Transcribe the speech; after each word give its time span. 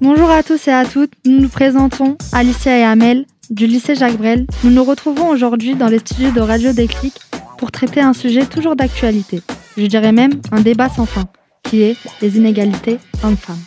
Bonjour 0.00 0.30
à 0.30 0.42
tous 0.42 0.68
et 0.68 0.72
à 0.72 0.84
toutes, 0.84 1.12
nous 1.24 1.40
nous 1.40 1.48
présentons 1.48 2.16
Alicia 2.32 2.76
et 2.76 2.82
Amel 2.82 3.24
du 3.50 3.66
lycée 3.66 3.94
Jacques 3.94 4.16
Brel. 4.16 4.46
Nous 4.64 4.70
nous 4.70 4.84
retrouvons 4.84 5.28
aujourd'hui 5.28 5.74
dans 5.74 5.86
les 5.86 5.98
studios 5.98 6.32
de 6.32 6.40
Radio 6.40 6.72
Déclic 6.72 7.14
pour 7.58 7.70
traiter 7.70 8.00
un 8.00 8.12
sujet 8.12 8.46
toujours 8.46 8.74
d'actualité. 8.74 9.42
Je 9.76 9.86
dirais 9.86 10.12
même 10.12 10.32
un 10.50 10.60
débat 10.60 10.88
sans 10.88 11.06
fin, 11.06 11.26
qui 11.62 11.82
est 11.82 11.96
les 12.20 12.36
inégalités 12.36 12.98
hommes-femmes. 13.22 13.62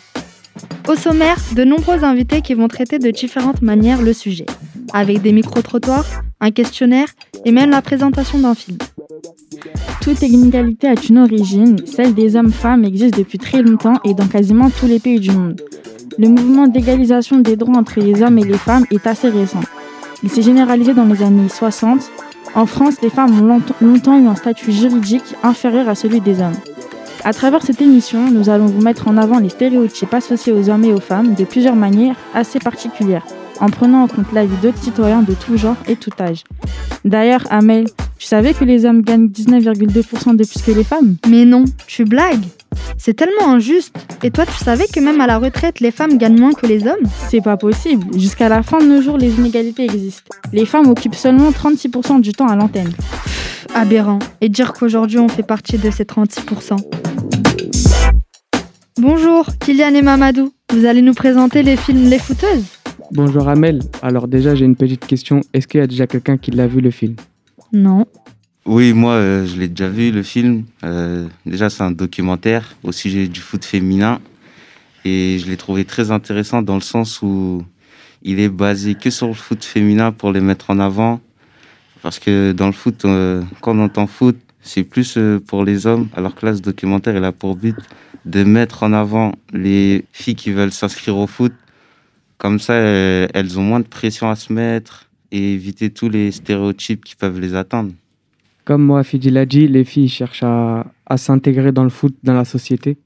Au 0.88 0.94
sommaire, 0.94 1.38
de 1.54 1.64
nombreux 1.64 2.04
invités 2.04 2.42
qui 2.42 2.54
vont 2.54 2.68
traiter 2.68 2.98
de 2.98 3.10
différentes 3.10 3.62
manières 3.62 4.02
le 4.02 4.12
sujet, 4.12 4.46
avec 4.92 5.22
des 5.22 5.32
micro-trottoirs, 5.32 6.06
un 6.40 6.50
questionnaire 6.50 7.08
et 7.44 7.52
même 7.52 7.70
la 7.70 7.82
présentation 7.82 8.38
d'un 8.38 8.54
film. 8.54 8.78
Toute 10.00 10.22
inégalité 10.22 10.88
a 10.88 10.94
une 11.08 11.18
origine, 11.18 11.76
celle 11.86 12.14
des 12.14 12.36
hommes-femmes 12.36 12.84
existe 12.84 13.16
depuis 13.16 13.38
très 13.38 13.62
longtemps 13.62 13.98
et 14.04 14.14
dans 14.14 14.26
quasiment 14.26 14.70
tous 14.70 14.86
les 14.86 14.98
pays 14.98 15.20
du 15.20 15.30
monde. 15.30 15.60
Le 16.18 16.28
mouvement 16.28 16.66
d'égalisation 16.66 17.38
des 17.38 17.56
droits 17.56 17.76
entre 17.76 18.00
les 18.00 18.22
hommes 18.22 18.38
et 18.38 18.44
les 18.44 18.58
femmes 18.58 18.84
est 18.90 19.06
assez 19.06 19.28
récent. 19.28 19.60
Il 20.22 20.30
s'est 20.30 20.42
généralisé 20.42 20.94
dans 20.94 21.04
les 21.04 21.22
années 21.22 21.48
60. 21.48 22.10
En 22.54 22.66
France, 22.66 23.00
les 23.02 23.10
femmes 23.10 23.40
ont 23.40 23.60
longtemps 23.80 24.18
eu 24.18 24.26
un 24.26 24.34
statut 24.34 24.72
juridique 24.72 25.34
inférieur 25.42 25.88
à 25.88 25.94
celui 25.94 26.20
des 26.20 26.40
hommes. 26.40 26.56
À 27.24 27.32
travers 27.32 27.62
cette 27.62 27.82
émission, 27.82 28.30
nous 28.30 28.48
allons 28.48 28.66
vous 28.66 28.80
mettre 28.80 29.08
en 29.08 29.16
avant 29.16 29.38
les 29.38 29.48
stéréotypes 29.48 30.14
associés 30.14 30.52
aux 30.52 30.70
hommes 30.70 30.84
et 30.84 30.92
aux 30.92 31.00
femmes 31.00 31.34
de 31.34 31.44
plusieurs 31.44 31.76
manières 31.76 32.16
assez 32.34 32.58
particulières, 32.58 33.26
en 33.60 33.68
prenant 33.68 34.02
en 34.02 34.08
compte 34.08 34.32
l'avis 34.32 34.56
d'autres 34.62 34.82
citoyens 34.82 35.22
de 35.22 35.34
tout 35.34 35.56
genre 35.56 35.76
et 35.86 35.96
tout 35.96 36.10
âge. 36.20 36.44
D'ailleurs, 37.04 37.44
Amel, 37.50 37.86
tu 38.18 38.26
savais 38.26 38.54
que 38.54 38.64
les 38.64 38.84
hommes 38.84 39.02
gagnent 39.02 39.28
19,2% 39.28 40.36
de 40.36 40.44
plus 40.44 40.62
que 40.62 40.70
les 40.72 40.84
femmes? 40.84 41.16
Mais 41.28 41.44
non, 41.44 41.64
tu 41.86 42.04
blagues 42.04 42.44
C'est 42.96 43.14
tellement 43.14 43.52
injuste. 43.52 43.94
Et 44.22 44.30
toi, 44.30 44.44
tu 44.44 44.64
savais 44.64 44.86
que 44.92 45.00
même 45.00 45.20
à 45.20 45.26
la 45.26 45.38
retraite, 45.38 45.80
les 45.80 45.90
femmes 45.90 46.18
gagnent 46.18 46.38
moins 46.38 46.52
que 46.52 46.66
les 46.66 46.86
hommes? 46.86 47.06
C'est 47.28 47.40
pas 47.40 47.56
possible. 47.56 48.06
Jusqu'à 48.18 48.48
la 48.48 48.62
fin 48.62 48.78
de 48.78 48.86
nos 48.86 49.02
jours, 49.02 49.18
les 49.18 49.34
inégalités 49.38 49.84
existent. 49.84 50.34
Les 50.52 50.66
femmes 50.66 50.88
occupent 50.88 51.14
seulement 51.14 51.50
36% 51.50 52.20
du 52.20 52.32
temps 52.32 52.48
à 52.48 52.56
l'antenne. 52.56 52.92
Aberrant. 53.74 54.18
Et 54.40 54.48
dire 54.48 54.72
qu'aujourd'hui, 54.72 55.18
on 55.18 55.28
fait 55.28 55.42
partie 55.42 55.78
de 55.78 55.90
ces 55.90 56.04
36%. 56.04 56.76
Bonjour, 58.98 59.46
Kylian 59.60 59.94
et 59.94 60.02
Mamadou. 60.02 60.52
Vous 60.72 60.84
allez 60.84 61.02
nous 61.02 61.14
présenter 61.14 61.62
les 61.62 61.76
films 61.76 62.08
Les 62.10 62.18
Footeuses 62.18 62.77
Bonjour 63.10 63.48
Amel. 63.48 63.80
Alors 64.02 64.28
déjà, 64.28 64.54
j'ai 64.54 64.66
une 64.66 64.76
petite 64.76 65.06
question. 65.06 65.40
Est-ce 65.54 65.66
qu'il 65.66 65.80
y 65.80 65.82
a 65.82 65.86
déjà 65.86 66.06
quelqu'un 66.06 66.36
qui 66.36 66.50
l'a 66.50 66.66
vu 66.66 66.82
le 66.82 66.90
film? 66.90 67.16
Non. 67.72 68.04
Oui, 68.66 68.92
moi, 68.92 69.12
euh, 69.12 69.46
je 69.46 69.58
l'ai 69.58 69.68
déjà 69.68 69.88
vu, 69.88 70.10
le 70.10 70.22
film. 70.22 70.64
Euh, 70.84 71.26
déjà, 71.46 71.70
c'est 71.70 71.82
un 71.82 71.90
documentaire 71.90 72.76
au 72.82 72.92
sujet 72.92 73.26
du 73.26 73.40
foot 73.40 73.64
féminin. 73.64 74.20
Et 75.06 75.38
je 75.38 75.46
l'ai 75.46 75.56
trouvé 75.56 75.86
très 75.86 76.10
intéressant 76.10 76.60
dans 76.60 76.74
le 76.74 76.82
sens 76.82 77.22
où 77.22 77.64
il 78.22 78.40
est 78.40 78.50
basé 78.50 78.94
que 78.94 79.08
sur 79.08 79.28
le 79.28 79.34
foot 79.34 79.64
féminin 79.64 80.12
pour 80.12 80.30
les 80.30 80.40
mettre 80.40 80.68
en 80.68 80.78
avant. 80.78 81.20
Parce 82.02 82.18
que 82.18 82.52
dans 82.52 82.66
le 82.66 82.72
foot, 82.72 83.06
euh, 83.06 83.42
quand 83.62 83.74
on 83.74 83.84
entend 83.84 84.06
foot, 84.06 84.36
c'est 84.60 84.84
plus 84.84 85.18
pour 85.46 85.64
les 85.64 85.86
hommes. 85.86 86.08
Alors 86.14 86.34
que 86.34 86.44
là, 86.44 86.54
ce 86.54 86.60
documentaire, 86.60 87.16
il 87.16 87.24
a 87.24 87.32
pour 87.32 87.56
but 87.56 87.76
de 88.26 88.44
mettre 88.44 88.82
en 88.82 88.92
avant 88.92 89.32
les 89.54 90.04
filles 90.12 90.34
qui 90.34 90.50
veulent 90.50 90.72
s'inscrire 90.72 91.16
au 91.16 91.26
foot. 91.26 91.54
Comme 92.38 92.60
ça, 92.60 92.74
elles 92.74 93.58
ont 93.58 93.62
moins 93.62 93.80
de 93.80 93.86
pression 93.86 94.30
à 94.30 94.36
se 94.36 94.52
mettre 94.52 95.10
et 95.32 95.54
éviter 95.54 95.90
tous 95.90 96.08
les 96.08 96.30
stéréotypes 96.30 97.04
qui 97.04 97.16
peuvent 97.16 97.40
les 97.40 97.54
atteindre. 97.54 97.92
Comme 98.64 98.82
moi, 98.82 99.02
Fidi 99.02 99.30
l'a 99.30 99.46
dit, 99.46 99.66
les 99.66 99.84
filles 99.84 100.08
cherchent 100.08 100.44
à, 100.44 100.84
s'intégrer 101.16 101.72
dans 101.72 101.84
le 101.84 101.90
foot, 101.90 102.14
dans 102.22 102.34
la 102.34 102.44
société. 102.44 102.96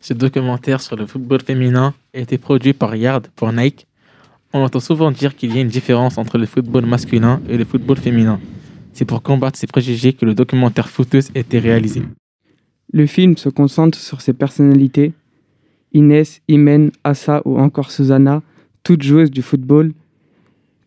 Ce 0.00 0.12
documentaire 0.12 0.80
sur 0.80 0.96
le 0.96 1.06
football 1.06 1.40
féminin 1.42 1.94
a 2.14 2.18
été 2.18 2.38
produit 2.38 2.72
par 2.72 2.94
Yard 2.96 3.28
pour 3.34 3.52
Nike. 3.52 3.86
On 4.52 4.62
entend 4.62 4.80
souvent 4.80 5.10
dire 5.10 5.34
qu'il 5.34 5.54
y 5.54 5.58
a 5.58 5.62
une 5.62 5.68
différence 5.68 6.18
entre 6.18 6.38
le 6.38 6.46
football 6.46 6.86
masculin 6.86 7.40
et 7.48 7.56
le 7.56 7.64
football 7.64 7.96
féminin. 7.96 8.40
C'est 8.92 9.04
pour 9.04 9.22
combattre 9.22 9.58
ces 9.58 9.66
préjugés 9.66 10.12
que 10.12 10.24
le 10.24 10.34
documentaire 10.34 10.88
Footeuse 10.88 11.30
a 11.34 11.38
été 11.38 11.58
réalisé. 11.58 12.02
Le 12.92 13.06
film 13.06 13.36
se 13.36 13.48
concentre 13.48 13.98
sur 13.98 14.20
ces 14.20 14.32
personnalités. 14.32 15.12
Inès, 15.92 16.40
Imen, 16.48 16.90
Assa 17.04 17.42
ou 17.44 17.58
encore 17.58 17.90
Susanna, 17.90 18.42
toutes 18.86 19.02
joueuses 19.02 19.32
du 19.32 19.42
football, 19.42 19.90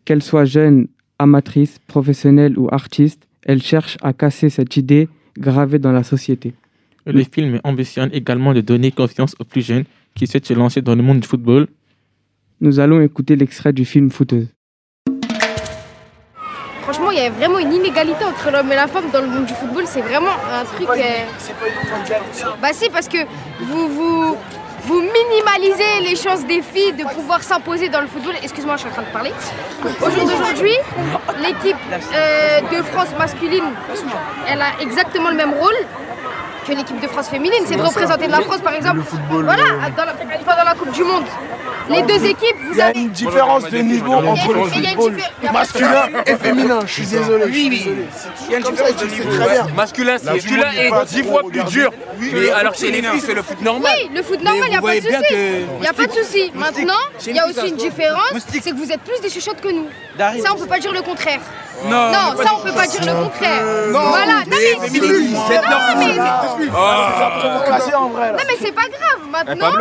qu'elles 0.05 0.23
soient 0.23 0.45
jeunes, 0.45 0.87
amatrices, 1.19 1.79
professionnelles 1.85 2.57
ou 2.57 2.69
artistes, 2.71 3.27
elles 3.43 3.61
cherchent 3.61 3.97
à 4.01 4.13
casser 4.13 4.49
cette 4.49 4.77
idée 4.77 5.09
gravée 5.37 5.79
dans 5.79 5.91
la 5.91 6.03
société. 6.03 6.53
Le 7.05 7.21
film 7.25 7.59
ambitionne 7.65 8.09
également 8.13 8.53
de 8.53 8.61
donner 8.61 8.93
confiance 8.93 9.35
aux 9.37 9.43
plus 9.43 9.65
jeunes 9.65 9.83
qui 10.15 10.27
souhaitent 10.27 10.45
se 10.45 10.53
lancer 10.53 10.81
dans 10.81 10.95
le 10.95 11.03
monde 11.03 11.19
du 11.19 11.27
football. 11.27 11.67
Nous 12.61 12.79
allons 12.79 13.01
écouter 13.01 13.35
l'extrait 13.35 13.73
du 13.73 13.83
film 13.83 14.09
Footeuse. 14.09 14.47
Franchement, 16.83 17.11
il 17.11 17.17
y 17.17 17.21
a 17.21 17.29
vraiment 17.31 17.59
une 17.59 17.73
inégalité 17.73 18.23
entre 18.23 18.49
l'homme 18.49 18.71
et 18.71 18.75
la 18.75 18.87
femme 18.87 19.11
dans 19.11 19.21
le 19.21 19.27
monde 19.27 19.45
du 19.45 19.53
football. 19.53 19.83
C'est 19.85 20.01
vraiment 20.01 20.37
un 20.49 20.63
truc. 20.63 20.87
C'est 21.37 21.53
pas 21.53 21.67
une 21.67 22.61
Bah 22.61 22.69
si, 22.71 22.89
parce 22.89 23.09
que 23.09 23.17
vous 23.59 23.89
vous 23.89 24.37
vous 24.89 25.01
minimalisez 25.01 26.01
les 26.01 26.15
chances 26.15 26.43
des 26.47 26.63
filles 26.63 26.93
de 26.93 27.03
pouvoir 27.03 27.43
s'imposer 27.43 27.89
dans 27.89 28.01
le 28.01 28.07
football. 28.07 28.33
Excuse-moi, 28.41 28.75
je 28.75 28.81
suis 28.81 28.89
en 28.89 28.93
train 28.93 29.03
de 29.03 29.13
parler. 29.13 29.31
Au 30.01 30.09
jour 30.09 30.23
d'aujourd'hui, 30.23 30.75
l'équipe 31.43 31.77
euh, 31.91 32.61
de 32.73 32.81
France 32.91 33.09
masculine, 33.19 33.65
elle 34.47 34.61
a 34.63 34.81
exactement 34.81 35.29
le 35.29 35.35
même 35.35 35.53
rôle 35.53 35.75
que 36.69 36.75
l'équipe 36.75 36.99
de 36.99 37.07
France 37.07 37.29
féminine. 37.29 37.63
C'est 37.65 37.75
de 37.75 37.81
représenter 37.81 38.27
la 38.27 38.41
France, 38.41 38.61
par 38.61 38.73
exemple, 38.73 39.01
voilà, 39.29 39.63
pendant 40.45 40.63
la 40.63 40.75
Coupe 40.75 40.91
du 40.91 41.03
Monde 41.03 41.25
les 41.89 42.01
deux 42.03 42.25
équipes, 42.25 42.55
vous 42.63 42.73
Il 42.73 42.77
y 42.77 42.81
a 42.81 42.95
une 42.95 43.09
différence 43.09 43.63
de 43.69 43.77
niveau 43.79 44.13
entre 44.13 44.53
le 44.53 44.63
football 44.65 45.17
masculin 45.51 46.09
et 46.25 46.35
féminin. 46.35 46.79
Je 46.85 46.93
suis 46.93 47.05
désolé. 47.05 47.45
Oui, 47.45 47.67
oui. 47.71 47.95
Il 48.45 48.51
y 48.51 48.55
a 48.55 48.57
une 48.59 48.63
différence 48.63 48.95
de 48.97 49.05
niveau. 49.07 49.75
Masculin, 49.75 50.17
c'est 50.17 50.31
masculin 50.31 50.71
est 50.71 51.05
dix 51.07 51.23
fois 51.23 51.41
plus 51.49 51.63
dur. 51.63 51.91
Mais 52.19 52.51
alors 52.51 52.75
chez 52.75 52.91
les 52.91 53.01
filles, 53.01 53.21
c'est 53.25 53.33
le 53.33 53.41
foot 53.41 53.61
normal. 53.61 53.91
Oui, 53.95 54.09
le 54.13 54.21
foot 54.21 54.41
normal, 54.43 54.63
il 54.67 54.71
n'y 54.71 54.77
a 54.77 54.81
pas 54.81 54.95
de 54.95 55.01
souci. 55.01 55.35
Il 55.75 55.81
n'y 55.81 55.87
a 55.87 55.93
pas 55.93 56.07
de 56.07 56.11
souci. 56.11 56.51
Maintenant, 56.53 56.93
il 57.25 57.35
y 57.35 57.39
a 57.39 57.47
aussi 57.47 57.69
une 57.69 57.75
différence, 57.75 58.33
c'est 58.47 58.71
que 58.71 58.75
vous 58.75 58.91
êtes 58.91 59.01
plus 59.01 59.19
des 59.21 59.29
chuchotes 59.29 59.61
que 59.61 59.69
nous. 59.69 59.87
Ça, 60.19 60.51
on 60.53 60.57
peut 60.57 60.67
pas 60.67 60.79
dire 60.79 60.91
le 60.93 61.01
contraire. 61.01 61.39
Non, 61.85 62.11
non 62.11 62.35
ça 62.43 62.55
on 62.57 62.61
peut 62.61 62.73
pas 62.73 62.87
dire 62.87 63.05
le 63.05 63.13
contraire. 63.23 63.63
Non, 63.87 64.09
voilà, 64.09 64.39
non 64.39 64.43
mais 64.49 64.89
c'est 64.89 64.99
non 64.99 65.07
mais 68.47 68.57
c'est 68.59 68.73
pas 68.73 68.81
grave. 68.81 69.21
Maintenant, 69.31 69.71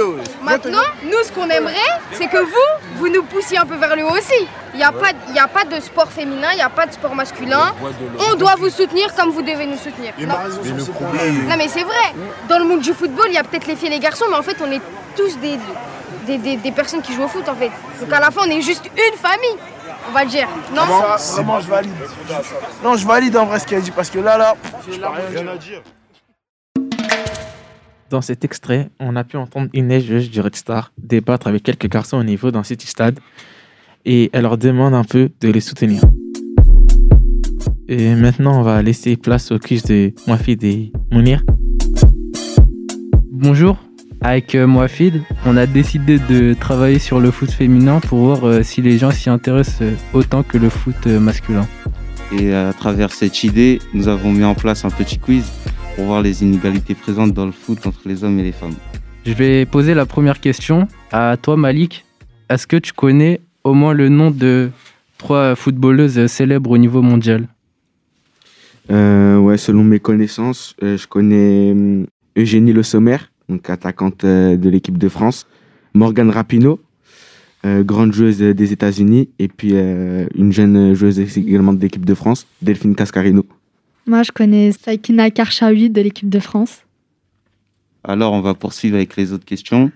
maintenant, 0.43 0.85
nous 1.03 1.25
ce 1.25 1.33
qu'on 1.33 1.49
aimerait, 1.49 1.99
c'est 2.13 2.29
que 2.29 2.37
vous, 2.39 2.69
vous 2.99 3.09
nous 3.09 3.25
poussiez 3.25 3.59
un 3.59 3.67
peu 3.67 3.75
vers 3.75 3.97
le 3.97 4.05
haut 4.05 4.13
aussi. 4.13 4.47
Il 4.75 4.77
n'y 4.77 4.85
a 4.85 4.93
pas, 4.93 5.11
il 5.29 5.37
a 5.39 5.49
pas 5.49 5.65
de 5.65 5.81
sport 5.81 6.13
féminin, 6.13 6.51
il 6.53 6.57
n'y 6.57 6.63
a 6.63 6.69
pas 6.69 6.87
de 6.87 6.93
sport 6.93 7.17
masculin. 7.17 7.73
On 8.31 8.35
doit 8.37 8.55
vous 8.59 8.71
soutenir 8.71 9.13
comme 9.17 9.31
vous 9.31 9.43
devez 9.43 9.67
nous 9.67 9.79
soutenir. 9.79 10.13
Non, 10.21 10.37
non 11.49 11.57
mais 11.57 11.67
c'est 11.69 11.83
vrai. 11.83 12.15
Dans 12.49 12.59
le 12.59 12.65
monde 12.65 12.81
du 12.81 12.93
football, 12.93 13.27
il 13.29 13.35
y 13.35 13.39
a 13.39 13.43
peut-être 13.43 13.67
les 13.67 13.75
filles 13.75 13.89
et 13.89 13.93
les 13.93 13.99
garçons, 13.99 14.27
mais 14.31 14.37
en 14.37 14.43
fait, 14.43 14.57
on 14.65 14.71
est 14.71 14.83
tous 15.17 15.37
des 15.39 15.59
des, 16.27 16.39
des, 16.39 16.57
des 16.59 16.73
personnes 16.73 17.01
qui 17.01 17.15
jouent 17.15 17.25
au 17.25 17.29
foot 17.29 17.49
en 17.49 17.55
fait. 17.55 17.71
Donc 18.01 18.13
à 18.13 18.21
la 18.21 18.31
fin, 18.31 18.43
on 18.47 18.51
est 18.51 18.61
juste 18.61 18.85
une 18.85 19.17
famille 19.19 19.57
on 20.09 20.13
va 20.13 20.25
le 20.25 20.31
dire. 20.31 20.49
Non 20.75 20.83
Vraiment, 21.35 21.61
je 21.61 21.69
valide. 21.69 21.93
Non, 22.83 22.97
je 22.97 23.07
valide 23.07 23.37
en 23.37 23.47
vrai 23.47 23.59
ce 23.59 23.67
qu'elle 23.67 23.83
dit 23.83 23.91
parce 23.91 24.11
que 24.11 24.19
là, 24.19 24.39
là, 24.39 24.57
je 24.87 24.93
rien 24.93 25.47
à 25.49 25.57
dire. 25.57 25.83
Dans 28.11 28.23
cet 28.23 28.45
extrait, 28.45 28.89
on 29.01 29.17
a 29.17 29.25
pu 29.25 29.37
entendre 29.37 29.69
une 29.75 29.89
neigeuse 29.89 30.31
du 30.31 30.41
Red 30.41 30.57
Star 30.57 30.93
débattre 30.97 31.47
avec 31.47 31.63
quelques 31.63 31.89
garçons 31.89 32.17
au 32.17 32.25
niveau 32.25 32.51
d'un 32.51 32.63
City 32.63 32.87
Stade 32.87 33.19
et 34.07 34.31
elle 34.33 34.43
leur 34.43 34.57
demande 34.57 34.95
un 34.95 35.05
peu 35.05 35.31
de 35.41 35.51
les 35.51 35.61
soutenir. 35.61 36.03
Et 37.89 38.15
maintenant, 38.15 38.61
on 38.61 38.63
va 38.63 38.81
laisser 38.81 39.17
place 39.17 39.51
au 39.53 39.59
quiz 39.59 39.83
de 39.83 40.15
Moafid 40.27 40.65
et 40.65 40.93
Mounir. 41.11 41.43
Bonjour, 43.31 43.77
avec 44.21 44.55
euh, 44.55 44.67
Moafid, 44.67 45.23
on 45.47 45.57
a 45.57 45.67
décidé 45.67 46.19
de 46.19 46.55
travailler 46.55 46.99
sur 46.99 47.21
le 47.21 47.31
foot 47.31 47.51
féminin 47.51 48.01
pour 48.01 48.19
voir 48.19 48.47
euh, 48.47 48.63
si 48.63 48.83
les 48.83 48.99
gens 48.99 49.11
s'y 49.11 49.31
intéressent 49.31 49.83
euh, 49.83 49.95
autant 50.13 50.43
que 50.43 50.59
le 50.59 50.69
foot 50.69 51.07
masculin. 51.07 51.67
Et 52.39 52.53
à 52.53 52.73
travers 52.73 53.13
cette 53.13 53.45
idée, 53.45 53.79
nous 53.95 54.09
avons 54.09 54.33
mis 54.33 54.45
en 54.45 54.55
place 54.55 54.85
un 54.85 54.91
petit 54.91 55.19
quiz 55.19 55.51
pour 55.97 56.07
voir 56.07 56.23
les 56.23 56.43
inégalités 56.43 56.95
présentes 56.95 57.33
dans 57.33 57.47
le 57.47 57.53
foot 57.53 57.87
entre 57.87 58.01
les 58.07 58.25
hommes 58.25 58.39
et 58.39 58.43
les 58.43 58.53
femmes. 58.53 58.75
Je 59.25 59.33
vais 59.33 59.65
poser 59.67 59.95
la 59.95 60.05
première 60.05 60.41
question 60.41 60.89
à 61.11 61.37
toi 61.41 61.57
Malik. 61.57 62.05
Est-ce 62.51 62.67
que 62.67 62.77
tu 62.77 62.93
connais 62.93 63.41
au 63.65 63.73
moins 63.73 63.93
le 63.93 64.09
nom 64.09 64.31
de 64.31 64.71
trois 65.17 65.55
footballeuses 65.55 66.27
célèbres 66.27 66.71
au 66.71 66.79
niveau 66.79 67.03
mondial? 67.03 67.49
Ouais, 68.91 69.57
selon 69.57 69.85
mes 69.85 70.01
connaissances, 70.01 70.75
je 70.83 71.07
connais 71.07 71.73
hum, 71.73 72.07
Eugénie 72.37 72.73
Le 72.73 72.83
Sommer, 72.83 73.17
donc 73.49 73.69
attaquante 73.71 74.25
euh, 74.25 74.57
de 74.57 74.69
l'équipe 74.69 74.99
de 74.99 75.09
France. 75.09 75.47
Morgane 75.95 76.31
Rapinoe, 76.31 76.79
euh, 77.65 77.83
grande 77.83 78.13
joueuse 78.13 78.39
des 78.39 78.73
États-Unis. 78.73 79.29
Et 79.39 79.49
puis 79.49 79.71
euh, 79.73 80.27
une 80.35 80.53
jeune 80.53 80.95
joueuse 80.95 81.19
également 81.19 81.73
de 81.73 81.81
l'équipe 81.81 82.05
de 82.05 82.15
France, 82.15 82.47
Delphine 82.63 82.95
Cascarino. 82.95 83.45
Moi, 84.07 84.23
je 84.23 84.33
connais 84.33 84.73
Saikina 84.73 85.31
Karchaoui 85.31 85.91
de 85.91 86.01
l'équipe 86.01 86.31
de 86.31 86.39
France. 86.39 86.83
Alors, 88.05 88.33
on 88.33 88.41
va 88.41 88.55
poursuivre 88.55 88.97
avec 88.97 89.17
les 89.17 89.35
autres 89.35 89.45
questions. 89.45 89.93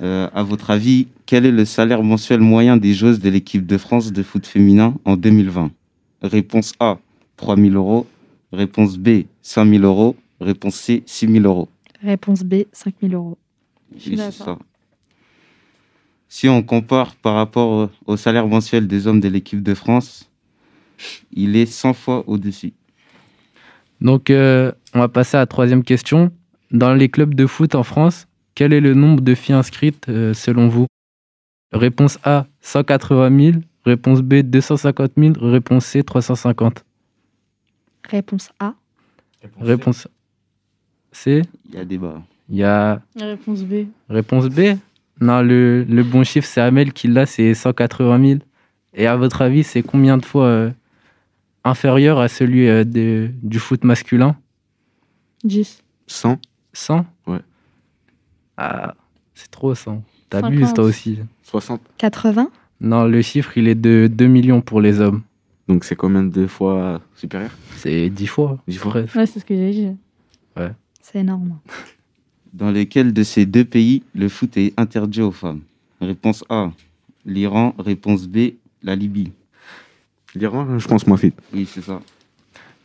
Euh, 0.00 0.28
à 0.32 0.42
votre 0.42 0.70
avis, 0.70 1.08
quel 1.26 1.44
est 1.46 1.50
le 1.50 1.64
salaire 1.64 2.02
mensuel 2.02 2.40
moyen 2.40 2.76
des 2.76 2.94
joueuses 2.94 3.18
de 3.18 3.30
l'équipe 3.30 3.66
de 3.66 3.78
France 3.78 4.12
de 4.12 4.22
foot 4.22 4.46
féminin 4.46 4.94
en 5.04 5.16
2020 5.16 5.70
Réponse 6.22 6.74
A, 6.78 6.98
3 7.36 7.56
000 7.56 7.74
euros. 7.74 8.06
Réponse 8.52 8.96
B, 8.96 9.24
5 9.42 9.68
000 9.68 9.82
euros. 9.82 10.14
Réponse 10.40 10.76
C, 10.76 11.02
6 11.06 11.32
000 11.32 11.44
euros. 11.44 11.68
Réponse 12.02 12.42
B, 12.42 12.64
5 12.72 12.94
000 13.02 13.14
euros. 13.14 13.38
Oui, 13.92 14.16
c'est 14.16 14.30
ça. 14.32 14.58
Si 16.28 16.48
on 16.48 16.62
compare 16.62 17.14
par 17.16 17.34
rapport 17.34 17.90
au 18.06 18.16
salaire 18.16 18.46
mensuel 18.46 18.88
des 18.88 19.06
hommes 19.06 19.20
de 19.20 19.28
l'équipe 19.28 19.62
de 19.62 19.74
France, 19.74 20.30
il 21.32 21.56
est 21.56 21.66
100 21.66 21.92
fois 21.92 22.24
au-dessus. 22.26 22.72
Donc, 24.00 24.30
euh, 24.30 24.72
on 24.94 24.98
va 24.98 25.08
passer 25.08 25.36
à 25.36 25.40
la 25.40 25.46
troisième 25.46 25.84
question. 25.84 26.32
Dans 26.70 26.94
les 26.94 27.08
clubs 27.08 27.34
de 27.34 27.46
foot 27.46 27.74
en 27.74 27.82
France, 27.82 28.26
quel 28.54 28.72
est 28.72 28.80
le 28.80 28.94
nombre 28.94 29.20
de 29.20 29.34
filles 29.34 29.54
inscrites 29.54 30.08
euh, 30.08 30.34
selon 30.34 30.68
vous? 30.68 30.86
Réponse 31.72 32.18
A, 32.24 32.46
180 32.62 33.52
000. 33.52 33.58
Réponse 33.84 34.22
B, 34.22 34.36
250 34.36 35.12
000. 35.16 35.32
Réponse 35.40 35.86
C, 35.86 36.02
350. 36.02 36.84
Réponse 38.08 38.50
A. 38.58 38.74
Réponse 39.60 40.08
C. 41.12 41.42
Il 41.68 41.74
y 41.74 41.78
a 41.78 41.84
débat. 41.84 42.22
Il 42.48 42.56
y 42.56 42.64
a 42.64 43.00
Réponse 43.16 43.62
B. 43.64 43.86
réponse 44.08 44.48
B. 44.48 44.76
Non, 45.20 45.40
le, 45.42 45.84
le 45.84 46.02
bon 46.02 46.24
chiffre, 46.24 46.46
c'est 46.48 46.60
Amel 46.60 46.92
qui 46.92 47.06
l'a, 47.08 47.26
c'est 47.26 47.54
180 47.54 48.26
000. 48.28 48.40
Et 48.94 49.06
à 49.06 49.16
votre 49.16 49.42
avis, 49.42 49.62
c'est 49.62 49.82
combien 49.82 50.16
de 50.18 50.24
fois 50.24 50.46
euh, 50.46 50.70
inférieur 51.64 52.18
à 52.18 52.28
celui 52.28 52.68
euh, 52.68 52.84
de- 52.84 53.30
du 53.42 53.58
foot 53.58 53.84
masculin? 53.84 54.36
10. 55.44 55.82
100 56.06 56.38
100 56.72 57.06
Ouais. 57.26 57.38
Ah, 58.56 58.94
c'est 59.34 59.50
trop 59.50 59.74
100. 59.74 60.02
T'abuses 60.30 60.60
50. 60.60 60.74
toi 60.74 60.84
aussi. 60.84 61.18
60 61.44 61.80
80 61.98 62.50
Non, 62.80 63.04
le 63.04 63.22
chiffre, 63.22 63.56
il 63.58 63.68
est 63.68 63.74
de 63.74 64.08
2 64.12 64.26
millions 64.26 64.60
pour 64.60 64.80
les 64.80 65.00
hommes. 65.00 65.22
Donc 65.68 65.84
c'est 65.84 65.96
combien 65.96 66.22
de 66.24 66.46
fois 66.46 67.00
supérieur? 67.14 67.50
C'est 67.76 68.10
10 68.10 68.26
fois. 68.26 68.58
10 68.66 68.76
fois 68.78 68.90
presque. 68.92 69.14
Ouais, 69.14 69.26
c'est 69.26 69.40
ce 69.40 69.44
que 69.44 69.54
j'ai 69.54 69.70
dit. 69.70 69.88
C'est 71.02 71.18
énorme. 71.18 71.58
Dans 72.52 72.70
lequel 72.70 73.12
de 73.12 73.22
ces 73.22 73.44
deux 73.44 73.64
pays 73.64 74.02
le 74.14 74.28
foot 74.28 74.56
est 74.56 74.72
interdit 74.78 75.20
aux 75.20 75.32
femmes? 75.32 75.60
Réponse 76.00 76.44
A, 76.48 76.70
l'Iran. 77.26 77.74
Réponse 77.78 78.26
B, 78.26 78.52
la 78.82 78.94
Libye. 78.94 79.32
L'Iran, 80.34 80.78
je 80.78 80.86
pense, 80.88 81.06
moi, 81.06 81.18
fit. 81.18 81.32
Oui, 81.52 81.68
c'est 81.70 81.82
ça. 81.82 82.00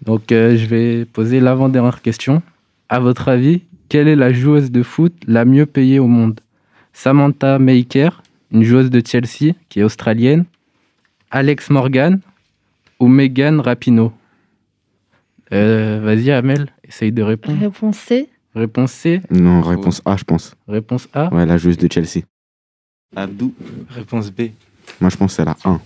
Donc, 0.01 0.31
euh, 0.31 0.57
je 0.57 0.65
vais 0.65 1.05
poser 1.05 1.39
l'avant-dernière 1.39 2.01
question. 2.01 2.41
À 2.89 2.99
votre 2.99 3.27
avis, 3.29 3.61
quelle 3.89 4.07
est 4.07 4.15
la 4.15 4.33
joueuse 4.33 4.71
de 4.71 4.83
foot 4.83 5.13
la 5.27 5.45
mieux 5.45 5.65
payée 5.65 5.99
au 5.99 6.07
monde? 6.07 6.39
Samantha 6.93 7.59
Maker, 7.59 8.23
une 8.51 8.63
joueuse 8.63 8.89
de 8.89 9.01
Chelsea 9.05 9.53
qui 9.69 9.79
est 9.79 9.83
australienne, 9.83 10.45
Alex 11.29 11.69
Morgan 11.69 12.19
ou 12.99 13.07
Megan 13.07 13.59
Rapinoe? 13.59 14.11
Euh, 15.53 16.01
Vas-y, 16.03 16.31
Amel, 16.31 16.73
essaye 16.87 17.11
de 17.11 17.21
répondre. 17.21 17.59
Réponse 17.59 17.97
C. 17.97 18.29
Réponse 18.55 18.91
C, 18.91 19.21
Non, 19.29 19.61
réponse 19.61 20.01
A, 20.05 20.17
je 20.17 20.23
pense. 20.23 20.55
réponse 20.67 21.07
A. 21.13 21.31
Ouais, 21.33 21.45
la 21.45 21.57
joueuse 21.57 21.77
de 21.77 21.87
Chelsea. 21.91 22.23
Abdou. 23.15 23.53
Réponse 23.89 24.31
B. 24.31 24.49
Moi, 24.99 25.09
je 25.11 25.15
pense 25.17 25.31
que 25.31 25.35
c'est 25.37 25.45
la 25.45 25.55
1. 25.63 25.79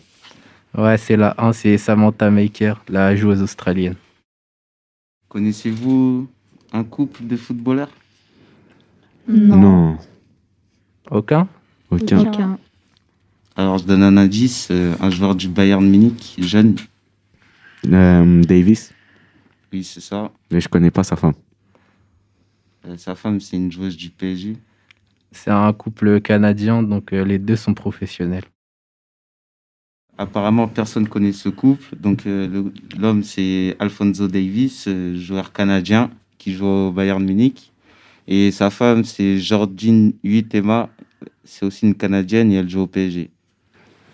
Ouais, 0.78 0.98
c'est 0.98 1.18
la 1.18 1.36
1, 1.38 1.52
c'est 1.52 1.78
Samantha 1.78 2.30
Maker, 2.32 2.82
la 2.88 3.14
joueuse 3.16 3.42
australienne. 3.42 3.96
Connaissez-vous 5.28 6.28
un 6.72 6.84
couple 6.84 7.26
de 7.28 7.36
footballeurs? 7.36 7.90
Non. 9.28 9.98
Aucun 11.10 11.48
Aucun. 11.90 12.20
Aucun. 12.20 12.58
Alors, 13.58 13.78
je 13.80 13.84
donne 13.86 14.04
un 14.04 14.16
indice. 14.18 14.70
euh, 14.72 14.94
un 15.02 15.10
joueur 15.10 15.36
du 15.36 15.50
Bayern 15.50 15.86
Munich, 15.86 16.36
jeune. 16.40 16.76
Euh, 17.88 18.42
Davis, 18.44 18.94
Oui, 19.72 19.84
c'est 19.84 20.02
ça. 20.02 20.32
mais 20.52 20.60
je 20.62 20.68
connais 20.68 20.92
pas 20.92 21.04
sa 21.04 21.16
femme. 21.16 21.34
Euh, 22.88 22.98
sa 22.98 23.16
femme, 23.16 23.40
c'est 23.40 23.58
une 23.58 23.72
joueuse 23.72 23.96
du 23.96 24.10
PSG. 24.10 24.58
C'est 25.32 25.52
un 25.52 25.72
couple 25.72 26.20
canadien, 26.20 26.84
donc 26.84 27.14
euh, 27.14 27.24
les 27.24 27.40
deux 27.40 27.56
sont 27.56 27.74
professionnels. 27.74 28.44
Apparemment, 30.18 30.68
personne 30.68 31.08
connaît 31.08 31.32
ce 31.32 31.50
couple. 31.50 31.96
Donc, 31.96 32.28
euh, 32.28 32.70
l'homme, 33.00 33.24
c'est 33.24 33.76
Alfonso 33.80 34.28
Davis, 34.28 34.90
joueur 35.16 35.54
canadien 35.54 36.12
qui 36.38 36.54
joue 36.54 36.66
au 36.66 36.92
Bayern 36.92 37.24
Munich. 37.24 37.72
Et 38.28 38.52
sa 38.52 38.70
femme, 38.70 39.04
c'est 39.04 39.40
Jordine 39.40 40.14
Huitema. 40.24 40.90
C'est 41.44 41.66
aussi 41.66 41.86
une 41.86 41.96
Canadienne 41.96 42.52
et 42.52 42.56
elle 42.56 42.70
joue 42.70 42.82
au 42.82 42.88
PSG. 42.88 43.30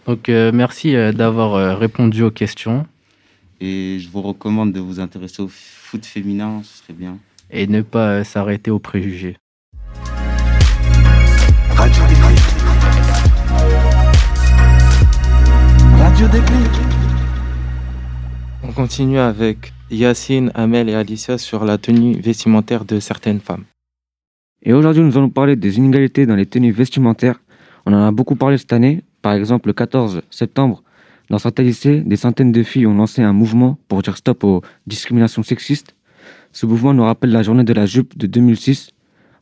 Donc, 0.05 0.29
euh, 0.29 0.51
merci 0.53 0.95
euh, 0.95 1.11
d'avoir 1.11 1.55
euh, 1.55 1.75
répondu 1.75 2.23
aux 2.23 2.31
questions 2.31 2.85
Et 3.59 3.97
je 3.99 4.09
vous 4.09 4.21
recommande 4.21 4.71
de 4.71 4.79
vous 4.79 4.99
intéresser 4.99 5.41
au 5.41 5.47
foot 5.47 6.05
féminin, 6.05 6.61
ce 6.63 6.83
serait 6.83 6.93
bien. 6.93 7.17
et 7.49 7.65
ne 7.65 7.81
pas 7.81 8.19
euh, 8.19 8.23
s'arrêter 8.23 8.69
aux 8.69 8.77
préjugés. 8.77 9.37
Radio 11.75 12.03
Déclic. 12.07 12.39
Radio 15.97 16.27
Déclic. 16.27 16.71
On 18.63 18.71
continue 18.73 19.17
avec 19.17 19.73
Yacine, 19.89 20.51
Amel 20.53 20.89
et 20.89 20.93
Alicia 20.93 21.39
sur 21.39 21.65
la 21.65 21.79
tenue 21.79 22.19
vestimentaire 22.19 22.85
de 22.85 22.99
certaines 22.99 23.39
femmes. 23.39 23.63
Et 24.61 24.73
aujourd'hui, 24.73 25.01
nous 25.01 25.17
allons 25.17 25.29
parler 25.29 25.55
des 25.55 25.77
inégalités 25.77 26.27
dans 26.27 26.35
les 26.35 26.45
tenues 26.45 26.71
vestimentaires. 26.71 27.39
On 27.87 27.93
en 27.93 28.05
a 28.05 28.11
beaucoup 28.11 28.35
parlé 28.35 28.57
cette 28.59 28.73
année. 28.73 29.03
Par 29.23 29.33
exemple, 29.33 29.69
le 29.69 29.73
14 29.73 30.21
septembre, 30.29 30.83
dans 31.29 31.39
certains 31.39 31.63
lycées, 31.63 32.01
des 32.01 32.15
centaines 32.15 32.51
de 32.51 32.63
filles 32.63 32.87
ont 32.87 32.93
lancé 32.93 33.21
un 33.21 33.33
mouvement 33.33 33.77
pour 33.87 34.01
dire 34.01 34.15
stop 34.15 34.43
aux 34.43 34.61
discriminations 34.85 35.43
sexistes. 35.43 35.95
Ce 36.53 36.65
mouvement 36.65 36.93
nous 36.93 37.03
rappelle 37.03 37.31
la 37.31 37.43
journée 37.43 37.65
de 37.65 37.73
la 37.73 37.85
jupe 37.85 38.17
de 38.17 38.27
2006. 38.27 38.91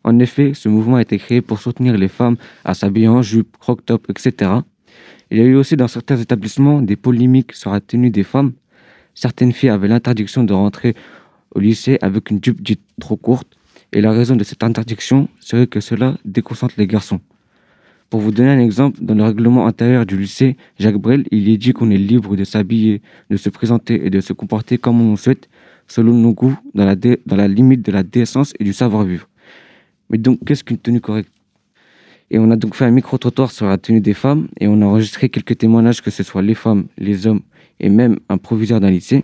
En 0.03 0.19
effet, 0.19 0.53
ce 0.53 0.67
mouvement 0.67 0.97
a 0.97 1.01
été 1.01 1.17
créé 1.19 1.41
pour 1.41 1.59
soutenir 1.59 1.95
les 1.97 2.07
femmes 2.07 2.37
à 2.63 2.73
s'habiller 2.73 3.07
en 3.07 3.21
jupe, 3.21 3.55
croc-top, 3.57 4.09
etc. 4.09 4.51
Il 5.29 5.37
y 5.37 5.41
a 5.41 5.45
eu 5.45 5.55
aussi 5.55 5.75
dans 5.75 5.87
certains 5.87 6.17
établissements 6.17 6.81
des 6.81 6.95
polémiques 6.95 7.53
sur 7.53 7.71
la 7.71 7.81
tenue 7.81 8.09
des 8.09 8.23
femmes. 8.23 8.53
Certaines 9.13 9.51
filles 9.51 9.69
avaient 9.69 9.87
l'interdiction 9.87 10.43
de 10.43 10.53
rentrer 10.53 10.95
au 11.53 11.59
lycée 11.59 11.97
avec 12.01 12.31
une 12.31 12.43
jupe 12.43 12.61
dite 12.61 12.81
trop 12.99 13.15
courte. 13.15 13.57
Et 13.93 14.01
la 14.01 14.11
raison 14.11 14.35
de 14.35 14.43
cette 14.43 14.63
interdiction 14.63 15.29
serait 15.39 15.67
que 15.67 15.79
cela 15.79 16.17
déconcentre 16.25 16.75
les 16.77 16.87
garçons. 16.87 17.21
Pour 18.09 18.21
vous 18.21 18.31
donner 18.31 18.49
un 18.49 18.59
exemple, 18.59 18.99
dans 19.01 19.15
le 19.15 19.23
règlement 19.23 19.65
intérieur 19.65 20.05
du 20.05 20.17
lycée 20.17 20.57
Jacques 20.79 20.97
Brel, 20.97 21.25
il 21.31 21.49
est 21.49 21.57
dit 21.57 21.73
qu'on 21.73 21.89
est 21.89 21.97
libre 21.97 22.35
de 22.35 22.43
s'habiller, 22.43 23.01
de 23.29 23.37
se 23.37 23.49
présenter 23.49 24.05
et 24.05 24.09
de 24.09 24.21
se 24.21 24.31
comporter 24.31 24.77
comme 24.77 25.01
on 25.01 25.11
le 25.11 25.17
souhaite, 25.17 25.49
selon 25.87 26.13
nos 26.13 26.33
goûts, 26.33 26.57
dans 26.73 26.85
la, 26.85 27.47
limite 27.47 27.81
de 27.83 27.91
la 27.91 28.03
décence 28.03 28.53
et 28.59 28.63
du 28.63 28.73
savoir-vivre. 28.73 29.27
Mais 30.09 30.17
donc, 30.17 30.39
qu'est-ce 30.45 30.63
qu'une 30.63 30.77
tenue 30.77 31.01
correcte? 31.01 31.31
Et 32.29 32.39
on 32.39 32.49
a 32.51 32.55
donc 32.55 32.75
fait 32.75 32.85
un 32.85 32.91
micro-trottoir 32.91 33.51
sur 33.51 33.67
la 33.67 33.77
tenue 33.77 34.01
des 34.01 34.13
femmes 34.13 34.47
et 34.59 34.67
on 34.67 34.81
a 34.81 34.85
enregistré 34.85 35.29
quelques 35.29 35.57
témoignages, 35.57 36.01
que 36.01 36.11
ce 36.11 36.23
soit 36.23 36.41
les 36.41 36.55
femmes, 36.55 36.85
les 36.97 37.27
hommes 37.27 37.41
et 37.79 37.89
même 37.89 38.19
un 38.29 38.37
proviseur 38.37 38.79
d'un 38.79 38.91
lycée. 38.91 39.23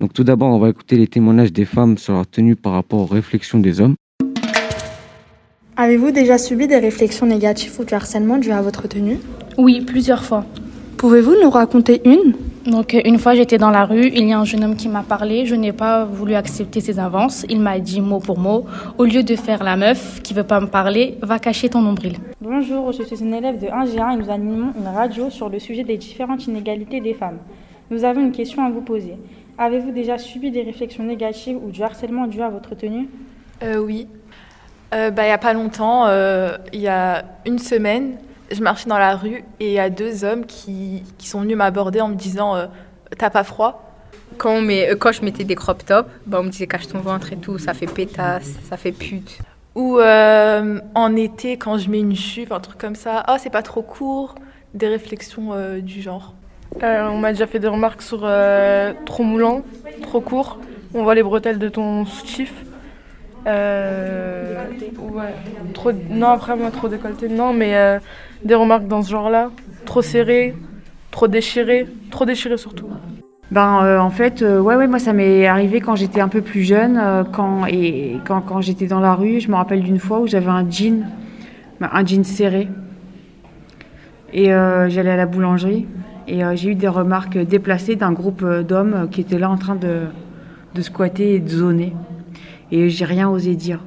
Donc 0.00 0.12
tout 0.12 0.24
d'abord, 0.24 0.50
on 0.54 0.58
va 0.58 0.68
écouter 0.68 0.96
les 0.96 1.08
témoignages 1.08 1.52
des 1.52 1.64
femmes 1.64 1.98
sur 1.98 2.14
leur 2.14 2.26
tenue 2.26 2.56
par 2.56 2.72
rapport 2.72 3.00
aux 3.00 3.06
réflexions 3.06 3.58
des 3.58 3.80
hommes. 3.80 3.94
Avez-vous 5.80 6.10
déjà 6.10 6.38
subi 6.38 6.66
des 6.66 6.78
réflexions 6.78 7.24
négatives 7.24 7.78
ou 7.78 7.84
du 7.84 7.94
harcèlement 7.94 8.38
dû 8.38 8.50
à 8.50 8.60
votre 8.60 8.88
tenue 8.88 9.20
Oui, 9.58 9.80
plusieurs 9.80 10.24
fois. 10.24 10.44
Pouvez-vous 10.96 11.36
nous 11.40 11.50
raconter 11.50 12.02
une 12.04 12.34
Donc 12.66 13.00
une 13.04 13.16
fois 13.16 13.36
j'étais 13.36 13.58
dans 13.58 13.70
la 13.70 13.84
rue, 13.84 14.08
il 14.12 14.26
y 14.26 14.32
a 14.32 14.40
un 14.40 14.44
jeune 14.44 14.64
homme 14.64 14.74
qui 14.74 14.88
m'a 14.88 15.04
parlé, 15.04 15.46
je 15.46 15.54
n'ai 15.54 15.70
pas 15.70 16.04
voulu 16.04 16.34
accepter 16.34 16.80
ses 16.80 16.98
avances, 16.98 17.46
il 17.48 17.60
m'a 17.60 17.78
dit 17.78 18.00
mot 18.00 18.18
pour 18.18 18.40
mot, 18.40 18.64
au 18.98 19.04
lieu 19.04 19.22
de 19.22 19.36
faire 19.36 19.62
la 19.62 19.76
meuf 19.76 20.20
qui 20.24 20.34
veut 20.34 20.42
pas 20.42 20.58
me 20.58 20.66
parler, 20.66 21.16
va 21.22 21.38
cacher 21.38 21.68
ton 21.68 21.80
nombril. 21.80 22.16
Bonjour, 22.40 22.90
je 22.90 23.04
suis 23.04 23.20
une 23.20 23.34
élève 23.34 23.60
de 23.60 23.68
1G1 23.68 24.14
et 24.14 24.16
nous 24.16 24.30
animons 24.30 24.72
une 24.76 24.88
radio 24.92 25.30
sur 25.30 25.48
le 25.48 25.60
sujet 25.60 25.84
des 25.84 25.96
différentes 25.96 26.44
inégalités 26.48 27.00
des 27.00 27.14
femmes. 27.14 27.38
Nous 27.92 28.02
avons 28.02 28.20
une 28.20 28.32
question 28.32 28.66
à 28.66 28.70
vous 28.70 28.80
poser. 28.82 29.14
Avez-vous 29.56 29.92
déjà 29.92 30.18
subi 30.18 30.50
des 30.50 30.62
réflexions 30.62 31.04
négatives 31.04 31.56
ou 31.64 31.70
du 31.70 31.84
harcèlement 31.84 32.26
dû 32.26 32.42
à 32.42 32.48
votre 32.48 32.74
tenue? 32.74 33.08
Euh, 33.62 33.78
oui. 33.78 34.08
Euh, 34.94 35.10
bah, 35.10 35.22
il 35.24 35.26
n'y 35.26 35.32
a 35.32 35.38
pas 35.38 35.52
longtemps, 35.52 36.06
euh, 36.06 36.56
il 36.72 36.80
y 36.80 36.88
a 36.88 37.24
une 37.44 37.58
semaine, 37.58 38.16
je 38.50 38.62
marchais 38.62 38.88
dans 38.88 38.96
la 38.98 39.16
rue 39.16 39.44
et 39.60 39.66
il 39.66 39.72
y 39.72 39.78
a 39.78 39.90
deux 39.90 40.24
hommes 40.24 40.46
qui, 40.46 41.02
qui 41.18 41.28
sont 41.28 41.42
venus 41.42 41.56
m'aborder 41.56 42.00
en 42.00 42.08
me 42.08 42.14
disant 42.14 42.56
euh, 42.56 42.66
T'as 43.18 43.28
pas 43.30 43.44
froid? 43.44 43.84
Quand, 44.38 44.50
on 44.52 44.60
met- 44.62 44.90
euh, 44.90 44.96
quand 44.96 45.12
je 45.12 45.22
mettais 45.22 45.44
des 45.44 45.54
crop 45.54 45.84
tops, 45.84 46.08
bah, 46.26 46.38
on 46.40 46.44
me 46.44 46.48
disait 46.50 46.66
cache 46.66 46.88
ton 46.88 47.00
ventre 47.00 47.32
et 47.32 47.36
tout, 47.36 47.58
ça 47.58 47.74
fait 47.74 47.86
pétasse, 47.86 48.54
ça 48.68 48.76
fait 48.78 48.92
pute. 48.92 49.38
Ou 49.74 49.98
euh, 49.98 50.80
en 50.94 51.16
été, 51.16 51.56
quand 51.58 51.76
je 51.78 51.90
mets 51.90 52.00
une 52.00 52.14
jupe, 52.16 52.50
un 52.52 52.60
truc 52.60 52.78
comme 52.78 52.94
ça, 52.96 53.22
Ah, 53.26 53.38
c'est 53.38 53.50
pas 53.50 53.62
trop 53.62 53.82
court, 53.82 54.34
des 54.74 54.88
réflexions 54.88 55.50
euh, 55.52 55.80
du 55.80 56.00
genre. 56.00 56.34
Euh, 56.82 57.08
on 57.08 57.18
m'a 57.18 57.32
déjà 57.32 57.46
fait 57.46 57.58
des 57.58 57.68
remarques 57.68 58.02
sur 58.02 58.20
euh, 58.24 58.92
trop 59.06 59.22
moulant, 59.22 59.62
trop 60.02 60.20
court. 60.20 60.58
On 60.94 61.02
voit 61.02 61.14
les 61.14 61.22
bretelles 61.22 61.58
de 61.58 61.68
ton 61.68 62.04
stiff. 62.06 62.52
Euh, 63.46 64.54
ouais. 64.98 65.34
Trop, 65.74 65.92
non, 66.10 66.28
après, 66.28 66.56
moi, 66.56 66.70
trop 66.70 66.88
décolleté, 66.88 67.28
non, 67.28 67.52
mais 67.52 67.76
euh, 67.76 67.98
des 68.44 68.54
remarques 68.54 68.86
dans 68.86 69.02
ce 69.02 69.10
genre-là. 69.10 69.50
Trop 69.84 70.02
serré, 70.02 70.54
trop 71.10 71.28
déchiré, 71.28 71.86
trop 72.10 72.24
déchiré 72.24 72.56
surtout. 72.56 72.88
Ben, 73.50 73.82
euh, 73.82 73.98
en 73.98 74.10
fait, 74.10 74.42
euh, 74.42 74.60
ouais, 74.60 74.76
ouais, 74.76 74.86
moi, 74.86 74.98
ça 74.98 75.12
m'est 75.12 75.46
arrivé 75.46 75.80
quand 75.80 75.96
j'étais 75.96 76.20
un 76.20 76.28
peu 76.28 76.42
plus 76.42 76.62
jeune, 76.62 77.00
quand, 77.32 77.66
et 77.66 78.18
quand, 78.26 78.42
quand 78.42 78.60
j'étais 78.60 78.86
dans 78.86 79.00
la 79.00 79.14
rue. 79.14 79.40
Je 79.40 79.48
me 79.50 79.56
rappelle 79.56 79.82
d'une 79.82 79.98
fois 79.98 80.20
où 80.20 80.26
j'avais 80.26 80.50
un 80.50 80.68
jean, 80.68 81.06
ben, 81.80 81.88
un 81.92 82.04
jean 82.04 82.24
serré. 82.24 82.68
Et 84.34 84.46
j'allais 84.46 85.10
à 85.10 85.16
la 85.16 85.26
boulangerie. 85.26 85.86
Et 86.26 86.42
j'ai 86.56 86.72
eu 86.72 86.74
des 86.74 86.88
remarques 86.88 87.38
déplacées 87.38 87.96
d'un 87.96 88.12
groupe 88.12 88.44
d'hommes 88.44 89.08
qui 89.10 89.22
étaient 89.22 89.38
là 89.38 89.48
en 89.48 89.56
train 89.56 89.76
de, 89.76 90.00
de 90.74 90.82
squatter 90.82 91.36
et 91.36 91.40
de 91.40 91.48
zoner. 91.48 91.94
Et 92.70 92.90
j'ai 92.90 93.04
rien 93.04 93.28
osé 93.30 93.54
dire. 93.54 93.80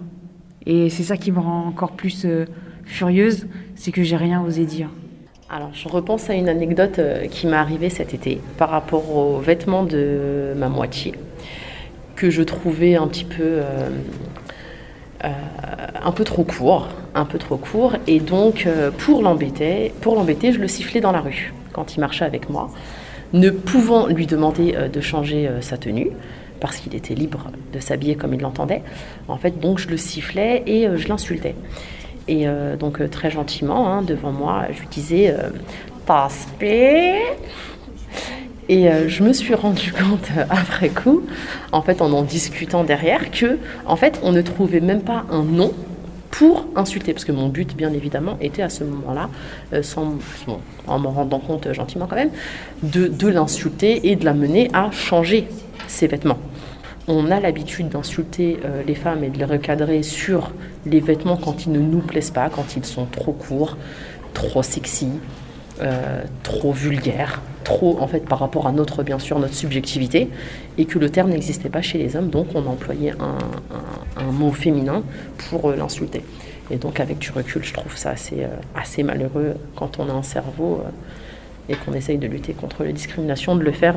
Et 0.66 0.90
c'est 0.90 1.04
ça 1.04 1.18
qui 1.18 1.32
me 1.32 1.40
rend 1.40 1.66
encore 1.68 1.92
plus 1.92 2.24
euh, 2.26 2.46
furieuse, 2.86 3.48
c'est 3.76 3.92
que 3.92 4.04
j'ai 4.04 4.16
rien 4.16 4.42
osé 4.42 4.66
dire. 4.66 4.90
Alors, 5.50 5.72
je 5.74 5.88
repense 5.88 6.30
à 6.30 6.34
une 6.34 6.50
anecdote 6.50 7.00
euh, 7.00 7.28
qui 7.28 7.48
m'est 7.48 7.56
arrivée 7.56 7.90
cet 7.90 8.14
été 8.14 8.40
par 8.58 8.70
rapport 8.70 9.16
aux 9.16 9.40
vêtements 9.40 9.84
de 9.84 10.54
ma 10.56 10.70
moitié, 10.70 11.14
que 12.16 12.30
je 12.30 12.44
trouvais 12.44 12.96
un 12.96 13.08
petit 13.08 13.26
peu, 13.26 13.60
euh, 13.64 13.90
un 15.24 16.12
peu 16.12 16.24
trop 16.24 16.44
court, 16.44 16.88
un 17.16 17.26
peu 17.26 17.38
trop 17.38 17.58
court, 17.58 17.96
et 18.08 18.20
donc 18.20 18.68
pour 19.00 19.22
l'embêter, 19.22 19.94
pour 20.02 20.16
l'embêter, 20.16 20.52
je 20.54 20.60
le 20.60 20.68
sifflais 20.68 21.02
dans 21.02 21.12
la 21.12 21.22
rue 21.22 21.54
quand 21.74 21.96
il 21.96 22.00
marchait 22.00 22.26
avec 22.26 22.50
moi, 22.50 22.72
ne 23.34 23.50
pouvant 23.50 24.08
lui 24.08 24.26
demander 24.26 24.76
de 24.92 25.02
changer 25.02 25.50
sa 25.62 25.78
tenue 25.78 26.10
parce 26.62 26.78
qu'il 26.78 26.96
était 26.96 27.16
libre 27.16 27.52
de 27.74 27.80
s'habiller 27.80 28.16
comme 28.16 28.34
il 28.34 28.40
l'entendait. 28.40 28.84
En 29.28 29.38
fait, 29.38 29.60
donc 29.60 29.80
je 29.80 29.90
le 29.90 29.98
sifflais 29.98 30.64
et 30.66 30.88
euh, 30.88 30.98
je 30.98 31.10
l'insultais. 31.10 31.56
Et 32.28 32.48
euh, 32.48 32.76
donc 32.76 33.02
euh, 33.02 33.08
très 33.08 33.32
gentiment, 33.32 33.92
hein, 33.92 34.02
devant 34.02 34.32
moi, 34.32 34.66
je 34.72 34.80
lui 34.80 34.88
disais 34.88 35.36
euh, 35.38 35.50
paix 36.60 37.20
Et 38.70 38.90
je 39.08 39.24
me 39.24 39.34
suis 39.34 39.54
rendu 39.54 39.92
compte 40.10 40.30
après 40.50 40.90
coup, 40.90 41.24
en 41.72 41.82
fait, 41.82 42.02
en 42.02 42.12
en 42.12 42.22
discutant 42.22 42.84
derrière, 42.84 43.32
que 43.32 43.60
en 43.86 43.96
fait, 43.96 44.20
on 44.24 44.32
ne 44.32 44.42
trouvait 44.42 44.82
même 44.82 45.02
pas 45.02 45.26
un 45.32 45.44
nom 45.44 45.74
pour 46.30 46.66
insulter, 46.76 47.14
parce 47.14 47.26
que 47.26 47.32
mon 47.34 47.50
but, 47.50 47.76
bien 47.76 47.94
évidemment, 47.94 48.38
était 48.40 48.62
à 48.62 48.70
ce 48.70 48.84
moment-là, 48.86 49.30
sans, 49.82 50.16
en 50.88 51.00
me 51.00 51.08
rendant 51.08 51.40
compte 51.40 51.72
gentiment 51.74 52.08
quand 52.08 52.16
même, 52.16 52.32
de, 52.84 53.08
de 53.08 53.28
l'insulter 53.28 54.10
et 54.10 54.16
de 54.16 54.24
la 54.26 54.34
mener 54.34 54.70
à 54.74 54.92
changer 54.92 55.48
ses 55.88 56.08
vêtements. 56.08 56.40
On 57.14 57.30
a 57.30 57.42
l'habitude 57.42 57.90
d'insulter 57.90 58.58
euh, 58.64 58.84
les 58.88 58.96
femmes 58.96 59.26
et 59.26 59.30
de 59.30 59.38
les 59.38 59.44
recadrer 59.44 60.02
sur 60.02 60.54
les 60.86 61.02
vêtements 61.02 61.36
quand 61.36 61.66
ils 61.66 61.74
ne 61.74 61.80
nous 61.80 62.00
plaisent 62.00 62.32
pas, 62.32 62.50
quand 62.50 62.78
ils 62.78 62.86
sont 62.86 63.04
trop 63.04 63.34
courts, 63.34 63.76
trop 64.34 64.64
sexy, 64.64 65.10
euh, 65.82 66.24
trop 66.44 66.72
vulgaires, 66.72 67.42
trop 67.66 67.98
en 68.00 68.08
fait 68.08 68.22
par 68.22 68.40
rapport 68.40 68.66
à 68.66 68.72
notre 68.72 69.04
bien 69.04 69.20
sûr 69.20 69.40
notre 69.40 69.56
subjectivité, 69.56 70.30
et 70.78 70.86
que 70.86 71.00
le 71.00 71.10
terme 71.10 71.32
n'existait 71.32 71.68
pas 71.68 71.82
chez 71.82 71.98
les 71.98 72.16
hommes, 72.16 72.30
donc 72.30 72.48
on 72.56 72.66
employait 72.66 73.12
un, 73.20 74.32
mot 74.32 74.54
féminin 74.54 75.04
pour 75.50 75.70
euh, 75.70 75.76
l'insulter. 75.76 76.24
Et 76.70 76.78
donc 76.78 77.02
avec 77.02 77.20
du 77.20 77.32
recul, 77.32 77.62
je 77.62 77.74
trouve 77.74 77.98
ça 77.98 78.14
assez, 78.74 79.04
malheureux 79.04 79.56
quand 79.76 80.00
on 80.00 80.08
a 80.08 80.14
un 80.14 80.24
cerveau 80.24 80.82
et 81.68 81.76
qu'on 81.76 81.92
essaye 81.92 82.20
de 82.20 82.28
lutter 82.28 82.54
contre 82.54 82.86
les 82.86 82.94
discriminations, 82.94 83.58
de 83.58 83.64
le 83.64 83.74
faire 83.74 83.96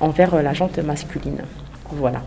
envers 0.00 0.42
la 0.42 0.54
jante 0.54 0.78
masculine. 0.78 1.42
Voilà. 1.92 2.22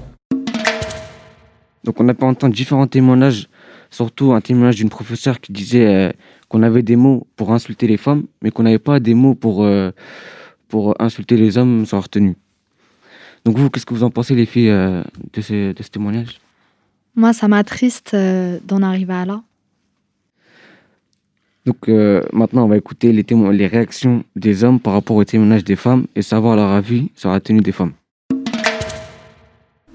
Donc 1.84 2.00
on 2.00 2.08
a 2.08 2.14
pu 2.14 2.24
entendre 2.24 2.54
différents 2.54 2.88
témoignages, 2.88 3.48
surtout 3.92 4.34
un 4.34 4.42
témoignage 4.42 4.76
d'une 4.78 4.90
professeure 4.90 5.40
qui 5.40 5.52
disait 5.52 5.86
euh, 5.86 6.12
qu'on 6.50 6.64
avait 6.64 6.82
des 6.84 6.96
mots 6.96 7.28
pour 7.36 7.52
insulter 7.52 7.88
les 7.88 7.98
femmes, 7.98 8.24
mais 8.42 8.52
qu'on 8.52 8.64
n'avait 8.64 8.80
pas 8.80 9.00
des 9.00 9.14
mots 9.14 9.36
pour, 9.36 9.64
euh, 9.64 9.92
pour 10.68 10.96
insulter 11.00 11.38
les 11.38 11.58
hommes 11.58 11.86
sans 11.86 11.98
leur 11.98 12.10
tenue. 12.10 12.36
Donc 13.44 13.58
vous, 13.58 13.70
qu'est-ce 13.70 13.86
que 13.86 13.94
vous 13.94 14.04
en 14.04 14.10
pensez 14.10 14.34
les 14.34 14.46
filles 14.48 14.70
euh, 14.70 15.04
de, 15.34 15.42
ce, 15.42 15.74
de 15.74 15.84
ce 15.84 15.90
témoignage? 15.90 16.40
Moi, 17.16 17.34
ça 17.34 17.48
m'attriste 17.48 18.14
euh, 18.14 18.60
d'en 18.66 18.82
arriver 18.82 19.14
à 19.14 19.26
là. 19.26 19.44
Donc 21.66 21.90
euh, 21.90 22.22
maintenant 22.32 22.66
on 22.66 22.68
va 22.68 22.78
écouter 22.78 23.12
les, 23.12 23.24
témo- 23.24 23.52
les 23.52 23.66
réactions 23.66 24.24
des 24.36 24.64
hommes 24.64 24.80
par 24.80 24.94
rapport 24.94 25.18
au 25.18 25.24
témoignage 25.24 25.64
des 25.64 25.76
femmes 25.76 26.06
et 26.16 26.22
savoir 26.22 26.56
leur 26.56 26.70
avis 26.70 27.10
sur 27.16 27.32
la 27.32 27.40
tenue 27.40 27.62
des 27.62 27.72
femmes. 27.72 27.94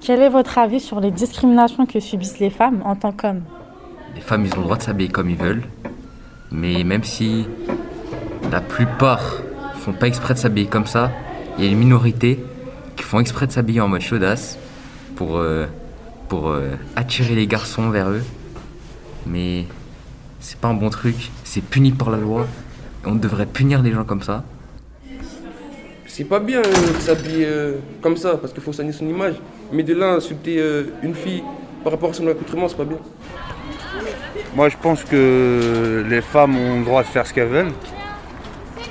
Quel 0.00 0.22
est 0.22 0.28
votre 0.28 0.58
avis 0.58 0.80
sur 0.80 1.00
les 1.00 1.10
discriminations 1.10 1.86
que 1.86 2.00
subissent 2.00 2.38
les 2.38 2.50
femmes 2.50 2.82
en 2.84 2.96
tant 2.96 3.12
qu'hommes 3.12 3.42
Les 4.14 4.20
femmes, 4.20 4.44
ils 4.46 4.52
ont 4.54 4.58
le 4.58 4.62
droit 4.62 4.76
de 4.76 4.82
s'habiller 4.82 5.10
comme 5.10 5.28
ils 5.28 5.36
veulent. 5.36 5.62
Mais 6.50 6.84
même 6.84 7.04
si 7.04 7.46
la 8.50 8.60
plupart 8.60 9.42
font 9.76 9.92
pas 9.92 10.06
exprès 10.06 10.34
de 10.34 10.38
s'habiller 10.38 10.66
comme 10.66 10.86
ça, 10.86 11.12
il 11.58 11.64
y 11.64 11.68
a 11.68 11.70
une 11.70 11.78
minorité 11.78 12.42
qui 12.96 13.04
font 13.04 13.20
exprès 13.20 13.46
de 13.46 13.52
s'habiller 13.52 13.80
en 13.80 13.88
mode 13.88 14.00
chaudasse 14.00 14.58
pour, 15.16 15.36
euh, 15.36 15.66
pour 16.28 16.48
euh, 16.48 16.70
attirer 16.96 17.34
les 17.34 17.46
garçons 17.46 17.90
vers 17.90 18.08
eux. 18.08 18.22
Mais 19.26 19.66
c'est 20.40 20.58
pas 20.58 20.68
un 20.68 20.74
bon 20.74 20.88
truc, 20.88 21.30
c'est 21.44 21.62
puni 21.62 21.92
par 21.92 22.10
la 22.10 22.16
loi. 22.16 22.46
On 23.04 23.14
devrait 23.14 23.46
punir 23.46 23.82
les 23.82 23.92
gens 23.92 24.04
comme 24.04 24.22
ça. 24.22 24.44
C'est 26.06 26.24
pas 26.24 26.40
bien 26.40 26.58
euh, 26.58 26.92
de 26.94 27.00
s'habiller 27.00 27.46
euh, 27.46 27.76
comme 28.02 28.16
ça 28.16 28.36
parce 28.36 28.52
qu'il 28.52 28.62
faut 28.62 28.72
soigner 28.72 28.92
son 28.92 29.06
image. 29.06 29.34
Mais 29.72 29.82
de 29.84 29.94
là, 29.94 30.14
insulter 30.14 30.56
euh, 30.58 30.84
une 31.02 31.14
fille 31.14 31.44
par 31.84 31.92
rapport 31.92 32.10
à 32.10 32.12
son 32.12 32.26
accoutrement, 32.26 32.68
c'est 32.68 32.76
pas 32.76 32.84
bien. 32.84 32.98
Moi, 34.54 34.68
je 34.68 34.76
pense 34.76 35.04
que 35.04 36.04
les 36.08 36.20
femmes 36.20 36.56
ont 36.56 36.78
le 36.80 36.84
droit 36.84 37.02
de 37.02 37.08
faire 37.08 37.26
ce 37.26 37.32
qu'elles 37.32 37.48
veulent. 37.48 37.72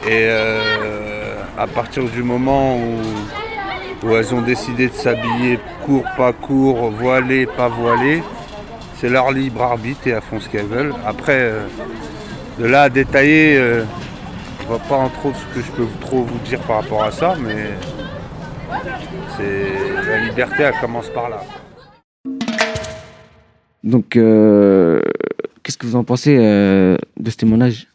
Et 0.07 0.27
euh, 0.29 1.36
à 1.57 1.67
partir 1.67 2.03
du 2.03 2.24
moment 2.24 2.77
où, 2.77 4.09
elles 4.09 4.33
ont 4.33 4.41
décidé 4.41 4.88
de 4.88 4.93
s'habiller 4.93 5.59
court, 5.86 6.05
pas 6.15 6.31
court, 6.31 6.89
voilé, 6.91 7.45
pas 7.45 7.67
voilé, 7.67 8.24
c'est 8.98 9.09
leur 9.09 9.31
libre 9.33 9.62
arbitre 9.62 10.07
et 10.07 10.12
elles 10.12 10.21
font 10.21 10.39
ce 10.39 10.48
qu'elles 10.48 10.67
veulent. 10.67 10.93
Après, 11.05 11.38
euh, 11.38 11.67
de 12.57 12.65
là 12.65 12.83
à 12.83 12.89
détailler, 12.89 13.55
je 13.57 14.67
vois 14.67 14.79
pas 14.79 15.09
trop 15.19 15.33
ce 15.33 15.53
que 15.53 15.65
je 15.65 15.71
peux 15.71 15.88
trop 16.00 16.24
vous 16.24 16.39
dire 16.45 16.59
par 16.62 16.77
rapport 16.77 17.03
à 17.03 17.12
ça, 17.12 17.36
mais 17.41 17.71
c'est 19.39 20.10
la 20.10 20.19
liberté, 20.27 20.63
elle 20.63 20.79
commence 20.81 21.10
par 21.10 21.29
là. 21.29 21.41
Donc 23.84 24.15
euh, 24.15 25.01
qu'est-ce 25.63 25.77
que 25.77 25.86
vous 25.86 25.96
en 25.96 26.03
pensez 26.03 26.36
euh, 26.38 26.98
de 27.17 27.29
ce 27.29 27.38
témoignage? 27.38 27.88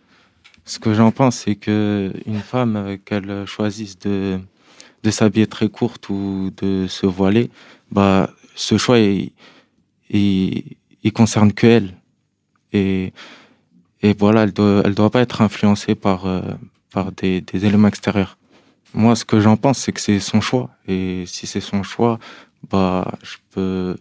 Ce 0.64 0.78
que 0.78 0.94
j'en 0.94 1.10
pense, 1.10 1.36
c'est 1.36 1.56
que 1.56 2.10
une 2.26 2.40
femme, 2.40 2.76
euh, 2.76 2.96
qu'elle 3.04 3.44
choisisse 3.46 3.98
de, 3.98 4.38
de 5.02 5.10
s'habiller 5.10 5.46
très 5.46 5.68
courte 5.68 6.08
ou 6.08 6.50
de 6.56 6.86
se 6.88 7.06
voiler, 7.06 7.50
bah, 7.90 8.30
ce 8.54 8.78
choix, 8.78 8.98
il, 8.98 9.32
il, 10.08 10.76
il 11.02 11.12
concerne 11.12 11.52
que 11.52 11.66
elle. 11.66 11.94
Et, 12.72 13.12
et 14.02 14.14
voilà, 14.18 14.44
elle 14.44 14.52
doit, 14.52 14.82
elle 14.84 14.94
doit 14.94 15.10
pas 15.10 15.20
être 15.20 15.42
influencée 15.42 15.94
par, 15.94 16.26
euh, 16.26 16.40
par 16.90 17.12
des, 17.12 17.42
des 17.42 17.66
éléments 17.66 17.88
extérieurs. 17.88 18.38
Moi, 18.94 19.16
ce 19.16 19.24
que 19.24 19.40
j'en 19.40 19.56
pense, 19.56 19.78
c'est 19.78 19.92
que 19.92 20.00
c'est 20.00 20.20
son 20.20 20.40
choix. 20.40 20.70
Et 20.86 21.24
si 21.26 21.46
c'est 21.46 21.60
son 21.60 21.82
choix, 21.82 22.18
bah, 22.70 23.10
je 23.22 23.36
peux, 23.50 23.96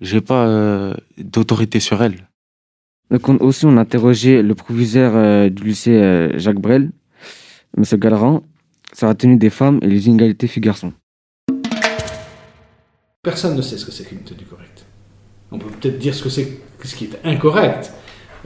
j'ai 0.00 0.20
pas 0.20 0.46
euh, 0.46 0.94
d'autorité 1.18 1.78
sur 1.80 2.02
elle. 2.02 2.26
Donc 3.10 3.28
on- 3.28 3.36
aussi, 3.38 3.64
on 3.64 3.76
a 3.76 3.80
interrogé 3.80 4.42
le 4.42 4.54
proviseur 4.54 5.12
euh, 5.14 5.48
du 5.48 5.64
lycée 5.64 5.94
euh, 5.96 6.36
Jacques 6.38 6.60
Brel, 6.60 6.90
M. 7.76 7.84
Galleran, 7.98 8.42
sur 8.92 9.06
la 9.06 9.14
tenue 9.14 9.36
des 9.36 9.50
femmes 9.50 9.78
et 9.82 9.86
les 9.86 10.08
inégalités 10.08 10.48
filles-garçons. 10.48 10.92
Personne 13.22 13.56
ne 13.56 13.62
sait 13.62 13.78
ce 13.78 13.84
que 13.86 13.92
c'est 13.92 14.04
qu'une 14.04 14.20
tenue 14.22 14.44
correcte. 14.44 14.84
On 15.50 15.58
peut 15.58 15.70
peut-être 15.70 15.98
dire 15.98 16.14
ce 16.14 16.22
que 16.22 16.28
c'est, 16.28 16.60
ce 16.82 16.94
qui 16.94 17.04
est 17.04 17.18
incorrect. 17.24 17.92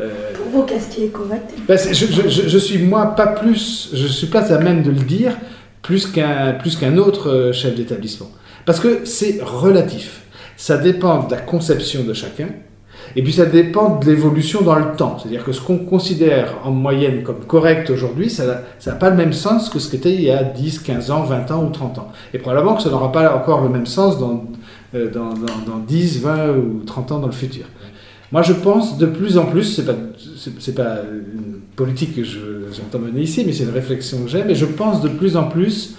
Euh, 0.01 0.33
Pour 0.35 0.47
vous, 0.47 0.63
qu'est-ce 0.65 0.89
qui 0.95 1.05
est 1.05 1.09
correct? 1.09 1.53
Ben, 1.69 1.77
je- 1.79 2.29
je- 2.29 2.49
je 2.49 2.59
suis 2.59 2.79
moi 2.79 3.15
pas 3.15 3.27
plus, 3.27 3.91
je 3.93 4.07
suis 4.07 4.27
pas 4.29 4.53
à 4.53 4.59
même 4.59 4.83
de 4.83 4.91
le 4.91 5.01
dire 5.01 5.37
plus 5.83 6.07
qu'un 6.07 6.53
plus 6.53 6.77
qu'un 6.77 6.97
autre 6.97 7.29
euh, 7.29 7.53
chef 7.53 7.75
d'établissement, 7.75 8.31
parce 8.65 8.81
que 8.81 9.05
c'est 9.05 9.41
relatif. 9.43 10.23
Ça 10.57 10.77
dépend 10.79 11.25
de 11.25 11.31
la 11.33 11.41
conception 11.41 12.05
de 12.05 12.13
chacun, 12.13 12.49
et 13.17 13.23
puis 13.23 13.33
ça 13.33 13.47
dépend 13.47 13.99
de 13.99 14.07
l'évolution 14.07 14.63
dans 14.63 14.77
le 14.77 14.95
temps. 14.97 15.19
C'est-à-dire 15.19 15.45
que 15.45 15.53
ce 15.53 15.61
qu'on 15.61 15.79
considère 15.79 16.55
en 16.65 16.71
moyenne 16.71 17.23
comme 17.23 17.45
correct 17.47 17.91
aujourd'hui, 17.91 18.31
ça 18.31 18.63
n'a 18.87 18.93
pas 18.93 19.11
le 19.11 19.17
même 19.17 19.33
sens 19.33 19.69
que 19.69 19.79
ce 19.79 19.87
que 19.87 19.97
c'était 19.97 20.15
il 20.15 20.23
y 20.23 20.31
a 20.31 20.43
10, 20.43 20.81
15 20.81 21.11
ans, 21.11 21.23
20 21.23 21.51
ans 21.51 21.65
ou 21.65 21.71
30 21.71 21.99
ans. 21.99 22.09
Et 22.33 22.39
probablement 22.39 22.75
que 22.77 22.83
ça 22.83 22.91
n'aura 22.91 23.13
pas 23.13 23.35
encore 23.37 23.63
le 23.63 23.69
même 23.69 23.87
sens 23.87 24.19
dans, 24.19 24.45
euh, 24.95 25.11
dans, 25.11 25.35
dans, 25.35 25.73
dans 25.73 25.79
10, 25.79 26.23
20 26.23 26.49
ou 26.51 26.83
30 26.87 27.13
ans 27.13 27.19
dans 27.19 27.27
le 27.27 27.33
futur. 27.33 27.67
Moi, 28.31 28.41
je 28.41 28.55
pense 28.55 28.97
de 28.97 29.05
plus 29.05 29.37
en 29.37 29.45
plus, 29.45 29.65
c'est 29.65 29.85
pas, 29.85 29.93
pas 30.83 31.01
politique 31.77 32.17
que 32.17 32.25
je- 32.25 32.71
j'entends 32.77 32.99
mener 32.99 33.23
ici, 33.23 33.45
mais 33.47 33.53
c'est 33.53 33.65
une 33.65 33.71
réflexion 33.71 34.23
que 34.25 34.29
j'ai, 34.31 34.45
mais 34.45 34.55
je 34.55 34.67
pense 34.67 35.01
de 35.01 35.09
plus 35.09 35.37
en 35.37 35.45
plus 35.49 35.95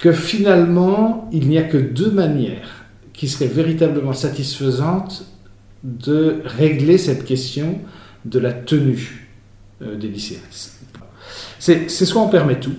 que 0.00 0.12
finalement, 0.12 1.28
il 1.32 1.48
n'y 1.48 1.58
a 1.58 1.62
que 1.62 1.76
deux 1.76 2.10
manières 2.10 2.84
qui 3.12 3.28
seraient 3.28 3.46
véritablement 3.52 4.12
satisfaisantes 4.12 5.26
de 5.82 6.40
régler 6.44 6.96
cette 6.98 7.24
question 7.24 7.78
de 8.24 8.38
la 8.38 8.52
tenue 8.52 9.28
euh, 9.82 9.96
des 9.96 10.08
lycéens. 10.08 10.38
C'est 11.58 11.88
soit 11.88 12.22
on 12.22 12.28
permet 12.28 12.58
tout, 12.60 12.74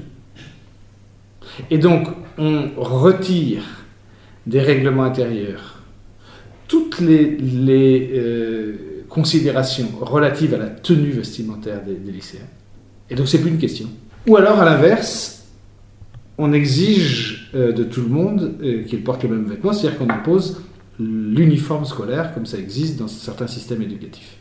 et 1.70 1.78
donc 1.78 2.08
on 2.38 2.70
retire 2.78 3.64
des 4.48 4.62
règlements 4.62 5.04
intérieurs 5.04 5.82
toutes 6.68 7.00
les, 7.02 7.38
les 7.38 8.12
euh, 8.16 8.74
considérations 9.12 9.90
relatives 10.00 10.54
à 10.54 10.58
la 10.58 10.68
tenue 10.68 11.12
vestimentaire 11.12 11.82
des, 11.84 12.12
lycéens. 12.12 12.48
Et 13.10 13.16
donc 13.16 13.28
c'est 13.28 13.40
plus 13.40 13.50
une 13.50 13.58
question. 13.58 13.88
Ou 14.26 14.38
alors 14.38 14.60
à 14.60 14.66
l'inverse, 14.66 15.44
on 16.38 16.54
exige 16.54 17.52
euh, 17.54 17.74
de 17.74 17.84
tout 17.84 18.02
le 18.02 18.08
monde 18.08 18.56
euh, 18.64 18.84
qu'ils 18.84 19.04
portent 19.04 19.24
le 19.24 19.30
même 19.30 19.46
vêtement, 19.46 19.74
c'est-à-dire 19.74 20.00
qu'on 20.00 20.10
impose 20.10 20.62
l'uniforme 20.98 21.86
scolaire 21.86 22.34
comme 22.34 22.46
ça 22.46 22.58
existe 22.58 23.00
dans 23.00 23.08
certains 23.08 23.48
systèmes 23.48 23.82
éducatifs. 23.82 24.38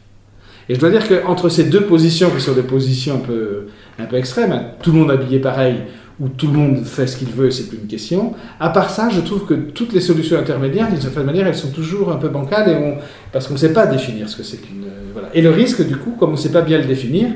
Et 0.69 0.77
je 0.77 0.81
dois 0.81 0.91
dire 0.91 1.09
qu'entre 1.09 1.49
ces 1.49 1.65
deux 1.65 1.87
positions, 1.87 2.31
qui 2.31 2.41
sont 2.41 2.53
des 2.53 2.63
positions 2.63 3.17
un 3.17 3.27
peu, 3.27 3.67
un 3.99 4.05
peu 4.05 4.17
extrêmes, 4.17 4.53
hein, 4.53 4.67
tout 4.83 4.93
le 4.93 4.99
monde 4.99 5.11
habillé 5.11 5.41
pareil, 5.41 5.79
ou 6.21 6.29
tout 6.29 6.49
le 6.49 6.53
monde 6.53 6.85
fait 6.85 7.07
ce 7.07 7.17
qu'il 7.17 7.31
veut, 7.31 7.51
c'est 7.51 7.69
plus 7.69 7.79
une 7.79 7.87
question. 7.87 8.35
À 8.61 8.69
part 8.69 8.91
ça, 8.91 9.09
je 9.09 9.21
trouve 9.21 9.47
que 9.47 9.55
toutes 9.55 9.95
les 9.95 10.03
solutions 10.03 10.39
intermédiaires, 10.39 10.89
d'une 10.89 11.01
certaine 11.01 11.25
manière, 11.25 11.47
elles 11.47 11.55
sont 11.55 11.71
toujours 11.71 12.13
un 12.13 12.17
peu 12.17 12.29
bancales, 12.29 12.99
parce 13.33 13.47
qu'on 13.47 13.55
ne 13.55 13.59
sait 13.59 13.73
pas 13.73 13.87
définir 13.87 14.29
ce 14.29 14.37
que 14.37 14.43
c'est 14.43 14.59
qu'une... 14.59 14.85
Euh, 14.85 15.13
voilà. 15.15 15.29
Et 15.33 15.41
le 15.41 15.51
risque, 15.51 15.87
du 15.87 15.97
coup, 15.97 16.13
comme 16.19 16.31
on 16.31 16.33
ne 16.33 16.39
sait 16.39 16.53
pas 16.53 16.61
bien 16.61 16.77
le 16.77 16.85
définir, 16.85 17.31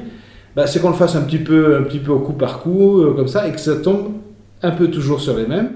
bah, 0.55 0.67
c'est 0.67 0.81
qu'on 0.81 0.91
le 0.91 0.95
fasse 0.95 1.17
un 1.17 1.23
petit, 1.23 1.39
peu, 1.39 1.79
un 1.79 1.83
petit 1.83 1.99
peu 1.99 2.13
au 2.13 2.19
coup 2.19 2.35
par 2.35 2.61
coup, 2.61 3.01
euh, 3.01 3.15
comme 3.15 3.27
ça, 3.27 3.49
et 3.49 3.53
que 3.53 3.61
ça 3.61 3.77
tombe 3.77 4.13
un 4.63 4.71
peu 4.71 4.89
toujours 4.89 5.21
sur 5.21 5.35
les 5.35 5.47
mêmes. 5.47 5.71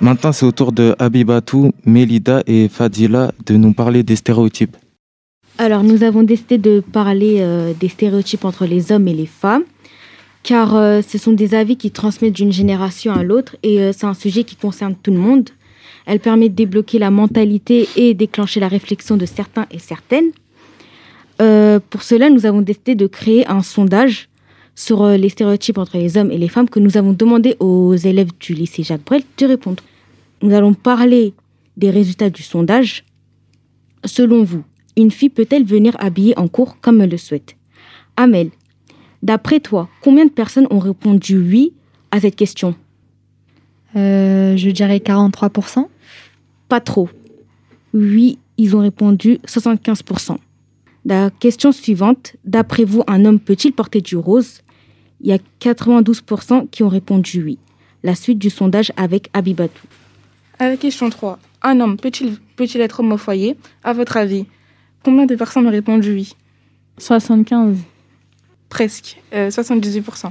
Maintenant, 0.00 0.32
c'est 0.32 0.46
au 0.46 0.52
tour 0.52 0.72
de 0.72 0.96
Abibatou, 0.98 1.72
Melida 1.84 2.42
et 2.46 2.68
Fadila 2.68 3.30
de 3.46 3.56
nous 3.56 3.72
parler 3.72 4.02
des 4.02 4.16
stéréotypes. 4.16 4.76
Alors, 5.60 5.82
nous 5.82 6.04
avons 6.04 6.22
décidé 6.22 6.56
de 6.56 6.78
parler 6.78 7.38
euh, 7.40 7.72
des 7.74 7.88
stéréotypes 7.88 8.44
entre 8.44 8.64
les 8.64 8.92
hommes 8.92 9.08
et 9.08 9.12
les 9.12 9.26
femmes, 9.26 9.64
car 10.44 10.76
euh, 10.76 11.02
ce 11.02 11.18
sont 11.18 11.32
des 11.32 11.52
avis 11.52 11.76
qui 11.76 11.90
transmettent 11.90 12.36
d'une 12.36 12.52
génération 12.52 13.12
à 13.12 13.24
l'autre 13.24 13.56
et 13.64 13.80
euh, 13.80 13.92
c'est 13.92 14.06
un 14.06 14.14
sujet 14.14 14.44
qui 14.44 14.54
concerne 14.54 14.94
tout 14.94 15.10
le 15.10 15.18
monde. 15.18 15.50
Elle 16.06 16.20
permet 16.20 16.48
de 16.48 16.54
débloquer 16.54 17.00
la 17.00 17.10
mentalité 17.10 17.88
et 17.96 18.14
déclencher 18.14 18.60
la 18.60 18.68
réflexion 18.68 19.16
de 19.16 19.26
certains 19.26 19.66
et 19.72 19.80
certaines. 19.80 20.30
pour 21.90 22.02
cela, 22.02 22.30
nous 22.30 22.46
avons 22.46 22.62
décidé 22.62 22.94
de 22.94 23.08
créer 23.08 23.44
un 23.48 23.62
sondage 23.62 24.28
sur 24.76 25.06
les 25.06 25.28
stéréotypes 25.28 25.76
entre 25.76 25.98
les 25.98 26.16
hommes 26.16 26.30
et 26.30 26.38
les 26.38 26.48
femmes 26.48 26.70
que 26.70 26.78
nous 26.78 26.96
avons 26.96 27.12
demandé 27.12 27.56
aux 27.58 27.94
élèves 27.94 28.30
du 28.38 28.54
lycée 28.54 28.84
Jacques 28.84 29.04
Brel 29.04 29.22
de 29.36 29.46
répondre. 29.46 29.82
Nous 30.40 30.54
allons 30.54 30.72
parler 30.72 31.34
des 31.76 31.90
résultats 31.90 32.30
du 32.30 32.42
sondage. 32.42 33.04
Selon 34.04 34.44
vous, 34.44 34.62
une 34.98 35.10
fille 35.10 35.30
peut-elle 35.30 35.64
venir 35.64 35.96
habillée 35.98 36.38
en 36.38 36.48
cours 36.48 36.80
comme 36.80 37.00
elle 37.00 37.10
le 37.10 37.16
souhaite? 37.16 37.56
Amel, 38.16 38.50
d'après 39.22 39.60
toi, 39.60 39.88
combien 40.02 40.26
de 40.26 40.30
personnes 40.30 40.66
ont 40.70 40.78
répondu 40.78 41.38
oui 41.38 41.72
à 42.10 42.20
cette 42.20 42.36
question? 42.36 42.74
Euh, 43.96 44.56
Je 44.56 44.70
dirais 44.70 44.98
43%. 44.98 45.86
Pas 46.68 46.80
trop. 46.80 47.08
Oui, 47.94 48.38
ils 48.58 48.76
ont 48.76 48.80
répondu 48.80 49.38
75%. 49.46 50.36
La 51.06 51.30
question 51.30 51.72
suivante, 51.72 52.36
d'après 52.44 52.84
vous, 52.84 53.02
un 53.06 53.24
homme 53.24 53.40
peut-il 53.40 53.72
porter 53.72 54.00
du 54.00 54.16
rose? 54.16 54.60
Il 55.20 55.28
y 55.28 55.32
a 55.32 55.38
92% 55.60 56.68
qui 56.68 56.82
ont 56.82 56.88
répondu 56.88 57.42
oui. 57.42 57.58
La 58.02 58.14
suite 58.14 58.38
du 58.38 58.50
sondage 58.50 58.92
avec 58.96 59.30
Abibatou. 59.32 59.86
À 60.58 60.68
la 60.68 60.76
question 60.76 61.08
3, 61.08 61.38
un 61.62 61.80
homme 61.80 61.96
peut-il 61.96 62.36
peut 62.56 62.66
être 62.74 63.00
homme 63.00 63.12
au 63.12 63.16
foyer? 63.16 63.56
À 63.82 63.92
votre 63.92 64.16
avis, 64.16 64.44
Combien 65.04 65.26
de 65.26 65.34
personnes 65.34 65.66
ont 65.66 65.70
répondu 65.70 66.12
oui? 66.12 66.34
75. 66.98 67.76
Presque, 68.68 69.18
78%. 69.32 70.26
Euh, 70.26 70.30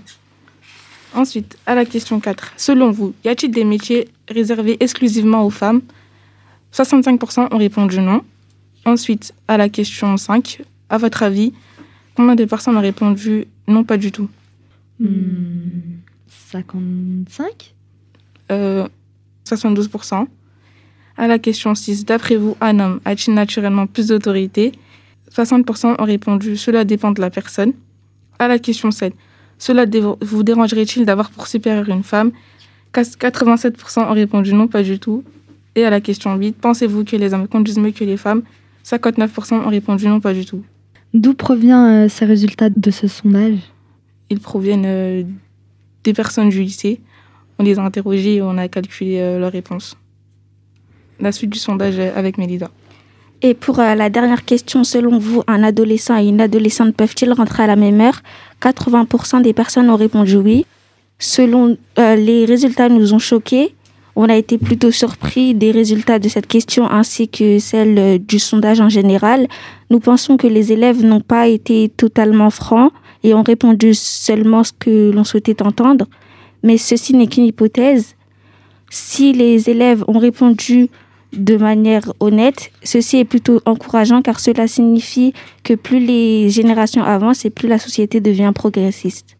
Ensuite, 1.15 1.57
à 1.65 1.73
la 1.73 1.85
question 1.85 2.19
4, 2.19 2.53
selon 2.57 2.91
vous, 2.91 3.13
y 3.23 3.29
a-t-il 3.29 3.51
des 3.51 3.63
métiers 3.63 4.09
réservés 4.29 4.77
exclusivement 4.79 5.43
aux 5.45 5.49
femmes? 5.49 5.81
65% 6.73 7.53
ont 7.53 7.57
répondu 7.57 7.99
non. 7.99 8.21
Ensuite, 8.85 9.33
à 9.47 9.57
la 9.57 9.69
question 9.69 10.17
5, 10.17 10.61
à 10.89 10.97
votre 10.97 11.23
avis, 11.23 11.53
combien 12.15 12.35
de 12.35 12.45
personnes 12.45 12.77
ont 12.77 12.81
répondu 12.81 13.47
non, 13.67 13.83
pas 13.83 13.97
du 13.97 14.11
tout? 14.11 14.29
55 16.51 17.73
euh, 18.51 18.87
72%. 19.45 20.27
À 21.17 21.27
la 21.27 21.39
question 21.39 21.73
6, 21.73 22.05
d'après 22.05 22.35
vous, 22.35 22.55
un 22.61 22.79
homme 22.79 22.99
a-t-il 23.03 23.33
naturellement 23.33 23.87
plus 23.87 24.07
d'autorité? 24.07 24.71
60% 25.35 25.95
ont 25.99 26.05
répondu 26.05 26.55
cela 26.55 26.85
dépend 26.85 27.11
de 27.11 27.19
la 27.21 27.31
personne. 27.31 27.73
À 28.37 28.47
la 28.47 28.59
question 28.59 28.91
7, 28.91 29.13
cela 29.57 29.85
vous 30.21 30.43
dérangerait-il 30.43 31.05
d'avoir 31.05 31.31
pour 31.31 31.47
supérieur 31.47 31.89
une 31.89 32.03
femme? 32.03 32.31
87% 32.93 34.07
ont 34.07 34.13
répondu 34.13 34.53
non, 34.53 34.67
pas 34.67 34.83
du 34.83 34.99
tout. 34.99 35.23
Et 35.75 35.85
à 35.85 35.89
la 35.89 36.01
question 36.01 36.35
8, 36.35 36.57
pensez-vous 36.61 37.03
que 37.03 37.15
les 37.15 37.33
hommes 37.33 37.47
conduisent 37.47 37.79
mieux 37.79 37.91
que 37.91 38.03
les 38.03 38.17
femmes? 38.17 38.43
59% 38.85 39.55
ont 39.55 39.69
répondu 39.69 40.07
non, 40.07 40.19
pas 40.19 40.33
du 40.33 40.45
tout. 40.45 40.63
D'où 41.13 41.33
proviennent 41.33 42.05
euh, 42.05 42.09
ces 42.09 42.25
résultats 42.25 42.69
de 42.69 42.91
ce 42.91 43.07
sondage? 43.07 43.59
Ils 44.29 44.39
proviennent 44.39 44.85
euh, 44.85 45.23
des 46.03 46.13
personnes 46.13 46.49
du 46.49 46.61
lycée. 46.61 47.01
On 47.57 47.63
les 47.63 47.79
a 47.79 47.81
interrogées 47.81 48.35
et 48.35 48.41
on 48.41 48.57
a 48.57 48.67
calculé 48.67 49.19
euh, 49.19 49.39
leurs 49.39 49.51
réponses 49.51 49.97
la 51.19 51.31
suite 51.31 51.49
du 51.49 51.59
sondage 51.59 51.99
avec 51.99 52.37
Mélida. 52.37 52.69
Et 53.41 53.53
pour 53.53 53.79
euh, 53.79 53.93
la 53.93 54.09
dernière 54.09 54.45
question, 54.45 54.83
selon 54.83 55.19
vous, 55.19 55.43
un 55.47 55.63
adolescent 55.63 56.17
et 56.17 56.27
une 56.27 56.41
adolescente 56.41 56.95
peuvent-ils 56.95 57.31
rentrer 57.31 57.63
à 57.63 57.67
la 57.67 57.75
même 57.75 58.01
heure? 58.01 58.21
80% 58.61 59.43
des 59.43 59.53
personnes 59.53 59.89
ont 59.89 59.95
répondu 59.95 60.37
oui. 60.37 60.65
Selon 61.19 61.77
euh, 61.99 62.15
les 62.15 62.45
résultats 62.45 62.89
nous 62.89 63.13
ont 63.13 63.19
choqués. 63.19 63.75
On 64.15 64.29
a 64.29 64.35
été 64.35 64.57
plutôt 64.57 64.89
surpris 64.89 65.53
des 65.53 65.69
résultats 65.69 66.17
de 66.17 66.27
cette 66.27 66.47
question 66.47 66.89
ainsi 66.89 67.29
que 67.29 67.59
celle 67.59 67.99
euh, 67.99 68.17
du 68.17 68.39
sondage 68.39 68.81
en 68.81 68.89
général. 68.89 69.47
Nous 69.91 69.99
pensons 69.99 70.37
que 70.37 70.47
les 70.47 70.71
élèves 70.71 71.03
n'ont 71.03 71.21
pas 71.21 71.47
été 71.47 71.89
totalement 71.89 72.49
francs 72.49 72.91
et 73.23 73.35
ont 73.35 73.43
répondu 73.43 73.93
seulement 73.93 74.63
ce 74.63 74.71
que 74.73 75.11
l'on 75.11 75.23
souhaitait 75.23 75.61
entendre. 75.61 76.07
Mais 76.63 76.77
ceci 76.77 77.13
n'est 77.13 77.27
qu'une 77.27 77.45
hypothèse. 77.45 78.15
Si 78.89 79.33
les 79.33 79.69
élèves 79.69 80.03
ont 80.07 80.17
répondu 80.17 80.89
de 81.33 81.57
manière 81.57 82.13
honnête. 82.19 82.71
Ceci 82.83 83.17
est 83.17 83.25
plutôt 83.25 83.61
encourageant 83.65 84.21
car 84.21 84.39
cela 84.39 84.67
signifie 84.67 85.33
que 85.63 85.73
plus 85.73 85.99
les 85.99 86.49
générations 86.49 87.03
avancent 87.03 87.45
et 87.45 87.49
plus 87.49 87.67
la 87.67 87.79
société 87.79 88.21
devient 88.21 88.51
progressiste. 88.53 89.37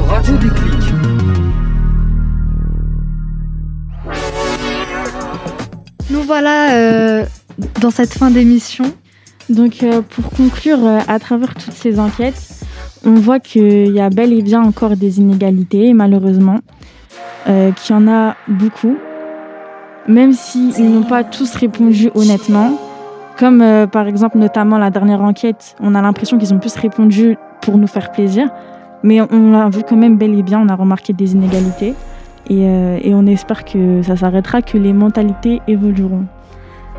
Radio 0.00 0.36
Déclic. 0.36 0.78
Nous 6.10 6.22
voilà 6.22 6.72
euh, 6.74 7.26
dans 7.80 7.90
cette 7.90 8.14
fin 8.14 8.30
d'émission. 8.30 8.84
Donc 9.48 9.82
euh, 9.82 10.02
pour 10.02 10.30
conclure, 10.30 10.84
euh, 10.84 11.00
à 11.06 11.18
travers 11.18 11.54
toutes 11.54 11.74
ces 11.74 11.98
enquêtes, 11.98 12.64
on 13.04 13.14
voit 13.14 13.40
qu'il 13.40 13.90
y 13.92 14.00
a 14.00 14.10
bel 14.10 14.32
et 14.32 14.42
bien 14.42 14.62
encore 14.62 14.96
des 14.96 15.18
inégalités, 15.18 15.92
malheureusement. 15.92 16.60
Euh, 17.48 17.72
qu'il 17.72 17.94
y 17.94 17.98
en 17.98 18.06
a 18.08 18.34
beaucoup, 18.46 18.96
même 20.06 20.32
s'ils 20.32 20.92
n'ont 20.92 21.04
pas 21.04 21.24
tous 21.24 21.54
répondu 21.54 22.10
honnêtement. 22.14 22.72
Comme 23.38 23.62
euh, 23.62 23.86
par 23.86 24.06
exemple, 24.06 24.36
notamment 24.38 24.76
la 24.76 24.90
dernière 24.90 25.22
enquête, 25.22 25.74
on 25.80 25.94
a 25.94 26.02
l'impression 26.02 26.36
qu'ils 26.36 26.52
ont 26.52 26.58
plus 26.58 26.76
répondu 26.76 27.38
pour 27.62 27.78
nous 27.78 27.86
faire 27.86 28.10
plaisir, 28.10 28.50
mais 29.02 29.20
on 29.22 29.54
a 29.54 29.70
vu 29.70 29.82
quand 29.88 29.96
même 29.96 30.18
bel 30.18 30.38
et 30.38 30.42
bien, 30.42 30.60
on 30.60 30.68
a 30.68 30.74
remarqué 30.74 31.12
des 31.12 31.32
inégalités. 31.32 31.94
Et, 32.50 32.64
euh, 32.64 32.98
et 33.02 33.14
on 33.14 33.26
espère 33.26 33.64
que 33.64 34.02
ça 34.02 34.16
s'arrêtera, 34.16 34.62
que 34.62 34.76
les 34.76 34.92
mentalités 34.92 35.60
évolueront. 35.68 36.24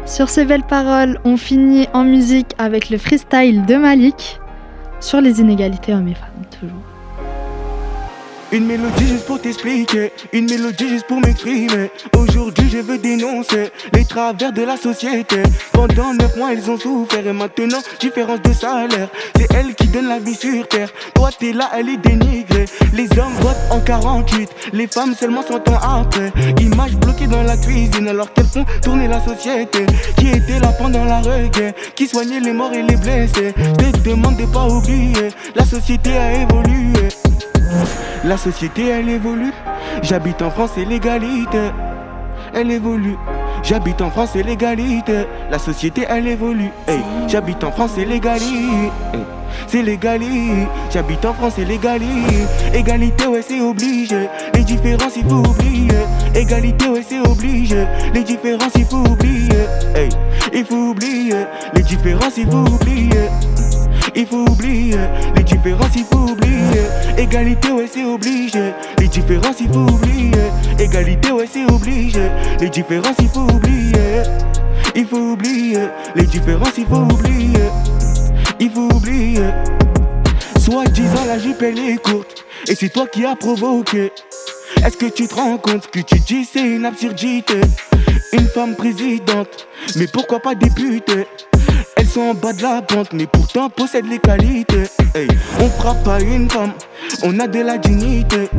Sur 0.05 0.29
ces 0.29 0.45
belles 0.45 0.63
paroles, 0.63 1.19
on 1.25 1.37
finit 1.37 1.87
en 1.93 2.03
musique 2.03 2.53
avec 2.57 2.89
le 2.89 2.97
freestyle 2.97 3.65
de 3.65 3.75
Malik 3.75 4.39
sur 4.99 5.21
les 5.21 5.41
inégalités 5.41 5.93
hommes 5.93 6.07
et 6.07 6.13
femmes, 6.13 6.45
toujours. 6.59 6.98
Une 8.51 8.65
mélodie 8.65 9.07
juste 9.07 9.25
pour 9.25 9.39
t'expliquer, 9.39 10.11
une 10.33 10.49
mélodie 10.49 10.89
juste 10.89 11.05
pour 11.05 11.21
m'exprimer. 11.21 11.91
Aujourd'hui, 12.17 12.67
je 12.67 12.79
veux 12.79 12.97
dénoncer 12.97 13.71
les 13.93 14.05
travers 14.05 14.51
de 14.51 14.63
la 14.63 14.75
société. 14.75 15.43
Pendant 15.71 16.15
neuf 16.15 16.35
mois, 16.35 16.53
ils 16.53 16.67
ont 16.71 16.77
souffert 16.77 17.27
et 17.27 17.31
maintenant, 17.31 17.77
différence 17.99 18.41
de 18.41 18.51
salaire. 18.51 19.09
C'est 19.35 19.53
elle 19.53 19.75
qui 19.75 19.87
donne 19.89 20.07
la 20.07 20.17
vie 20.17 20.33
sur 20.33 20.67
terre. 20.67 20.89
Toi, 21.13 21.29
t'es 21.37 21.53
là, 21.53 21.69
elle 21.77 21.89
est 21.89 21.97
dénigrée. 21.97 22.65
Les 22.93 23.07
hommes 23.19 23.35
votent 23.39 23.55
en 23.69 23.81
48, 23.81 24.49
les 24.73 24.87
femmes 24.87 25.13
seulement 25.13 25.43
100 25.43 25.69
ans 25.69 26.01
après. 26.01 26.33
Images 26.59 26.95
bloquées 26.95 27.27
dans 27.27 27.43
la 27.43 27.55
cuisine 27.55 28.07
alors 28.07 28.33
qu'elles 28.33 28.45
font 28.45 28.65
tourner 28.81 29.07
la 29.07 29.23
société. 29.23 29.85
Qui 30.17 30.29
était 30.29 30.59
là 30.59 30.69
pendant 30.69 31.05
la 31.05 31.21
reggae, 31.21 31.75
qui 31.95 32.07
soignait 32.07 32.39
les 32.39 32.53
morts 32.53 32.73
et 32.73 32.81
les 32.81 32.95
blessés. 32.95 33.53
Je 33.79 33.91
te 33.91 34.09
demande 34.09 34.37
de 34.37 34.45
pas 34.47 34.65
oublier, 34.65 35.29
la 35.55 35.65
société 35.65 36.17
a 36.17 36.41
évolué. 36.41 37.09
La 38.23 38.37
société 38.37 38.87
elle 38.87 39.09
évolue. 39.09 39.53
J'habite 40.01 40.41
en 40.41 40.49
France 40.49 40.71
et 40.77 40.85
l'égalité. 40.85 41.71
Elle 42.53 42.71
évolue. 42.71 43.17
J'habite 43.63 44.01
en 44.01 44.09
France 44.09 44.35
et 44.35 44.43
l'égalité. 44.43 45.25
La 45.51 45.59
société 45.59 46.05
elle 46.09 46.27
évolue. 46.27 46.71
J'habite 47.27 47.63
en 47.63 47.71
France 47.71 47.97
et 47.97 48.05
l'égalité. 48.05 48.91
C'est 49.67 49.81
l'égalité. 49.81 50.67
J'habite 50.91 51.25
en 51.25 51.33
France 51.33 51.59
et 51.59 51.65
l'égalité. 51.65 52.45
Égalité 52.73 53.27
ouais 53.27 53.41
c'est 53.47 53.61
obligé. 53.61 54.27
Les 54.53 54.63
différences 54.63 55.15
il 55.15 55.27
faut 55.27 55.47
oublier. 55.47 55.91
Égalité 56.35 56.87
ouais 56.87 57.03
c'est 57.07 57.19
obligé. 57.19 57.85
Les 58.13 58.23
différences 58.23 58.73
il 58.75 58.85
faut 58.85 58.97
oublier. 58.97 59.49
Il 60.53 60.65
faut 60.65 60.89
oublier. 60.89 61.45
Les 61.73 61.83
différences 61.83 62.37
il 62.37 62.49
faut 62.49 62.57
oublier. 62.57 63.29
Il 64.15 64.25
faut 64.25 64.49
oublier 64.49 64.97
les 65.35 65.43
différences, 65.43 65.95
il 65.95 66.05
faut 66.05 66.31
oublier. 66.31 66.83
Égalité, 67.17 67.71
ouais, 67.71 67.89
c'est 67.91 68.03
obligé. 68.03 68.73
Les 68.99 69.07
différences, 69.07 69.59
il 69.59 69.67
faut 69.69 69.79
oublier. 69.79 70.31
Égalité, 70.79 71.31
ouais, 71.31 71.47
c'est 71.51 71.65
obligé. 71.71 72.21
Les 72.59 72.69
différences, 72.69 73.17
il 73.19 73.29
faut 73.29 73.41
oublier. 73.41 74.23
Il 74.95 75.05
faut 75.05 75.17
oublier 75.17 75.87
les 76.15 76.25
différences, 76.25 76.77
il 76.77 76.85
faut 76.85 76.95
oublier. 76.95 77.69
Il 78.59 78.71
faut 78.71 78.89
oublier. 78.93 79.49
Soit 80.59 80.85
disant 80.87 81.25
la 81.25 81.39
jupe 81.39 81.61
elle 81.61 81.79
est 81.79 81.97
courte 81.97 82.43
et 82.67 82.75
c'est 82.75 82.89
toi 82.89 83.07
qui 83.07 83.25
as 83.25 83.35
provoqué. 83.35 84.11
Est-ce 84.83 84.97
que 84.97 85.05
tu 85.05 85.27
te 85.27 85.35
rends 85.35 85.57
compte 85.57 85.83
ce 85.83 85.87
que 85.87 85.99
tu 86.05 86.19
dis 86.19 86.45
c'est 86.45 86.61
une 86.61 86.85
absurdité? 86.85 87.61
Une 88.33 88.47
femme 88.47 88.75
présidente, 88.75 89.67
mais 89.95 90.07
pourquoi 90.07 90.39
pas 90.39 90.53
députée? 90.53 91.25
Sont 92.09 92.21
en 92.21 92.33
bas 92.33 92.53
de 92.53 92.63
la 92.63 92.81
pente, 92.81 93.13
mais 93.13 93.27
pourtant 93.27 93.69
possèdent 93.69 94.09
les 94.09 94.17
qualités. 94.17 94.83
On 95.59 95.69
frappe 95.69 96.03
pas 96.03 96.19
une 96.19 96.49
femme, 96.49 96.71
on 97.21 97.39
a 97.39 97.47
de 97.47 97.59
la 97.59 97.77
dignité. 97.77 98.49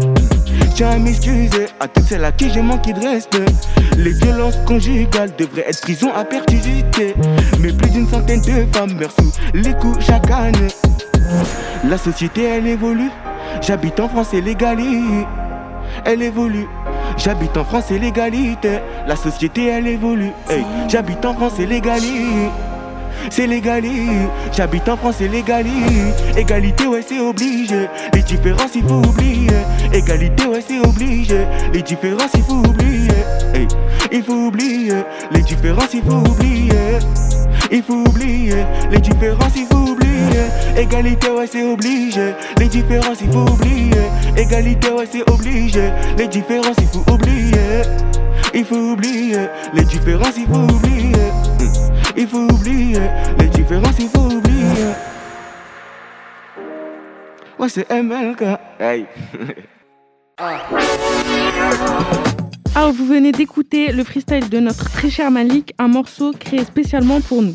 Tiens 0.75 0.91
à 0.91 0.99
m'excuser 0.99 1.67
à 1.81 1.89
toutes 1.89 2.05
celles 2.05 2.25
à 2.25 2.31
qui 2.31 2.49
j'ai 2.51 2.63
manqué 2.63 2.93
de 2.93 3.01
respect. 3.01 3.45
Les 3.97 4.13
violences 4.13 4.57
conjugales 4.67 5.35
devraient 5.37 5.67
être 5.69 5.81
prison 5.81 6.13
à 6.15 6.25
perpétuité. 6.25 7.15
Mais 7.59 7.73
plus 7.73 7.91
d'une 7.91 8.09
centaine 8.09 8.41
de 8.43 8.67
femmes 8.73 8.95
meurent 8.95 9.13
sous 9.19 9.33
les 9.53 9.75
coups 9.75 9.99
chaque 10.05 10.31
année. 10.31 10.69
La 11.85 11.99
société 11.99 12.45
elle 12.45 12.69
évolue. 12.69 13.11
J'habite 13.63 13.99
en 13.99 14.09
France 14.09 14.33
et 14.33 14.41
l'égalité. 14.41 15.27
Elle 16.05 16.23
évolue. 16.23 16.69
J'habite 17.17 17.57
en 17.57 17.65
France 17.65 17.91
et 17.91 17.99
l'égalité. 17.99 18.79
La 19.09 19.17
société 19.17 19.67
elle 19.67 19.89
évolue. 19.89 20.33
J'habite 20.89 21.25
en 21.25 21.35
France 21.35 21.59
et 21.59 21.67
l'égalité 21.67 22.49
c'est 23.29 23.47
l'égalité. 23.47 24.07
J'habite 24.53 24.89
en 24.89 24.97
France, 24.97 25.17
c'est 25.19 25.29
l'égalité. 25.29 25.71
Égalité, 26.37 26.87
ouais, 26.87 27.05
c'est 27.07 27.21
obligé. 27.21 27.89
Les 28.15 28.23
différences, 28.23 28.75
il 28.75 28.83
faut 28.83 29.03
oublier. 29.07 29.51
Égalité, 29.93 30.47
ouais, 30.47 30.63
c'est 30.67 30.79
obligé. 30.79 31.47
Les 31.73 31.83
différences, 31.83 32.31
il 32.35 32.43
faut 32.43 32.55
oublier. 32.55 33.09
Il 34.13 34.23
faut 34.23 34.47
oublier. 34.47 34.95
Les 35.31 35.43
différences, 35.43 35.95
il 35.95 36.03
faut 36.03 36.31
oublier. 36.31 36.73
Il 37.71 37.83
faut 37.83 37.95
oublier. 38.09 38.65
Les 38.91 39.01
différences, 39.01 39.53
il 39.57 39.67
faut 39.67 39.93
oublier. 39.93 40.47
Égalité, 40.77 41.31
ouais, 41.31 41.47
c'est 41.51 41.63
obligé. 41.63 42.33
Les 42.59 42.67
différences, 42.67 43.19
il 43.23 43.31
faut 43.31 43.49
oublier. 43.49 43.91
Égalité, 44.37 44.91
ouais, 44.91 45.09
c'est 45.11 45.31
obligé. 45.31 45.91
Les 46.19 46.27
différences, 46.27 46.77
il 46.81 46.89
faut 46.89 47.13
oublier. 47.13 47.83
Il 48.53 48.65
faut 48.65 48.93
oublier. 48.93 49.47
Les 49.75 49.85
différences, 49.85 50.37
il 50.37 50.47
faut 50.47 50.75
oublier. 50.75 51.13
Il 52.17 52.27
faut 52.27 52.39
oublier 52.39 53.01
les 53.39 53.49
différences, 53.49 53.99
il 53.99 54.09
faut 54.09 54.21
oublier. 54.21 54.95
Ouais, 57.59 57.69
c'est 57.69 57.89
MLK. 57.91 58.43
Hey. 58.79 59.07
Alors, 62.75 62.93
vous 62.95 63.07
venez 63.07 63.33
d'écouter 63.33 63.93
le 63.93 64.03
freestyle 64.03 64.49
de 64.49 64.59
notre 64.59 64.91
très 64.91 65.11
cher 65.11 65.31
Malik, 65.31 65.75
un 65.79 65.89
morceau 65.89 66.33
créé 66.33 66.65
spécialement 66.65 67.21
pour 67.21 67.43
nous. 67.43 67.55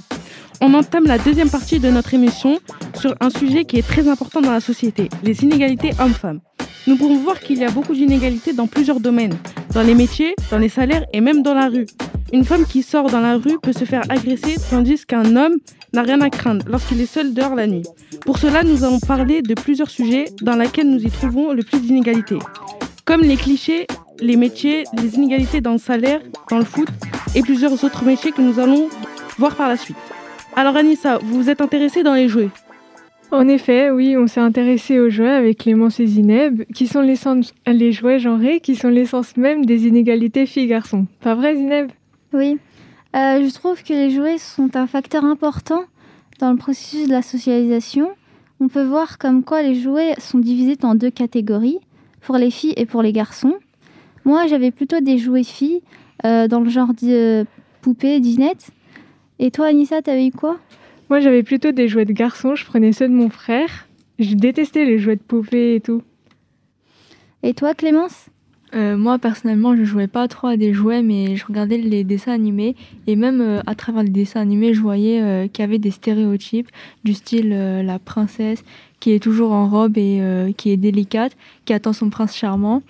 On 0.62 0.74
entame 0.74 1.06
la 1.06 1.18
deuxième 1.18 1.50
partie 1.50 1.80
de 1.80 1.89
notre 1.89 2.13
émission 2.13 2.60
sur 2.94 3.13
un 3.20 3.30
sujet 3.30 3.65
qui 3.65 3.78
est 3.78 3.88
très 3.88 4.08
important 4.08 4.41
dans 4.41 4.52
la 4.52 4.62
société, 4.62 5.10
les 5.24 5.44
inégalités 5.44 5.91
hommes-femmes. 6.00 6.39
Nous 6.88 6.96
pouvons 6.96 7.18
voir 7.18 7.39
qu'il 7.39 7.58
y 7.58 7.65
a 7.65 7.72
beaucoup 7.72 7.94
d'inégalités 7.94 8.54
dans 8.54 8.68
plusieurs 8.68 9.00
domaines, 9.00 9.38
dans 9.74 9.82
les 9.82 9.96
métiers, 9.96 10.36
dans 10.52 10.60
les 10.60 10.70
salaires 10.70 11.06
et 11.12 11.20
même 11.20 11.41
dans 11.41 11.56
la 11.56 11.68
rue. 11.68 11.88
Une 12.34 12.44
femme 12.44 12.66
qui 12.66 12.82
sort 12.82 13.10
dans 13.10 13.20
la 13.20 13.38
rue 13.38 13.60
peut 13.62 13.72
se 13.72 13.86
faire 13.86 14.04
agresser 14.10 14.56
tandis 14.70 15.06
qu'un 15.06 15.36
homme 15.36 15.58
n'a 15.94 16.02
rien 16.02 16.20
à 16.22 16.30
craindre 16.30 16.66
lorsqu'il 16.68 17.00
est 17.00 17.06
seul 17.06 17.34
dehors 17.34 17.56
la 17.56 17.68
nuit. 17.68 17.84
Pour 18.22 18.40
cela, 18.40 18.64
nous 18.64 18.84
allons 18.84 19.00
parler 19.00 19.42
de 19.42 19.54
plusieurs 19.54 19.90
sujets 19.90 20.26
dans 20.42 20.56
lesquels 20.56 20.90
nous 20.90 21.04
y 21.04 21.10
trouvons 21.10 21.54
le 21.54 21.64
plus 21.64 21.80
d'inégalités. 21.80 22.40
Comme 23.06 23.22
les 23.22 23.38
clichés, 23.38 23.86
les 24.20 24.38
métiers, 24.38 24.86
les 24.94 25.16
inégalités 25.16 25.62
dans 25.62 25.74
le 25.74 25.78
salaire, 25.78 26.22
dans 26.50 26.58
le 26.58 26.66
foot 26.66 26.90
et 27.36 27.42
plusieurs 27.42 27.84
autres 27.84 28.04
métiers 28.04 28.32
que 28.32 28.42
nous 28.42 28.60
allons 28.60 28.90
voir 29.38 29.56
par 29.56 29.70
la 29.70 29.78
suite. 29.78 29.98
Alors 30.56 30.76
Anissa, 30.76 31.20
vous 31.20 31.44
vous 31.44 31.50
êtes 31.50 31.62
intéressée 31.62 32.04
dans 32.04 32.14
les 32.14 32.28
jouets 32.28 32.50
en 33.32 33.48
effet, 33.48 33.90
oui, 33.90 34.16
on 34.18 34.28
s'est 34.28 34.40
intéressé 34.40 35.00
aux 35.00 35.10
jouets 35.10 35.28
avec 35.28 35.58
Clémence 35.58 36.00
et 36.00 36.06
Zineb, 36.06 36.62
qui 36.74 36.88
sont 36.88 37.02
les 37.02 37.92
jouets 37.92 38.20
genrés, 38.20 38.60
qui 38.62 38.76
sont 38.76 38.88
l'essence 38.88 39.36
même 39.36 39.66
des 39.66 39.88
inégalités 39.88 40.46
filles-garçons. 40.46 41.08
Pas 41.22 41.34
vrai, 41.34 41.56
Zineb? 41.56 41.90
Oui. 42.36 42.58
Euh, 43.15 43.48
je 43.48 43.54
trouve 43.54 43.82
que 43.82 43.93
les 43.93 44.10
jouets 44.10 44.38
sont 44.38 44.76
un 44.76 44.88
facteur 44.88 45.24
important 45.24 45.86
dans 46.39 46.52
le 46.52 46.58
processus 46.58 47.08
de 47.08 47.13
la 47.13 47.21
socialisation. 47.21 48.10
On 48.60 48.67
peut 48.67 48.84
voir 48.84 49.17
comme 49.17 49.41
quoi 49.41 49.62
les 49.62 49.76
jouets 49.76 50.15
sont 50.17 50.39
divisés 50.39 50.78
en 50.84 50.95
deux 50.95 51.12
catégories, 51.12 51.80
pour 52.19 52.36
les 52.36 52.52
filles 52.52 52.74
et 52.76 52.86
pour 52.86 53.02
les 53.02 53.13
garçons. 53.13 53.54
Moi, 54.26 54.48
j'avais 54.48 54.71
plutôt 54.71 55.00
des 55.00 55.17
jouets 55.17 55.45
filles, 55.45 55.82
euh, 56.26 56.50
dans 56.50 56.60
le 56.60 56.69
genre 56.69 56.93
de 57.02 57.45
poupées, 57.82 58.19
dinettes. 58.19 58.67
Et 59.39 59.50
toi, 59.50 59.67
Anissa, 59.67 60.02
t'avais 60.02 60.28
eu 60.28 60.32
quoi? 60.32 60.58
Moi, 61.10 61.21
j'avais 61.21 61.43
plutôt 61.43 61.71
des 61.71 61.88
jouets 61.88 62.04
de 62.04 62.12
garçons, 62.12 62.56
je 62.56 62.65
prenais 62.65 62.91
ceux 62.91 63.08
de 63.08 63.13
mon 63.13 63.30
frère. 63.30 63.88
Je 64.19 64.34
détestais 64.34 64.84
les 64.84 65.00
jouets 65.00 65.15
de 65.15 65.21
poupées 65.21 65.76
et 65.76 65.80
tout. 65.80 66.02
Et 67.43 67.54
toi, 67.54 67.74
Clémence? 67.74 68.28
Euh, 68.76 68.98
moi 68.98 69.20
personnellement, 69.20 69.76
je 69.76 69.84
jouais 69.84 70.08
pas 70.08 70.28
trop 70.28 70.48
à 70.48 70.58
des 70.58 70.74
jouets, 70.74 71.02
mais 71.02 71.38
je 71.38 71.46
regardais 71.46 71.78
les 71.78 72.04
dessins 72.04 72.34
animés 72.34 72.76
et 73.08 73.16
même 73.16 73.40
euh, 73.40 73.62
à 73.66 73.74
travers 73.74 74.04
les 74.04 74.10
dessins 74.10 74.42
animés, 74.42 74.74
je 74.74 74.82
voyais 74.82 75.22
euh, 75.22 75.48
qu'il 75.48 75.64
y 75.64 75.68
avait 75.68 75.80
des 75.80 75.92
stéréotypes 75.92 76.70
du 77.06 77.14
style 77.14 77.50
la 77.50 78.00
princesse 78.00 78.64
qui 79.00 79.12
est 79.12 79.20
toujours 79.20 79.52
en 79.52 79.70
robe 79.70 79.98
et 79.98 80.54
qui 80.58 80.72
est 80.72 80.78
délicate, 80.78 81.38
qui 81.66 81.74
attend 81.74 81.94
son 81.94 82.10
prince 82.10 82.36
charmant. 82.36 82.82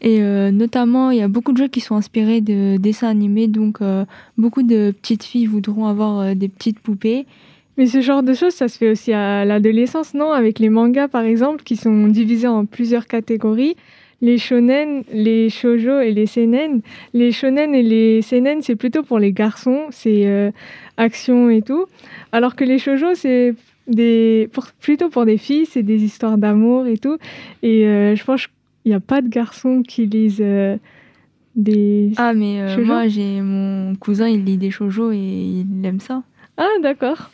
Et 0.00 0.20
notamment, 0.52 1.10
il 1.10 1.18
y 1.18 1.22
a 1.22 1.28
beaucoup 1.28 1.52
de 1.52 1.58
jeux 1.58 1.68
qui 1.68 1.80
sont 1.80 1.96
inspirés 1.96 2.40
de 2.40 2.78
dessins 2.78 3.08
animés, 3.08 3.46
donc 3.46 3.80
beaucoup 4.38 4.62
de 4.62 4.92
petites 4.92 5.24
filles 5.24 5.46
voudront 5.46 5.86
avoir 5.86 6.34
des 6.34 6.48
petites 6.48 6.78
poupées. 6.78 7.26
Mais 7.76 7.86
ce 7.86 8.00
genre 8.00 8.22
de 8.22 8.32
choses, 8.32 8.54
ça 8.54 8.68
se 8.68 8.78
fait 8.78 8.90
aussi 8.90 9.12
à 9.12 9.44
l'adolescence, 9.44 10.14
non? 10.14 10.32
Avec 10.32 10.60
les 10.60 10.70
mangas, 10.70 11.08
par 11.08 11.24
exemple, 11.24 11.62
qui 11.62 11.76
sont 11.76 12.06
divisés 12.08 12.48
en 12.48 12.64
plusieurs 12.64 13.06
catégories 13.06 13.76
les 14.24 14.38
shonen, 14.38 15.04
les 15.12 15.50
shoujo 15.50 16.00
et 16.00 16.12
les 16.12 16.26
seinen. 16.26 16.80
Les 17.12 17.30
shonen 17.30 17.74
et 17.74 17.82
les 17.82 18.22
seinen, 18.22 18.62
c'est 18.62 18.74
plutôt 18.74 19.02
pour 19.02 19.18
les 19.18 19.32
garçons, 19.32 19.82
c'est 19.90 20.26
euh, 20.26 20.50
action 20.96 21.50
et 21.50 21.60
tout. 21.60 21.84
Alors 22.32 22.56
que 22.56 22.64
les 22.64 22.78
shoujo, 22.78 23.14
c'est 23.14 23.54
des, 23.86 24.48
plutôt 24.80 25.10
pour 25.10 25.26
des 25.26 25.36
filles, 25.36 25.66
c'est 25.66 25.82
des 25.82 26.02
histoires 26.02 26.38
d'amour 26.38 26.86
et 26.86 26.96
tout. 26.96 27.18
Et 27.62 27.86
euh, 27.86 28.16
je 28.16 28.24
pense 28.24 28.46
qu'il 28.46 28.54
n'y 28.86 28.94
a 28.94 29.00
pas 29.00 29.20
de 29.20 29.28
garçons 29.28 29.82
qui 29.86 30.06
lisent 30.06 30.38
euh, 30.40 30.78
des. 31.54 32.12
Ah, 32.16 32.32
mais 32.32 32.76
moi, 32.78 33.06
j'ai 33.08 33.42
mon 33.42 33.94
cousin, 33.96 34.28
il 34.28 34.42
lit 34.44 34.56
des 34.56 34.70
shoujo 34.70 35.12
et 35.12 35.18
il 35.18 35.84
aime 35.84 36.00
ça. 36.00 36.22
Ah, 36.56 36.68
d'accord. 36.82 37.30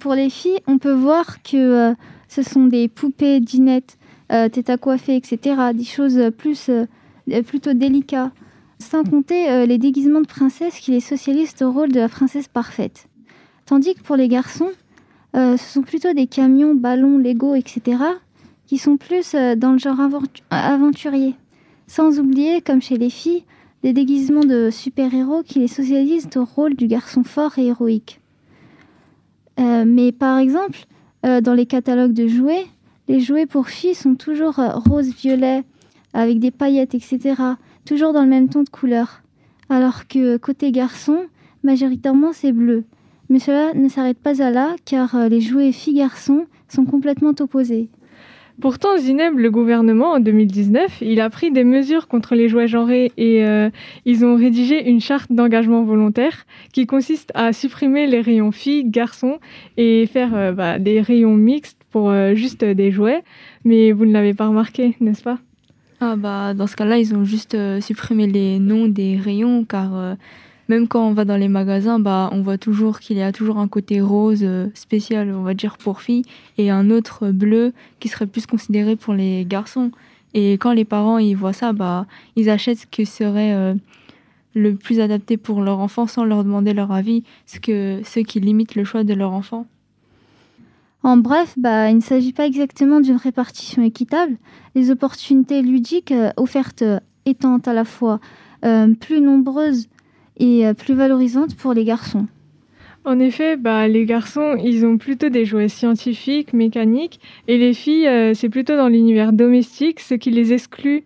pour 0.00 0.12
les 0.12 0.28
filles, 0.28 0.58
on 0.66 0.76
peut 0.76 0.92
voir 0.92 1.42
que 1.42 1.94
ce 2.28 2.42
sont 2.42 2.66
des 2.66 2.88
poupées 2.88 3.40
dinettes 3.40 3.96
tête 4.28 4.70
à 4.70 4.76
coiffer, 4.76 5.16
etc. 5.16 5.56
Des 5.74 5.84
choses 5.84 6.20
plus, 6.36 6.68
euh, 6.68 6.86
plutôt 7.42 7.72
délicates. 7.72 8.32
Sans 8.80 9.04
compter 9.04 9.48
euh, 9.50 9.66
les 9.66 9.78
déguisements 9.78 10.20
de 10.20 10.26
princesse 10.26 10.80
qui 10.80 10.90
les 10.90 11.00
socialisent 11.00 11.54
au 11.62 11.70
rôle 11.70 11.92
de 11.92 12.00
la 12.00 12.08
princesse 12.08 12.48
parfaite. 12.48 13.06
Tandis 13.66 13.94
que 13.94 14.02
pour 14.02 14.16
les 14.16 14.28
garçons, 14.28 14.70
ce 15.34 15.56
sont 15.56 15.82
plutôt 15.82 16.12
des 16.12 16.28
camions, 16.28 16.76
ballons, 16.76 17.18
Lego, 17.18 17.56
etc. 17.56 17.96
qui 18.66 18.78
sont 18.78 18.96
plus 18.96 19.34
euh, 19.34 19.56
dans 19.56 19.72
le 19.72 19.78
genre 19.78 19.98
aventurier. 20.50 21.34
Sans 21.86 22.18
oublier, 22.18 22.60
comme 22.60 22.82
chez 22.82 22.96
les 22.96 23.10
filles, 23.10 23.44
des 23.82 23.92
déguisements 23.92 24.44
de 24.44 24.70
super-héros 24.70 25.42
qui 25.42 25.58
les 25.58 25.68
socialisent 25.68 26.30
au 26.36 26.44
rôle 26.44 26.74
du 26.74 26.86
garçon 26.86 27.22
fort 27.22 27.58
et 27.58 27.66
héroïque. 27.66 28.20
Euh, 29.60 29.84
mais 29.86 30.10
par 30.10 30.38
exemple, 30.38 30.78
euh, 31.26 31.40
dans 31.40 31.54
les 31.54 31.66
catalogues 31.66 32.14
de 32.14 32.26
jouets, 32.26 32.66
les 33.08 33.20
jouets 33.20 33.46
pour 33.46 33.68
filles 33.68 33.94
sont 33.94 34.14
toujours 34.14 34.54
rose-violet, 34.56 35.64
avec 36.12 36.38
des 36.38 36.50
paillettes, 36.50 36.94
etc. 36.94 37.34
Toujours 37.84 38.12
dans 38.12 38.22
le 38.22 38.28
même 38.28 38.48
ton 38.48 38.62
de 38.62 38.68
couleur. 38.68 39.22
Alors 39.68 40.06
que 40.08 40.36
côté 40.36 40.72
garçon, 40.72 41.24
majoritairement 41.62 42.32
c'est 42.32 42.52
bleu. 42.52 42.84
Mais 43.28 43.38
cela 43.38 43.74
ne 43.74 43.88
s'arrête 43.88 44.18
pas 44.18 44.42
à 44.42 44.50
là, 44.50 44.76
car 44.84 45.28
les 45.28 45.40
jouets 45.40 45.72
filles-garçons 45.72 46.46
sont 46.68 46.84
complètement 46.84 47.32
opposés. 47.40 47.88
Pourtant, 48.60 48.96
Zineb, 48.96 49.36
le 49.36 49.50
gouvernement, 49.50 50.12
en 50.12 50.20
2019, 50.20 51.02
il 51.02 51.20
a 51.20 51.28
pris 51.28 51.50
des 51.50 51.64
mesures 51.64 52.06
contre 52.06 52.36
les 52.36 52.48
jouets 52.48 52.68
genrés 52.68 53.10
et 53.16 53.44
euh, 53.44 53.68
ils 54.04 54.24
ont 54.24 54.36
rédigé 54.36 54.88
une 54.88 55.00
charte 55.00 55.32
d'engagement 55.32 55.82
volontaire 55.82 56.46
qui 56.72 56.86
consiste 56.86 57.32
à 57.34 57.52
supprimer 57.52 58.06
les 58.06 58.20
rayons 58.20 58.52
filles, 58.52 58.84
garçons 58.84 59.38
et 59.76 60.06
faire 60.06 60.36
euh, 60.36 60.52
bah, 60.52 60.78
des 60.78 61.00
rayons 61.00 61.34
mixtes 61.34 61.83
pour 61.94 62.10
euh, 62.10 62.34
juste 62.34 62.64
des 62.64 62.90
jouets. 62.90 63.22
Mais 63.64 63.92
vous 63.92 64.04
ne 64.04 64.12
l'avez 64.12 64.34
pas 64.34 64.48
remarqué, 64.48 64.96
n'est-ce 65.00 65.22
pas? 65.22 65.38
Ah 66.00 66.16
bah, 66.16 66.52
Dans 66.52 66.66
ce 66.66 66.74
cas-là, 66.74 66.98
ils 66.98 67.14
ont 67.14 67.24
juste 67.24 67.56
supprimé 67.80 68.26
les 68.26 68.58
noms 68.58 68.88
des 68.88 69.16
rayons 69.16 69.64
car 69.64 70.16
même 70.68 70.88
quand 70.88 71.06
on 71.06 71.12
va 71.12 71.24
dans 71.24 71.36
les 71.36 71.48
magasins, 71.48 71.98
bah, 71.98 72.30
on 72.32 72.40
voit 72.40 72.58
toujours 72.58 73.00
qu'il 73.00 73.18
y 73.18 73.22
a 73.22 73.32
toujours 73.32 73.58
un 73.58 73.68
côté 73.68 74.00
rose 74.00 74.40
euh, 74.42 74.68
spécial, 74.74 75.34
on 75.34 75.42
va 75.42 75.54
dire, 75.54 75.76
pour 75.76 76.00
filles, 76.00 76.24
et 76.56 76.70
un 76.70 76.90
autre 76.90 77.30
bleu 77.30 77.72
qui 78.00 78.08
serait 78.08 78.26
plus 78.26 78.46
considéré 78.46 78.96
pour 78.96 79.12
les 79.14 79.44
garçons. 79.44 79.90
Et 80.32 80.54
quand 80.54 80.72
les 80.72 80.84
parents 80.84 81.18
ils 81.18 81.34
voient 81.34 81.52
ça, 81.52 81.72
bah, 81.72 82.06
ils 82.36 82.48
achètent 82.48 82.78
ce 82.78 82.86
qui 82.86 83.04
serait 83.04 83.52
euh, 83.52 83.74
le 84.54 84.74
plus 84.74 85.00
adapté 85.00 85.36
pour 85.36 85.60
leur 85.60 85.80
enfant 85.80 86.06
sans 86.06 86.24
leur 86.24 86.44
demander 86.44 86.72
leur 86.72 86.92
avis, 86.92 87.24
ce, 87.46 87.60
que, 87.60 88.00
ce 88.02 88.20
qui 88.20 88.40
limite 88.40 88.74
le 88.74 88.84
choix 88.84 89.04
de 89.04 89.14
leur 89.14 89.32
enfant. 89.32 89.66
En 91.04 91.16
bref, 91.16 91.54
bah, 91.56 91.90
il 91.90 91.96
ne 91.96 92.02
s'agit 92.02 92.32
pas 92.32 92.46
exactement 92.46 93.00
d'une 93.00 93.16
répartition 93.16 93.82
équitable. 93.82 94.36
Les 94.74 94.90
opportunités 94.90 95.62
ludiques 95.62 96.12
euh, 96.12 96.30
offertes 96.36 96.82
étant 97.26 97.58
à 97.58 97.72
la 97.72 97.84
fois 97.84 98.18
plus 98.98 99.20
nombreuses 99.20 99.88
et 100.38 100.66
euh, 100.66 100.74
plus 100.74 100.94
valorisante 100.94 101.56
pour 101.56 101.74
les 101.74 101.84
garçons. 101.84 102.26
En 103.04 103.18
effet, 103.18 103.56
bah, 103.56 103.86
les 103.86 104.06
garçons, 104.06 104.56
ils 104.62 104.86
ont 104.86 104.96
plutôt 104.96 105.28
des 105.28 105.44
jouets 105.44 105.68
scientifiques, 105.68 106.54
mécaniques, 106.54 107.20
et 107.48 107.58
les 107.58 107.74
filles, 107.74 108.08
euh, 108.08 108.32
c'est 108.34 108.48
plutôt 108.48 108.76
dans 108.76 108.88
l'univers 108.88 109.32
domestique, 109.32 110.00
ce 110.00 110.14
qui 110.14 110.30
les 110.30 110.54
exclut 110.54 111.04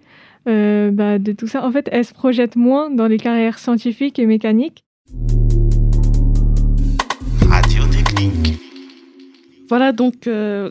euh, 0.48 0.92
bah, 0.92 1.18
de 1.18 1.32
tout 1.32 1.48
ça. 1.48 1.66
En 1.66 1.72
fait, 1.72 1.88
elles 1.90 2.04
se 2.04 2.14
projettent 2.14 2.56
moins 2.56 2.88
dans 2.90 3.08
les 3.08 3.18
carrières 3.18 3.58
scientifiques 3.58 4.18
et 4.20 4.26
mécaniques. 4.26 4.84
Voilà, 9.68 9.92
donc, 9.92 10.28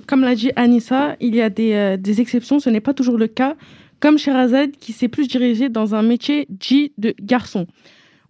comme 0.07 0.21
l'a 0.21 0.35
dit 0.35 0.51
Anissa, 0.55 1.15
il 1.19 1.35
y 1.35 1.41
a 1.41 1.49
des, 1.49 1.97
des 1.99 2.21
exceptions, 2.21 2.59
ce 2.59 2.69
n'est 2.69 2.81
pas 2.81 2.93
toujours 2.93 3.17
le 3.17 3.27
cas, 3.27 3.55
comme 3.99 4.17
Sherazade 4.17 4.71
qui 4.71 4.93
s'est 4.93 5.07
plus 5.07 5.27
dirigée 5.27 5.69
dans 5.69 5.95
un 5.95 6.01
métier 6.01 6.47
dit 6.49 6.91
de 6.97 7.13
garçon. 7.21 7.67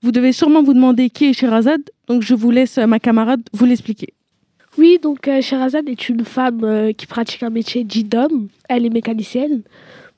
Vous 0.02 0.12
devez 0.12 0.32
sûrement 0.32 0.62
vous 0.62 0.74
demander 0.74 1.10
qui 1.10 1.26
est 1.26 1.34
Sherazade, 1.34 1.82
donc 2.08 2.22
je 2.22 2.36
vous 2.36 2.52
laisse 2.52 2.78
euh, 2.78 2.86
ma 2.86 3.00
camarade 3.00 3.42
vous 3.52 3.66
l'expliquer. 3.66 4.14
Oui, 4.78 5.00
donc 5.02 5.28
euh, 5.28 5.42
Sherazade 5.42 5.90
est 5.90 6.08
une 6.08 6.24
femme 6.24 6.64
euh, 6.64 6.92
qui 6.94 7.08
pratique 7.08 7.42
un 7.42 7.50
métier 7.50 7.84
dit 7.84 8.04
d'homme. 8.04 8.48
Elle 8.70 8.86
est 8.86 8.92
mécanicienne. 8.92 9.64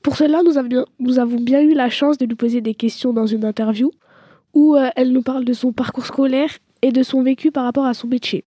Pour 0.02 0.16
cela, 0.16 0.42
nous, 0.42 0.52
nous 0.98 1.18
avons 1.18 1.40
bien 1.40 1.62
eu 1.62 1.72
la 1.72 1.88
chance 1.88 2.18
de 2.18 2.26
lui 2.26 2.34
poser 2.34 2.60
des 2.60 2.74
questions 2.74 3.12
dans 3.12 3.26
une 3.26 3.44
interview 3.44 3.90
où 4.52 4.76
elle 4.96 5.12
nous 5.12 5.22
parle 5.22 5.44
de 5.44 5.52
son 5.52 5.72
parcours 5.72 6.06
scolaire 6.06 6.50
et 6.82 6.90
de 6.90 7.02
son 7.02 7.22
vécu 7.22 7.50
par 7.52 7.64
rapport 7.64 7.84
à 7.84 7.94
son 7.94 8.08
métier. 8.08 8.44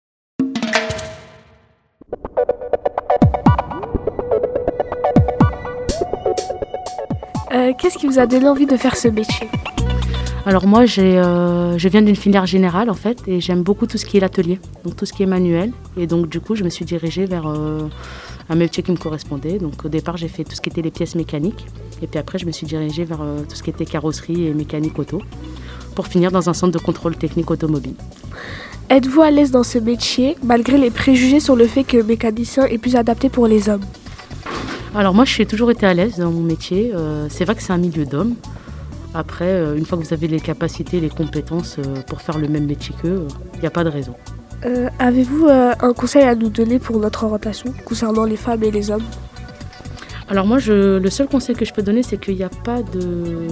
Qu'est-ce 7.50 7.98
qui 7.98 8.06
vous 8.06 8.18
a 8.18 8.26
donné 8.26 8.48
envie 8.48 8.66
de 8.66 8.76
faire 8.76 8.96
ce 8.96 9.08
métier 9.08 9.48
alors 10.46 10.66
moi, 10.66 10.84
euh, 10.98 11.74
je 11.76 11.88
viens 11.88 12.00
d'une 12.00 12.16
filière 12.16 12.46
générale 12.46 12.88
en 12.88 12.94
fait 12.94 13.20
et 13.26 13.40
j'aime 13.40 13.62
beaucoup 13.62 13.86
tout 13.86 13.98
ce 13.98 14.06
qui 14.06 14.16
est 14.16 14.20
l'atelier, 14.20 14.58
donc 14.84 14.96
tout 14.96 15.04
ce 15.04 15.12
qui 15.12 15.22
est 15.22 15.26
manuel. 15.26 15.72
Et 15.98 16.06
donc 16.06 16.28
du 16.28 16.40
coup, 16.40 16.54
je 16.54 16.64
me 16.64 16.70
suis 16.70 16.86
dirigée 16.86 17.26
vers 17.26 17.46
euh, 17.46 17.88
un 18.48 18.54
métier 18.54 18.82
qui 18.82 18.90
me 18.90 18.96
correspondait. 18.96 19.58
Donc 19.58 19.84
au 19.84 19.88
départ, 19.88 20.16
j'ai 20.16 20.28
fait 20.28 20.44
tout 20.44 20.54
ce 20.54 20.62
qui 20.62 20.70
était 20.70 20.80
les 20.80 20.90
pièces 20.90 21.14
mécaniques. 21.14 21.66
Et 22.00 22.06
puis 22.06 22.18
après, 22.18 22.38
je 22.38 22.46
me 22.46 22.52
suis 22.52 22.66
dirigée 22.66 23.04
vers 23.04 23.20
euh, 23.20 23.40
tout 23.46 23.54
ce 23.54 23.62
qui 23.62 23.68
était 23.68 23.84
carrosserie 23.84 24.46
et 24.46 24.54
mécanique 24.54 24.98
auto 24.98 25.20
pour 25.94 26.06
finir 26.06 26.30
dans 26.30 26.48
un 26.48 26.54
centre 26.54 26.72
de 26.72 26.82
contrôle 26.82 27.16
technique 27.16 27.50
automobile. 27.50 27.94
Êtes-vous 28.88 29.20
à 29.20 29.30
l'aise 29.30 29.50
dans 29.50 29.62
ce 29.62 29.78
métier 29.78 30.36
malgré 30.42 30.78
les 30.78 30.90
préjugés 30.90 31.40
sur 31.40 31.54
le 31.54 31.66
fait 31.66 31.84
que 31.84 32.02
mécanicien 32.02 32.64
est 32.64 32.78
plus 32.78 32.96
adapté 32.96 33.28
pour 33.28 33.46
les 33.46 33.68
hommes? 33.68 33.84
Alors 34.94 35.14
moi, 35.14 35.24
je 35.24 35.30
suis 35.30 35.46
toujours 35.46 35.70
été 35.70 35.86
à 35.86 35.94
l'aise 35.94 36.16
dans 36.18 36.32
mon 36.32 36.42
métier. 36.42 36.92
c'est 37.28 37.44
vrai 37.44 37.54
que 37.54 37.62
c'est 37.62 37.72
un 37.72 37.78
milieu 37.78 38.04
d'hommes. 38.04 38.34
Après, 39.14 39.48
euh, 39.48 39.76
une 39.76 39.84
fois 39.84 39.98
que 39.98 40.04
vous 40.04 40.12
avez 40.12 40.28
les 40.28 40.40
capacités, 40.40 41.00
les 41.00 41.08
compétences 41.08 41.76
euh, 41.78 42.02
pour 42.06 42.20
faire 42.20 42.38
le 42.38 42.48
même 42.48 42.66
métier 42.66 42.94
qu'eux, 43.00 43.26
il 43.54 43.60
n'y 43.60 43.66
a 43.66 43.70
pas 43.70 43.84
de 43.84 43.88
raison. 43.88 44.14
Euh, 44.64 44.88
avez-vous 44.98 45.48
un 45.48 45.92
conseil 45.94 46.22
à 46.22 46.34
nous 46.34 46.50
donner 46.50 46.78
pour 46.78 46.98
notre 46.98 47.24
orientation 47.24 47.72
concernant 47.84 48.24
les 48.24 48.36
femmes 48.36 48.62
et 48.62 48.70
les 48.70 48.90
hommes? 48.90 49.04
Alors 50.28 50.46
moi, 50.46 50.58
le 50.64 51.10
seul 51.10 51.26
conseil 51.26 51.56
que 51.56 51.64
je 51.64 51.72
peux 51.72 51.82
donner, 51.82 52.02
c'est 52.04 52.18
qu'il 52.18 52.36
n'y 52.36 52.44
a 52.44 52.50
pas 52.50 52.82
de 52.82 53.00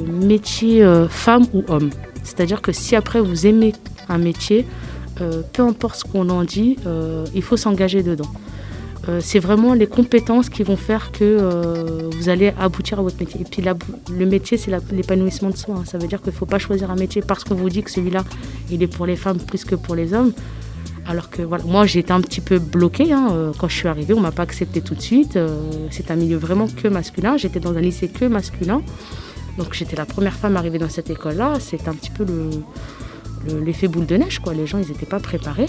métier 0.06 0.86
femme 1.08 1.44
ou 1.52 1.64
homme. 1.66 1.90
C'est-à-dire 2.22 2.62
que 2.62 2.70
si 2.70 2.94
après 2.94 3.20
vous 3.20 3.46
aimez 3.46 3.72
un 4.08 4.18
métier, 4.18 4.64
peu 5.16 5.62
importe 5.62 5.96
ce 5.96 6.04
qu'on 6.04 6.28
en 6.28 6.44
dit, 6.44 6.76
il 7.34 7.42
faut 7.42 7.56
s'engager 7.56 8.04
dedans. 8.04 8.30
Euh, 9.08 9.20
c'est 9.22 9.38
vraiment 9.38 9.72
les 9.72 9.86
compétences 9.86 10.50
qui 10.50 10.62
vont 10.62 10.76
faire 10.76 11.12
que 11.12 11.22
euh, 11.22 12.10
vous 12.12 12.28
allez 12.28 12.52
aboutir 12.58 12.98
à 12.98 13.02
votre 13.02 13.18
métier. 13.18 13.40
Et 13.40 13.44
puis 13.44 13.62
le 13.62 14.26
métier, 14.26 14.58
c'est 14.58 14.70
l'épanouissement 14.92 15.50
de 15.50 15.56
soi. 15.56 15.76
Hein. 15.78 15.84
Ça 15.86 15.98
veut 15.98 16.08
dire 16.08 16.20
qu'il 16.20 16.32
ne 16.32 16.36
faut 16.36 16.46
pas 16.46 16.58
choisir 16.58 16.90
un 16.90 16.96
métier 16.96 17.22
parce 17.22 17.44
qu'on 17.44 17.54
vous 17.54 17.70
dit 17.70 17.82
que 17.82 17.90
celui-là, 17.90 18.24
il 18.70 18.82
est 18.82 18.86
pour 18.86 19.06
les 19.06 19.16
femmes 19.16 19.38
plus 19.38 19.64
que 19.64 19.74
pour 19.74 19.94
les 19.94 20.12
hommes. 20.12 20.32
Alors 21.06 21.30
que 21.30 21.40
voilà, 21.40 21.64
moi 21.64 21.86
j'ai 21.86 22.00
été 22.00 22.12
un 22.12 22.20
petit 22.20 22.42
peu 22.42 22.58
bloquée 22.58 23.14
hein, 23.14 23.28
euh, 23.32 23.52
quand 23.58 23.66
je 23.66 23.76
suis 23.76 23.88
arrivée, 23.88 24.12
on 24.12 24.20
m'a 24.20 24.30
pas 24.30 24.42
accepté 24.42 24.82
tout 24.82 24.94
de 24.94 25.00
suite. 25.00 25.38
c'est 25.90 26.10
un 26.10 26.16
milieu 26.16 26.36
vraiment 26.36 26.68
que 26.68 26.86
masculin. 26.86 27.38
J'étais 27.38 27.60
dans 27.60 27.74
un 27.74 27.80
lycée 27.80 28.08
que 28.08 28.26
masculin. 28.26 28.82
Donc 29.56 29.72
j'étais 29.72 29.96
la 29.96 30.04
première 30.04 30.34
femme 30.34 30.56
arrivée 30.58 30.78
dans 30.78 30.90
cette 30.90 31.08
école-là. 31.08 31.54
C'est 31.60 31.88
un 31.88 31.94
petit 31.94 32.10
peu 32.10 32.26
l'effet 33.64 33.88
boule 33.88 34.04
de 34.04 34.16
neige. 34.16 34.40
Quoi. 34.40 34.52
Les 34.52 34.66
gens, 34.66 34.78
ils 34.78 34.88
n'étaient 34.88 35.06
pas 35.06 35.18
préparés. 35.18 35.68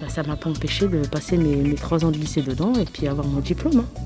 Bah, 0.00 0.08
ça 0.08 0.22
ne 0.22 0.28
m'a 0.28 0.36
pas 0.36 0.48
empêché 0.48 0.88
de 0.88 1.06
passer 1.06 1.36
mes, 1.36 1.74
trois 1.74 2.04
ans 2.04 2.10
de 2.10 2.16
lycée 2.16 2.42
dedans 2.42 2.72
et 2.74 2.84
puis 2.84 3.06
avoir 3.06 3.26
mon 3.26 3.40
diplôme. 3.40 3.80
Hein. 3.80 4.02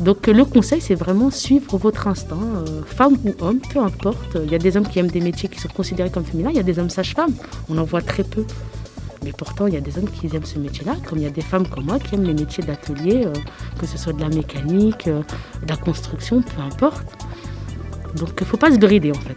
Donc 0.00 0.26
le 0.26 0.44
conseil, 0.44 0.80
c'est 0.80 0.94
vraiment 0.94 1.30
suivre 1.30 1.78
votre 1.78 2.06
instinct, 2.06 2.36
euh, 2.36 2.82
femme 2.84 3.16
ou 3.24 3.34
homme, 3.40 3.60
peu 3.72 3.78
importe. 3.78 4.36
Il 4.44 4.50
y 4.50 4.54
a 4.54 4.58
des 4.58 4.76
hommes 4.76 4.86
qui 4.86 4.98
aiment 4.98 5.10
des 5.10 5.20
métiers 5.20 5.48
qui 5.48 5.58
sont 5.58 5.68
considérés 5.68 6.10
comme 6.10 6.24
féminins, 6.24 6.50
il 6.50 6.56
y 6.56 6.60
a 6.60 6.64
des 6.64 6.78
hommes 6.78 6.90
sages-femmes, 6.90 7.32
on 7.70 7.78
en 7.78 7.84
voit 7.84 8.02
très 8.02 8.24
peu. 8.24 8.44
Mais 9.24 9.32
pourtant, 9.32 9.66
il 9.66 9.74
y 9.74 9.76
a 9.76 9.80
des 9.80 9.96
hommes 9.98 10.08
qui 10.10 10.26
aiment 10.36 10.44
ce 10.44 10.58
métier-là, 10.58 10.96
comme 11.06 11.18
il 11.18 11.24
y 11.24 11.26
a 11.26 11.30
des 11.30 11.40
femmes 11.40 11.66
comme 11.66 11.84
moi 11.86 11.98
qui 11.98 12.14
aiment 12.14 12.24
les 12.24 12.34
métiers 12.34 12.62
d'atelier, 12.62 13.24
euh, 13.26 13.32
que 13.78 13.86
ce 13.86 13.96
soit 13.96 14.12
de 14.12 14.20
la 14.20 14.28
mécanique, 14.28 15.08
euh, 15.08 15.22
de 15.62 15.68
la 15.68 15.76
construction, 15.76 16.42
peu 16.42 16.60
importe. 16.62 17.06
Donc 18.16 18.30
il 18.38 18.42
ne 18.42 18.46
faut 18.46 18.56
pas 18.56 18.70
se 18.70 18.78
brider 18.78 19.12
en 19.12 19.14
fait. 19.14 19.36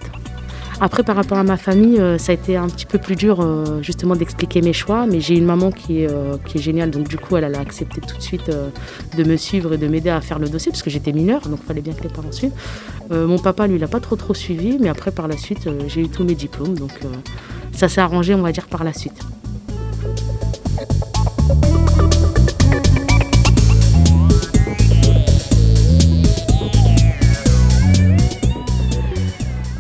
Après, 0.82 1.04
par 1.04 1.18
rapport 1.18 1.38
à 1.38 1.44
ma 1.44 1.58
famille, 1.58 2.00
euh, 2.00 2.18
ça 2.18 2.32
a 2.32 2.36
été 2.36 2.56
un 2.56 2.68
petit 2.68 2.86
peu 2.86 3.00
plus 3.00 3.18
dur 3.18 3.42
euh, 3.42 3.82
justement 3.82 4.16
d'expliquer 4.16 4.62
mes 4.62 4.72
choix, 4.72 5.06
mais 5.08 5.20
j'ai 5.20 5.36
une 5.36 5.46
maman 5.46 5.72
qui 5.72 6.04
est, 6.04 6.10
euh, 6.10 6.38
géniale, 6.56 6.90
donc 6.90 7.10
du 7.10 7.18
coup, 7.18 7.36
elle, 7.36 7.54
a 7.54 7.60
accepté 7.60 8.00
tout 8.00 8.16
de 8.16 8.22
suite 8.22 8.50
de 9.18 9.24
me 9.24 9.36
suivre 9.36 9.74
et 9.74 9.78
de 9.78 9.88
m'aider 9.88 10.10
à 10.10 10.22
faire 10.22 10.40
le 10.40 10.48
dossier, 10.48 10.72
parce 10.72 10.82
que 10.82 10.90
j'étais 10.90 11.12
mineure, 11.12 11.42
donc 11.50 11.60
il 11.64 11.66
fallait 11.66 11.82
bien 11.82 11.94
que 11.94 12.04
les 12.04 12.10
parents 12.10 12.32
suivent. 12.32 12.54
mon 13.12 13.38
papa, 13.38 13.68
lui, 13.68 13.76
il 13.76 13.82
n'a 13.82 13.88
pas 13.88 14.00
trop 14.00 14.16
trop 14.16 14.34
suivi, 14.34 14.78
mais 14.80 14.90
après, 14.90 15.12
par 15.12 15.28
la 15.28 15.38
suite, 15.38 15.70
j'ai 15.88 16.02
eu 16.02 16.10
tous 16.10 16.24
mes 16.24 16.36
diplômes, 16.36 16.78
donc 16.78 16.92
ça 17.74 17.90
s'est 17.90 18.02
arrangé, 18.02 18.34
on 18.34 18.42
va 18.42 18.52
dire, 18.52 18.68
par 18.68 18.84
la 18.84 18.94
suite. 18.94 19.22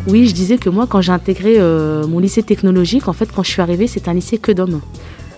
Oui, 0.09 0.25
je 0.25 0.33
disais 0.33 0.57
que 0.57 0.71
moi, 0.71 0.87
quand 0.87 1.01
j'ai 1.01 1.11
intégré 1.11 1.59
euh, 1.59 2.07
mon 2.07 2.17
lycée 2.17 2.41
technologique, 2.41 3.07
en 3.07 3.13
fait, 3.13 3.31
quand 3.31 3.43
je 3.43 3.51
suis 3.51 3.61
arrivée, 3.61 3.85
c'était 3.85 4.09
un 4.09 4.15
lycée 4.15 4.39
que 4.39 4.51
d'hommes. 4.51 4.81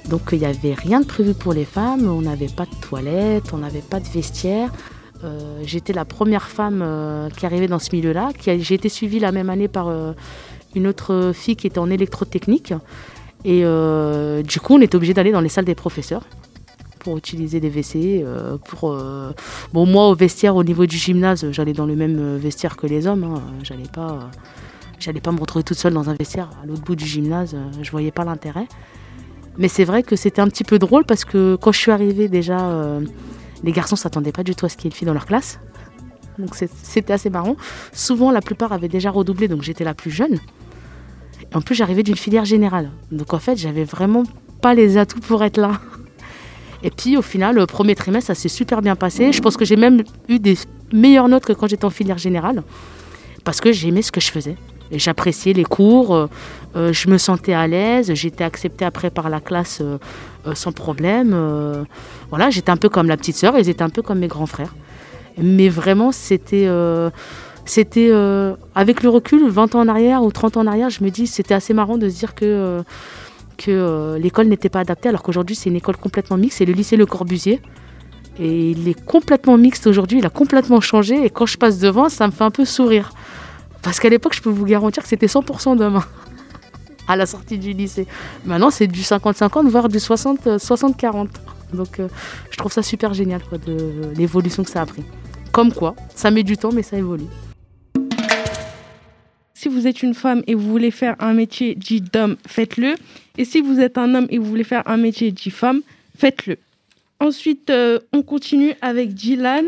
Donc, 0.09 0.21
il 0.31 0.39
n'y 0.39 0.45
avait 0.45 0.73
rien 0.73 1.01
de 1.01 1.05
prévu 1.05 1.33
pour 1.33 1.51
les 1.51 1.65
femmes. 1.65 2.07
On 2.07 2.21
n'avait 2.21 2.47
pas 2.47 2.63
de 2.63 2.75
toilettes, 2.79 3.51
on 3.51 3.57
n'avait 3.57 3.81
pas 3.81 3.99
de 3.99 4.07
vestiaire. 4.07 4.71
Euh, 5.25 5.61
j'étais 5.65 5.91
la 5.91 6.05
première 6.05 6.47
femme 6.47 6.79
euh, 6.81 7.29
qui 7.29 7.45
arrivait 7.45 7.67
dans 7.67 7.79
ce 7.79 7.93
milieu-là. 7.93 8.29
J'ai 8.45 8.73
été 8.73 8.87
suivie 8.87 9.19
la 9.19 9.33
même 9.33 9.49
année 9.49 9.67
par 9.67 9.93
une 10.73 10.87
autre 10.87 11.31
fille 11.33 11.57
qui 11.57 11.67
était 11.67 11.79
en 11.79 11.89
électrotechnique. 11.89 12.73
Et 13.43 13.63
du 14.43 14.59
coup, 14.61 14.75
on 14.75 14.81
était 14.81 14.95
obligé 14.95 15.13
d'aller 15.13 15.33
dans 15.33 15.41
les 15.41 15.49
salles 15.49 15.65
des 15.65 15.75
professeurs 15.75 16.23
pour 17.03 17.17
utiliser 17.17 17.59
les 17.59 17.69
WC. 17.69 18.23
euh, 18.25 18.57
pour, 18.57 18.91
euh, 18.91 19.31
Bon, 19.73 19.85
moi, 19.85 20.07
au 20.07 20.15
vestiaire, 20.15 20.55
au 20.55 20.63
niveau 20.63 20.85
du 20.85 20.97
gymnase, 20.97 21.45
j'allais 21.51 21.73
dans 21.73 21.85
le 21.85 21.95
même 21.95 22.17
euh, 22.19 22.37
vestiaire 22.37 22.77
que 22.77 22.87
les 22.87 23.07
hommes. 23.07 23.23
hein. 23.23 23.41
J'allais 23.63 23.89
pas, 23.91 24.29
j'allais 24.99 25.21
pas 25.21 25.31
me 25.31 25.39
retrouver 25.39 25.63
toute 25.63 25.77
seule 25.77 25.93
dans 25.93 26.09
un 26.09 26.13
vestiaire 26.13 26.49
à 26.61 26.65
l'autre 26.65 26.83
bout 26.83 26.95
du 26.95 27.05
gymnase. 27.05 27.55
Je 27.81 27.91
voyais 27.91 28.11
pas 28.11 28.23
l'intérêt. 28.23 28.67
Mais 29.57 29.67
c'est 29.67 29.83
vrai 29.83 30.03
que 30.03 30.15
c'était 30.15 30.41
un 30.41 30.47
petit 30.47 30.63
peu 30.63 30.79
drôle 30.79 31.03
parce 31.05 31.25
que 31.25 31.57
quand 31.61 31.71
je 31.71 31.79
suis 31.79 31.91
arrivée, 31.91 32.29
déjà, 32.29 32.57
les 33.63 33.71
garçons 33.73 33.97
s'attendaient 33.97 34.31
pas 34.31 34.43
du 34.43 34.55
tout 34.55 34.65
à 34.65 34.69
ce 34.69 34.77
qu'il 34.77 34.85
y 34.85 34.87
ait 34.87 34.91
une 34.91 34.95
fille 34.95 35.05
dans 35.05 35.13
leur 35.13 35.25
classe. 35.25 35.59
Donc 36.39 36.55
c'était 36.55 37.11
assez 37.11 37.29
marrant. 37.29 37.57
Souvent, 37.91 38.31
la 38.31 38.39
plupart 38.41 38.71
avaient 38.71 38.87
déjà 38.87 39.11
redoublé, 39.11 39.49
donc 39.49 39.61
j'étais 39.61 39.83
la 39.83 39.93
plus 39.93 40.09
jeune. 40.09 40.35
Et 41.51 41.55
en 41.55 41.61
plus, 41.61 41.75
j'arrivais 41.75 42.03
d'une 42.03 42.15
filière 42.15 42.45
générale. 42.45 42.91
Donc 43.11 43.33
en 43.33 43.39
fait, 43.39 43.57
j'avais 43.57 43.83
vraiment 43.83 44.23
pas 44.61 44.73
les 44.73 44.97
atouts 44.97 45.19
pour 45.19 45.43
être 45.43 45.57
là. 45.57 45.81
Et 46.83 46.89
puis 46.89 47.17
au 47.17 47.21
final, 47.21 47.55
le 47.55 47.65
premier 47.65 47.95
trimestre, 47.95 48.27
ça 48.27 48.35
s'est 48.35 48.49
super 48.49 48.81
bien 48.81 48.95
passé. 48.95 49.31
Je 49.31 49.41
pense 49.41 49.57
que 49.57 49.65
j'ai 49.65 49.75
même 49.75 50.03
eu 50.29 50.39
des 50.39 50.57
meilleures 50.91 51.29
notes 51.29 51.45
que 51.45 51.53
quand 51.53 51.67
j'étais 51.67 51.85
en 51.85 51.89
filière 51.89 52.17
générale. 52.17 52.63
Parce 53.43 53.61
que 53.61 53.71
j'aimais 53.71 54.01
ce 54.01 54.11
que 54.11 54.21
je 54.21 54.31
faisais. 54.31 54.55
J'appréciais 54.91 55.53
les 55.53 55.63
cours, 55.63 56.13
euh, 56.13 56.27
euh, 56.75 56.93
je 56.93 57.09
me 57.09 57.17
sentais 57.17 57.53
à 57.53 57.65
l'aise, 57.65 58.13
j'étais 58.13 58.43
acceptée 58.43 58.83
après 58.83 59.09
par 59.09 59.29
la 59.29 59.39
classe 59.39 59.81
euh, 59.81 59.97
sans 60.53 60.73
problème. 60.73 61.35
voilà, 62.29 62.49
j'étais 62.49 62.71
un 62.71 62.77
peu 62.77 62.89
comme 62.89 63.07
la 63.07 63.17
petite 63.17 63.35
sœur, 63.37 63.57
ils 63.57 63.69
étaient 63.69 63.83
un 63.83 63.89
peu 63.89 64.01
comme 64.01 64.19
mes 64.19 64.27
grands 64.27 64.45
frères. 64.47 64.75
Mais 65.37 65.69
vraiment, 65.69 66.11
c'était. 66.11 66.67
c'était 67.63 68.11
avec 68.75 69.03
le 69.03 69.09
recul, 69.09 69.47
20 69.47 69.75
ans 69.75 69.81
en 69.81 69.87
arrière 69.87 70.23
ou 70.23 70.31
30 70.31 70.57
ans 70.57 70.61
en 70.61 70.67
arrière, 70.67 70.89
je 70.89 71.03
me 71.03 71.09
dis 71.09 71.27
c'était 71.27 71.53
assez 71.53 71.73
marrant 71.73 71.97
de 71.97 72.09
se 72.09 72.17
dire 72.17 72.35
que, 72.35 72.83
que 73.63 73.71
euh, 73.71 74.17
l'école 74.17 74.47
n'était 74.47 74.69
pas 74.69 74.79
adaptée, 74.79 75.09
alors 75.09 75.23
qu'aujourd'hui 75.23 75.55
c'est 75.55 75.69
une 75.69 75.75
école 75.75 75.97
complètement 75.97 76.37
mixte, 76.37 76.59
c'est 76.59 76.65
le 76.65 76.73
lycée 76.73 76.97
Le 76.97 77.05
Corbusier. 77.05 77.61
Et 78.39 78.71
il 78.71 78.87
est 78.87 78.99
complètement 79.05 79.57
mixte 79.57 79.87
aujourd'hui, 79.87 80.19
il 80.19 80.25
a 80.25 80.29
complètement 80.29 80.81
changé. 80.81 81.25
Et 81.25 81.29
quand 81.29 81.45
je 81.45 81.57
passe 81.57 81.79
devant, 81.79 82.09
ça 82.09 82.27
me 82.27 82.31
fait 82.31 82.43
un 82.43 82.51
peu 82.51 82.65
sourire. 82.65 83.11
Parce 83.81 83.99
qu'à 83.99 84.09
l'époque, 84.09 84.33
je 84.33 84.41
peux 84.41 84.49
vous 84.49 84.65
garantir 84.65 85.03
que 85.03 85.09
c'était 85.09 85.27
100% 85.27 85.77
d'hommes 85.77 86.01
à 87.07 87.15
la 87.15 87.25
sortie 87.25 87.57
du 87.57 87.73
lycée. 87.73 88.07
Maintenant, 88.45 88.71
c'est 88.71 88.87
du 88.87 89.01
50-50, 89.01 89.67
voire 89.67 89.89
du 89.89 89.99
60 89.99 90.47
euh, 90.47 90.57
60-40. 90.57 91.27
Donc, 91.73 91.99
euh, 91.99 92.07
je 92.49 92.57
trouve 92.57 92.71
ça 92.71 92.83
super 92.83 93.13
génial, 93.13 93.41
quoi, 93.43 93.57
de 93.57 94.11
l'évolution 94.15 94.63
que 94.63 94.69
ça 94.69 94.81
a 94.81 94.85
pris. 94.85 95.03
Comme 95.51 95.73
quoi, 95.73 95.95
ça 96.15 96.31
met 96.31 96.43
du 96.43 96.57
temps, 96.57 96.71
mais 96.73 96.83
ça 96.83 96.97
évolue. 96.97 97.27
Si 99.53 99.69
vous 99.69 99.85
êtes 99.85 100.01
une 100.01 100.15
femme 100.15 100.41
et 100.47 100.55
vous 100.55 100.69
voulez 100.69 100.89
faire 100.89 101.15
un 101.19 101.33
métier 101.33 101.75
dit 101.75 102.01
d'homme, 102.01 102.37
faites-le. 102.47 102.95
Et 103.37 103.45
si 103.45 103.61
vous 103.61 103.79
êtes 103.79 103.97
un 103.97 104.13
homme 104.15 104.27
et 104.29 104.37
vous 104.37 104.45
voulez 104.45 104.63
faire 104.63 104.83
un 104.87 104.97
métier 104.97 105.31
dit 105.31 105.49
femme, 105.49 105.81
faites-le. 106.17 106.57
Ensuite, 107.19 107.69
euh, 107.69 107.99
on 108.13 108.23
continue 108.23 108.73
avec 108.81 109.13
Dylan. 109.13 109.65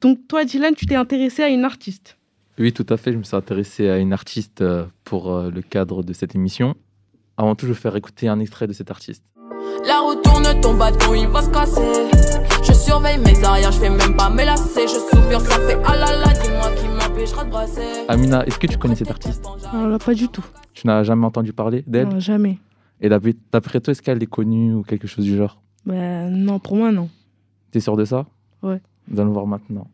Donc 0.00 0.18
toi, 0.28 0.44
Dylan, 0.44 0.74
tu 0.74 0.86
t'es 0.86 0.94
intéressé 0.94 1.42
à 1.42 1.48
une 1.48 1.64
artiste. 1.64 2.16
Oui, 2.58 2.72
tout 2.72 2.86
à 2.88 2.96
fait. 2.96 3.12
Je 3.12 3.18
me 3.18 3.22
suis 3.22 3.36
intéressé 3.36 3.88
à 3.88 3.98
une 3.98 4.12
artiste 4.12 4.62
euh, 4.62 4.84
pour 5.04 5.32
euh, 5.32 5.50
le 5.50 5.62
cadre 5.62 6.02
de 6.02 6.12
cette 6.12 6.34
émission. 6.34 6.74
Avant 7.36 7.54
tout, 7.54 7.66
je 7.66 7.72
vais 7.72 7.78
faire 7.78 7.96
écouter 7.96 8.28
un 8.28 8.40
extrait 8.40 8.66
de 8.66 8.72
cette 8.72 8.90
artiste. 8.90 9.22
La 9.86 10.00
roue 10.00 10.16
tourne, 10.16 10.60
ton 10.60 10.74
bâton 10.74 11.14
il 11.14 11.28
va 11.28 11.42
se 11.42 11.50
casser. 11.50 11.80
Je 12.64 12.72
surveille 12.72 13.18
mes 13.18 13.44
arrières, 13.44 13.72
je 13.72 13.78
fais 13.78 13.90
même 13.90 14.16
pas 14.16 14.28
me 14.28 14.44
lasser. 14.44 14.82
Je 14.82 14.98
soupire, 14.98 15.40
ça 15.40 15.60
fait 15.60 15.78
ah 15.84 15.96
là 15.96 16.16
là, 16.16 16.32
dis-moi 16.42 16.70
qui 16.72 16.88
m'empêchera 16.88 17.44
de 17.44 17.50
brasser. 17.50 18.04
Amina, 18.08 18.44
est-ce 18.46 18.58
que 18.58 18.66
tu 18.66 18.76
connais 18.76 18.96
cette 18.96 19.10
artiste? 19.10 19.44
Alors 19.72 19.88
là, 19.88 19.98
pas 19.98 20.14
du 20.14 20.28
tout. 20.28 20.44
Tu 20.74 20.86
n'as 20.86 21.04
jamais 21.04 21.26
entendu 21.26 21.52
parler 21.52 21.84
d'elle? 21.86 22.08
Non, 22.08 22.20
jamais. 22.20 22.58
Et 23.00 23.08
d'après 23.08 23.80
toi, 23.80 23.92
est-ce 23.92 24.02
qu'elle 24.02 24.22
est 24.22 24.26
connue 24.26 24.74
ou 24.74 24.82
quelque 24.82 25.06
chose 25.06 25.24
du 25.24 25.36
genre? 25.36 25.60
Ben, 25.86 26.30
non, 26.30 26.58
pour 26.58 26.76
moi, 26.76 26.90
non. 26.92 27.08
T'es 27.70 27.80
sûr 27.80 27.96
de 27.96 28.04
ça? 28.04 28.26
Ouais. 28.62 28.80
Nous 29.08 29.20
allons 29.20 29.32
voir 29.32 29.46
maintenant. 29.46 29.86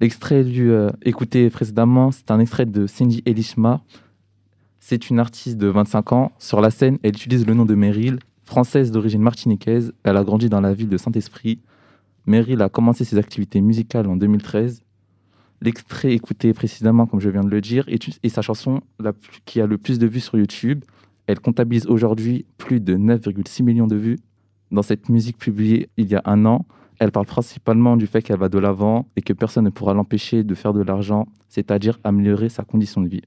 L'extrait 0.00 0.42
lu 0.42 0.70
euh, 0.70 0.88
écouté 1.02 1.50
précédemment, 1.50 2.10
c'est 2.10 2.30
un 2.30 2.40
extrait 2.40 2.66
de 2.66 2.86
Cindy 2.86 3.22
Elishma. 3.26 3.80
C'est 4.78 5.10
une 5.10 5.18
artiste 5.18 5.58
de 5.58 5.66
25 5.66 6.12
ans. 6.12 6.32
Sur 6.38 6.60
la 6.60 6.70
scène, 6.70 6.98
elle 7.02 7.10
utilise 7.10 7.46
le 7.46 7.54
nom 7.54 7.64
de 7.66 7.74
Meryl, 7.74 8.18
française 8.44 8.90
d'origine 8.92 9.20
martiniquaise. 9.22 9.92
Elle 10.04 10.16
a 10.16 10.24
grandi 10.24 10.48
dans 10.48 10.60
la 10.60 10.72
ville 10.72 10.88
de 10.88 10.96
Saint-Esprit. 10.96 11.60
Meryl 12.26 12.62
a 12.62 12.68
commencé 12.68 13.04
ses 13.04 13.18
activités 13.18 13.60
musicales 13.60 14.06
en 14.06 14.16
2013. 14.16 14.82
L'extrait 15.62 16.14
écouté 16.14 16.54
précédemment, 16.54 17.06
comme 17.06 17.20
je 17.20 17.28
viens 17.28 17.44
de 17.44 17.50
le 17.50 17.60
dire, 17.60 17.84
est, 17.88 18.02
est 18.22 18.28
sa 18.30 18.40
chanson 18.40 18.80
la 18.98 19.12
plus- 19.12 19.40
qui 19.44 19.60
a 19.60 19.66
le 19.66 19.76
plus 19.76 19.98
de 19.98 20.06
vues 20.06 20.20
sur 20.20 20.38
YouTube. 20.38 20.84
Elle 21.26 21.40
comptabilise 21.40 21.86
aujourd'hui 21.86 22.46
plus 22.58 22.80
de 22.80 22.96
9,6 22.96 23.62
millions 23.62 23.86
de 23.86 23.96
vues. 23.96 24.18
Dans 24.70 24.82
cette 24.82 25.08
musique 25.08 25.38
publiée 25.38 25.88
il 25.96 26.08
y 26.08 26.14
a 26.14 26.22
un 26.24 26.44
an, 26.46 26.66
elle 27.00 27.12
parle 27.12 27.26
principalement 27.26 27.96
du 27.96 28.06
fait 28.06 28.22
qu'elle 28.22 28.38
va 28.38 28.48
de 28.48 28.58
l'avant 28.58 29.08
et 29.16 29.22
que 29.22 29.32
personne 29.32 29.64
ne 29.64 29.70
pourra 29.70 29.94
l'empêcher 29.94 30.44
de 30.44 30.54
faire 30.54 30.74
de 30.74 30.82
l'argent, 30.82 31.26
c'est-à-dire 31.48 31.98
améliorer 32.04 32.50
sa 32.50 32.62
condition 32.62 33.00
de 33.00 33.08
vie. 33.08 33.22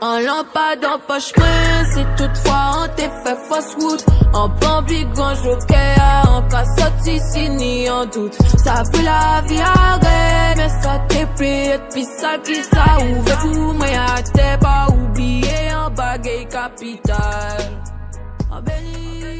En 0.00 0.20
lampade, 0.20 0.84
en 0.84 0.98
poche 1.00 1.32
prise, 1.32 1.92
si 1.92 2.04
toutefois 2.16 2.84
on 2.84 2.96
t'est 2.96 3.10
fait 3.24 3.36
fausse 3.48 3.74
route. 3.74 4.06
En 4.32 4.48
bambi, 4.48 5.04
grand 5.06 5.34
joker, 5.34 6.24
en 6.28 6.42
cassette, 6.48 7.06
ici, 7.06 7.50
ni 7.50 7.90
en 7.90 8.06
doute. 8.06 8.34
Ça 8.58 8.84
fait 8.92 9.02
la 9.02 9.42
vie 9.48 9.58
arrête, 9.58 10.56
mais 10.56 10.68
ça 10.68 11.00
t'est 11.08 11.26
et 11.40 11.78
puis 11.90 12.04
ça 12.04 12.38
qui 12.38 12.54
ça 12.62 12.98
ouvre 13.00 13.42
tout, 13.42 13.72
mais 13.80 13.96
à 13.96 14.22
t'es 14.22 14.58
pas 14.60 14.86
oublié 14.88 15.74
en 15.74 15.90
bagaille 15.90 16.46
capitale. 16.46 17.82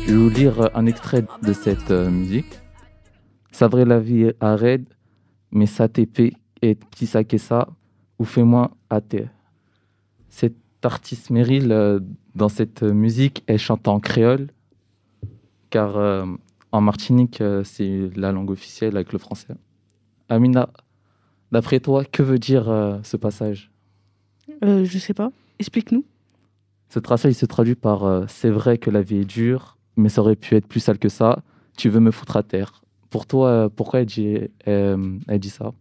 Je 0.07 0.13
vais 0.13 0.19
vous 0.19 0.31
lire 0.31 0.71
un 0.75 0.87
extrait 0.87 1.25
de 1.43 1.53
cette 1.53 1.91
euh, 1.93 2.11
musique. 2.11 2.59
Ça 3.53 3.69
vrai 3.69 3.85
la 3.85 4.01
vie 4.01 4.33
arrête, 4.41 4.87
mais 5.53 5.67
ça 5.67 5.89
t'épée 5.89 6.33
et 6.63 6.75
petit 6.75 7.07
sac 7.07 7.33
et 7.33 7.39
ça, 7.39 7.69
ou 8.19 8.25
fais-moi 8.25 8.71
à 8.91 9.01
terre. 9.01 9.29
Cette 10.29 10.57
artiste 10.83 11.31
Meryl, 11.31 11.73
euh, 11.73 12.01
dans 12.35 12.49
cette 12.49 12.83
musique, 12.83 13.43
elle 13.47 13.59
chante 13.59 13.89
en 13.89 14.01
créole, 14.01 14.49
car 15.71 15.97
euh, 15.97 16.25
en 16.73 16.81
Martinique, 16.81 17.41
euh, 17.41 17.65
c'est 17.65 18.11
la 18.15 18.33
langue 18.33 18.51
officielle 18.51 18.97
avec 18.97 19.13
le 19.13 19.19
français. 19.19 19.55
Amina, 20.29 20.71
d'après 21.51 21.81
toi, 21.81 22.05
que 22.05 22.23
veut 22.23 22.39
dire 22.39 22.69
euh, 22.69 22.99
ce 23.03 23.17
passage? 23.17 23.71
Euh, 24.63 24.85
je 24.85 24.99
sais 24.99 25.15
pas. 25.15 25.31
Explique-nous. 25.59 26.05
Ce 26.91 27.01
passage 27.01 27.33
il 27.33 27.35
se 27.35 27.47
traduit 27.47 27.75
par 27.75 28.05
euh, 28.05 28.25
C'est 28.29 28.51
vrai 28.51 28.79
que 28.79 28.91
la 28.91 29.03
vie 29.03 29.19
est 29.19 29.25
dure, 29.25 29.77
mais 29.97 30.09
ça 30.09 30.21
aurait 30.21 30.37
pu 30.37 30.55
être 30.55 30.67
plus 30.67 30.81
sale 30.81 30.99
que 30.99 31.09
ça. 31.09 31.43
Tu 31.77 31.89
veux 31.89 32.01
me 32.01 32.11
foutre 32.11 32.37
à 32.37 32.43
terre. 32.43 32.83
Pour 33.11 33.27
toi, 33.27 33.71
pourquoi 33.75 34.01
elle 34.01 34.07
dit, 34.07 34.37
elle 34.65 35.39
dit 35.39 35.49
ça? 35.49 35.73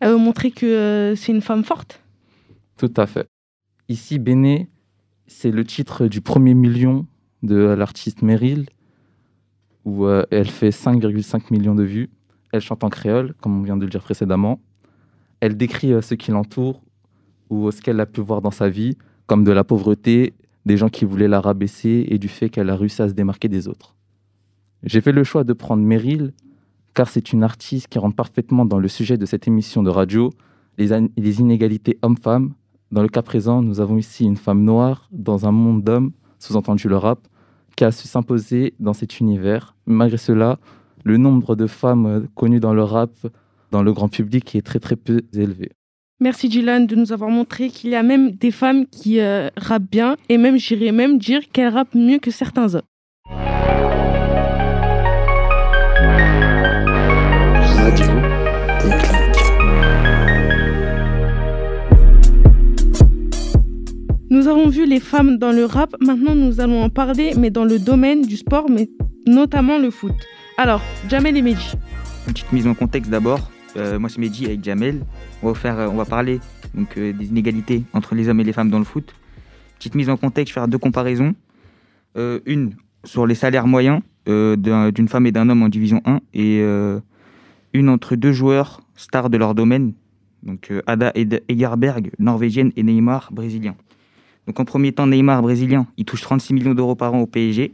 Elle 0.00 0.10
veut 0.12 0.16
montrer 0.16 0.50
que 0.50 1.14
c'est 1.16 1.32
une 1.32 1.42
femme 1.42 1.64
forte? 1.64 2.00
Tout 2.76 2.92
à 2.96 3.06
fait. 3.06 3.26
Ici, 3.92 4.18
Béné, 4.18 4.70
c'est 5.26 5.50
le 5.50 5.66
titre 5.66 6.06
du 6.06 6.22
premier 6.22 6.54
million 6.54 7.06
de 7.42 7.56
l'artiste 7.56 8.22
Meryl, 8.22 8.70
où 9.84 10.06
euh, 10.06 10.24
elle 10.30 10.48
fait 10.48 10.70
5,5 10.70 11.52
millions 11.52 11.74
de 11.74 11.82
vues. 11.82 12.08
Elle 12.54 12.62
chante 12.62 12.84
en 12.84 12.88
créole, 12.88 13.34
comme 13.42 13.58
on 13.58 13.62
vient 13.62 13.76
de 13.76 13.84
le 13.84 13.90
dire 13.90 14.02
précédemment. 14.02 14.60
Elle 15.40 15.58
décrit 15.58 15.92
euh, 15.92 16.00
ce 16.00 16.14
qui 16.14 16.30
l'entoure 16.30 16.80
ou 17.50 17.70
ce 17.70 17.82
qu'elle 17.82 18.00
a 18.00 18.06
pu 18.06 18.22
voir 18.22 18.40
dans 18.40 18.50
sa 18.50 18.70
vie, 18.70 18.96
comme 19.26 19.44
de 19.44 19.52
la 19.52 19.62
pauvreté, 19.62 20.32
des 20.64 20.78
gens 20.78 20.88
qui 20.88 21.04
voulaient 21.04 21.28
la 21.28 21.42
rabaisser 21.42 22.06
et 22.08 22.16
du 22.16 22.28
fait 22.28 22.48
qu'elle 22.48 22.70
a 22.70 22.76
réussi 22.76 23.02
à 23.02 23.10
se 23.10 23.12
démarquer 23.12 23.50
des 23.50 23.68
autres. 23.68 23.94
J'ai 24.84 25.02
fait 25.02 25.12
le 25.12 25.22
choix 25.22 25.44
de 25.44 25.52
prendre 25.52 25.82
Meryl 25.82 26.32
car 26.94 27.10
c'est 27.10 27.34
une 27.34 27.44
artiste 27.44 27.88
qui 27.88 27.98
rentre 27.98 28.16
parfaitement 28.16 28.64
dans 28.64 28.78
le 28.78 28.88
sujet 28.88 29.18
de 29.18 29.26
cette 29.26 29.46
émission 29.46 29.82
de 29.82 29.90
radio, 29.90 30.30
les, 30.78 30.98
les 31.18 31.40
inégalités 31.40 31.98
hommes-femmes. 32.00 32.54
Dans 32.92 33.00
le 33.00 33.08
cas 33.08 33.22
présent, 33.22 33.62
nous 33.62 33.80
avons 33.80 33.96
ici 33.96 34.24
une 34.26 34.36
femme 34.36 34.64
noire 34.64 35.08
dans 35.12 35.46
un 35.46 35.50
monde 35.50 35.82
d'hommes, 35.82 36.12
sous-entendu 36.38 36.88
le 36.88 36.98
rap, 36.98 37.26
qui 37.74 37.84
a 37.84 37.90
su 37.90 38.06
s'imposer 38.06 38.74
dans 38.80 38.92
cet 38.92 39.18
univers. 39.18 39.74
Malgré 39.86 40.18
cela, 40.18 40.58
le 41.02 41.16
nombre 41.16 41.56
de 41.56 41.66
femmes 41.66 42.28
connues 42.34 42.60
dans 42.60 42.74
le 42.74 42.82
rap, 42.82 43.12
dans 43.70 43.82
le 43.82 43.94
grand 43.94 44.08
public, 44.08 44.54
est 44.54 44.60
très 44.60 44.78
très 44.78 44.96
peu 44.96 45.22
élevé. 45.32 45.70
Merci 46.20 46.50
Dylan 46.50 46.86
de 46.86 46.94
nous 46.94 47.12
avoir 47.12 47.30
montré 47.30 47.70
qu'il 47.70 47.88
y 47.88 47.94
a 47.94 48.02
même 48.02 48.32
des 48.32 48.50
femmes 48.50 48.84
qui 48.86 49.20
euh, 49.20 49.48
rappent 49.56 49.90
bien 49.90 50.18
et 50.28 50.36
même 50.36 50.58
j'irais 50.58 50.92
même 50.92 51.18
dire 51.18 51.50
qu'elles 51.50 51.72
rappent 51.72 51.94
mieux 51.94 52.18
que 52.18 52.30
certains 52.30 52.74
hommes. 52.74 52.82
Avons 64.52 64.68
vu 64.68 64.86
les 64.86 65.00
femmes 65.00 65.38
dans 65.38 65.52
le 65.52 65.64
rap, 65.64 65.94
maintenant 66.00 66.34
nous 66.34 66.60
allons 66.60 66.82
en 66.82 66.90
parler, 66.90 67.32
mais 67.38 67.50
dans 67.50 67.64
le 67.64 67.78
domaine 67.78 68.22
du 68.22 68.36
sport, 68.36 68.68
mais 68.70 68.88
notamment 69.26 69.78
le 69.78 69.90
foot. 69.90 70.12
Alors, 70.58 70.82
Jamel 71.08 71.36
et 71.36 71.42
Mehdi. 71.42 71.72
Une 72.26 72.32
petite 72.34 72.52
mise 72.52 72.66
en 72.66 72.74
contexte 72.74 73.10
d'abord. 73.10 73.50
Euh, 73.76 73.98
moi, 73.98 74.08
c'est 74.10 74.18
Mehdi 74.18 74.44
avec 74.46 74.62
Jamel. 74.62 75.00
On 75.42 75.48
va, 75.48 75.54
faire, 75.54 75.78
euh, 75.78 75.88
on 75.88 75.96
va 75.96 76.04
parler 76.04 76.40
donc, 76.74 76.96
euh, 76.98 77.12
des 77.12 77.26
inégalités 77.26 77.84
entre 77.94 78.14
les 78.14 78.28
hommes 78.28 78.40
et 78.40 78.44
les 78.44 78.52
femmes 78.52 78.70
dans 78.70 78.78
le 78.78 78.84
foot. 78.84 79.14
Petite 79.78 79.94
mise 79.94 80.10
en 80.10 80.16
contexte, 80.16 80.50
je 80.50 80.54
vais 80.54 80.60
faire 80.60 80.68
deux 80.68 80.78
comparaisons. 80.78 81.34
Une 82.46 82.74
sur 83.04 83.26
les 83.26 83.34
salaires 83.34 83.66
moyens 83.66 84.00
d'un- 84.26 84.90
d'une 84.90 85.08
femme 85.08 85.26
et 85.26 85.32
d'un 85.32 85.48
homme 85.48 85.62
en 85.62 85.68
division 85.70 86.02
1 86.04 86.20
et 86.34 86.62
une 87.72 87.88
entre 87.88 88.14
deux 88.16 88.32
joueurs 88.32 88.82
stars 88.96 89.30
de 89.30 89.38
leur 89.38 89.54
domaine, 89.54 89.94
donc 90.42 90.70
Ada 90.86 91.10
Egerberg, 91.48 92.10
norvégienne, 92.18 92.70
et 92.76 92.82
Neymar, 92.82 93.30
brésilien. 93.32 93.74
Donc 94.46 94.58
en 94.58 94.64
premier 94.64 94.92
temps, 94.92 95.06
Neymar, 95.06 95.42
brésilien, 95.42 95.86
il 95.96 96.04
touche 96.04 96.22
36 96.22 96.54
millions 96.54 96.74
d'euros 96.74 96.94
par 96.94 97.14
an 97.14 97.20
au 97.20 97.26
PSG, 97.26 97.72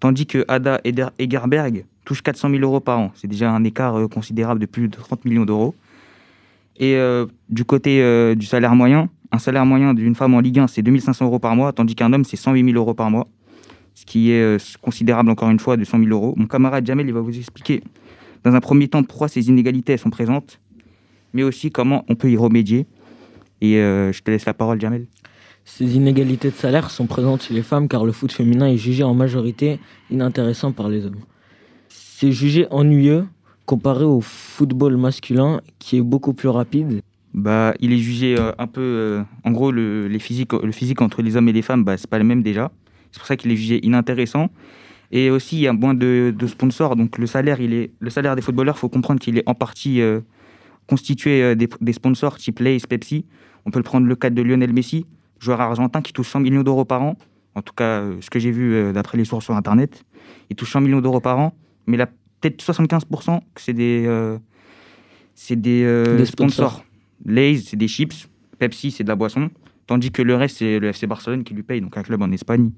tandis 0.00 0.26
que 0.26 0.44
Ada 0.48 0.80
Egerberg 1.18 1.84
touche 2.04 2.22
400 2.22 2.50
000 2.50 2.62
euros 2.62 2.80
par 2.80 2.98
an. 2.98 3.12
C'est 3.14 3.28
déjà 3.28 3.50
un 3.50 3.64
écart 3.64 3.96
euh, 3.96 4.08
considérable 4.08 4.60
de 4.60 4.66
plus 4.66 4.88
de 4.88 4.96
30 4.96 5.24
millions 5.24 5.44
d'euros. 5.44 5.74
Et 6.76 6.96
euh, 6.96 7.26
du 7.48 7.64
côté 7.64 8.02
euh, 8.02 8.34
du 8.34 8.46
salaire 8.46 8.74
moyen, 8.74 9.08
un 9.30 9.38
salaire 9.38 9.64
moyen 9.64 9.94
d'une 9.94 10.14
femme 10.14 10.34
en 10.34 10.40
Ligue 10.40 10.58
1, 10.58 10.66
c'est 10.66 10.82
2500 10.82 11.24
euros 11.24 11.38
par 11.38 11.54
mois, 11.54 11.72
tandis 11.72 11.94
qu'un 11.94 12.12
homme, 12.12 12.24
c'est 12.24 12.36
108 12.36 12.64
000 12.64 12.76
euros 12.76 12.94
par 12.94 13.10
mois, 13.10 13.28
ce 13.94 14.04
qui 14.04 14.30
est 14.30 14.80
considérable 14.80 15.30
encore 15.30 15.50
une 15.50 15.58
fois 15.58 15.76
de 15.76 15.84
100 15.84 15.98
000 16.00 16.10
euros. 16.10 16.34
Mon 16.36 16.46
camarade 16.46 16.86
Jamel, 16.86 17.06
il 17.06 17.14
va 17.14 17.20
vous 17.20 17.36
expliquer 17.36 17.82
dans 18.44 18.54
un 18.54 18.60
premier 18.60 18.88
temps 18.88 19.02
pourquoi 19.02 19.28
ces 19.28 19.48
inégalités 19.48 19.96
sont 19.96 20.10
présentes, 20.10 20.60
mais 21.32 21.42
aussi 21.42 21.70
comment 21.70 22.04
on 22.08 22.14
peut 22.14 22.30
y 22.30 22.36
remédier. 22.36 22.86
Et 23.62 23.74
je 23.74 24.20
te 24.20 24.30
laisse 24.30 24.44
la 24.44 24.54
parole, 24.54 24.80
Jamel. 24.80 25.06
Ces 25.64 25.96
inégalités 25.96 26.50
de 26.50 26.54
salaire 26.54 26.90
sont 26.90 27.06
présentes 27.06 27.42
chez 27.42 27.54
les 27.54 27.62
femmes 27.62 27.88
car 27.88 28.04
le 28.04 28.12
foot 28.12 28.32
féminin 28.32 28.66
est 28.66 28.76
jugé 28.76 29.04
en 29.04 29.14
majorité 29.14 29.78
inintéressant 30.10 30.72
par 30.72 30.88
les 30.88 31.06
hommes. 31.06 31.20
C'est 31.88 32.32
jugé 32.32 32.66
ennuyeux 32.70 33.26
comparé 33.64 34.04
au 34.04 34.20
football 34.20 34.96
masculin 34.96 35.60
qui 35.78 35.96
est 35.96 36.02
beaucoup 36.02 36.34
plus 36.34 36.48
rapide. 36.48 37.02
Bah, 37.32 37.74
il 37.80 37.92
est 37.92 37.98
jugé 37.98 38.36
euh, 38.38 38.52
un 38.58 38.66
peu. 38.66 38.80
euh, 38.80 39.22
en 39.44 39.52
gros, 39.52 39.70
le, 39.72 40.08
les 40.08 40.18
physiques, 40.18 40.52
le 40.52 40.72
physique 40.72 41.00
entre 41.00 41.22
les 41.22 41.36
hommes 41.36 41.48
et 41.48 41.52
les 41.52 41.62
femmes, 41.62 41.84
bah, 41.84 41.96
c'est 41.96 42.10
pas 42.10 42.18
le 42.18 42.24
même 42.24 42.42
déjà. 42.42 42.70
C'est 43.10 43.18
pour 43.18 43.26
ça 43.26 43.36
qu'il 43.36 43.50
est 43.50 43.56
jugé 43.56 43.84
inintéressant. 43.86 44.50
Et 45.10 45.30
aussi, 45.30 45.56
il 45.56 45.62
y 45.62 45.68
a 45.68 45.72
moins 45.72 45.94
de, 45.94 46.34
de 46.36 46.46
sponsors. 46.46 46.96
Donc, 46.96 47.18
le 47.18 47.26
salaire, 47.26 47.60
il 47.60 47.72
est, 47.72 47.90
le 48.00 48.10
salaire 48.10 48.36
des 48.36 48.42
footballeurs, 48.42 48.76
il 48.76 48.80
faut 48.80 48.88
comprendre 48.88 49.20
qu'il 49.20 49.38
est 49.38 49.42
en 49.46 49.54
partie 49.54 50.00
euh, 50.00 50.20
constitué 50.86 51.54
des, 51.54 51.68
des 51.80 51.92
sponsors 51.92 52.36
type 52.36 52.58
Lay's, 52.60 52.86
Pepsi. 52.86 53.24
On 53.64 53.70
peut 53.70 53.78
le 53.78 53.84
prendre 53.84 54.06
le 54.06 54.16
cas 54.16 54.30
de 54.30 54.42
Lionel 54.42 54.72
Messi, 54.72 55.06
joueur 55.42 55.60
argentin 55.60 56.00
qui 56.02 56.12
touche 56.12 56.28
100 56.28 56.40
millions 56.40 56.62
d'euros 56.62 56.84
par 56.84 57.02
an. 57.02 57.16
En 57.54 57.62
tout 57.62 57.74
cas, 57.74 58.00
euh, 58.00 58.16
ce 58.20 58.30
que 58.30 58.38
j'ai 58.38 58.50
vu 58.50 58.74
euh, 58.74 58.92
d'après 58.92 59.18
les 59.18 59.24
sources 59.24 59.44
sur 59.44 59.54
Internet. 59.56 60.04
Il 60.48 60.56
touche 60.56 60.72
100 60.72 60.80
millions 60.80 61.00
d'euros 61.00 61.20
par 61.20 61.38
an, 61.38 61.52
mais 61.86 61.96
il 61.96 62.00
a 62.00 62.06
peut-être 62.06 62.62
75% 62.62 63.40
que 63.54 63.60
c'est 63.60 63.72
des, 63.72 64.04
euh, 64.06 64.38
c'est 65.34 65.60
des, 65.60 65.82
euh, 65.84 66.16
Des 66.16 66.24
sponsors. 66.26 66.70
sponsors. 66.72 66.84
Lay's, 67.26 67.68
c'est 67.68 67.76
des 67.76 67.88
chips. 67.88 68.28
Pepsi, 68.58 68.90
c'est 68.90 69.04
de 69.04 69.08
la 69.08 69.16
boisson. 69.16 69.50
Tandis 69.86 70.10
que 70.12 70.22
le 70.22 70.34
reste, 70.36 70.58
c'est 70.58 70.78
le 70.78 70.88
FC 70.88 71.06
Barcelone 71.06 71.42
qui 71.44 71.54
lui 71.54 71.62
paye, 71.62 71.80
donc 71.80 71.96
un 71.98 72.02
club 72.02 72.22
en 72.22 72.30
Espagne. 72.32 72.70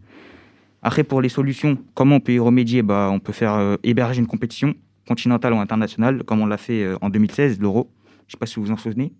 Après, 0.82 1.04
pour 1.04 1.20
les 1.20 1.28
solutions, 1.28 1.78
comment 1.94 2.16
on 2.16 2.20
peut 2.20 2.32
y 2.32 2.38
remédier? 2.38 2.82
Bah, 2.82 3.10
On 3.12 3.20
peut 3.20 3.32
faire 3.32 3.54
euh, 3.54 3.76
héberger 3.82 4.20
une 4.20 4.26
compétition 4.26 4.74
continentale 5.06 5.52
ou 5.52 5.58
internationale, 5.58 6.24
comme 6.24 6.40
on 6.40 6.46
l'a 6.46 6.56
fait 6.56 6.86
en 7.02 7.10
2016, 7.10 7.60
l'Euro. 7.60 7.90
Je 8.26 8.28
ne 8.28 8.30
sais 8.32 8.38
pas 8.38 8.46
si 8.46 8.56
vous 8.56 8.64
vous 8.66 8.72
en 8.72 8.76
souvenez. 8.78 9.12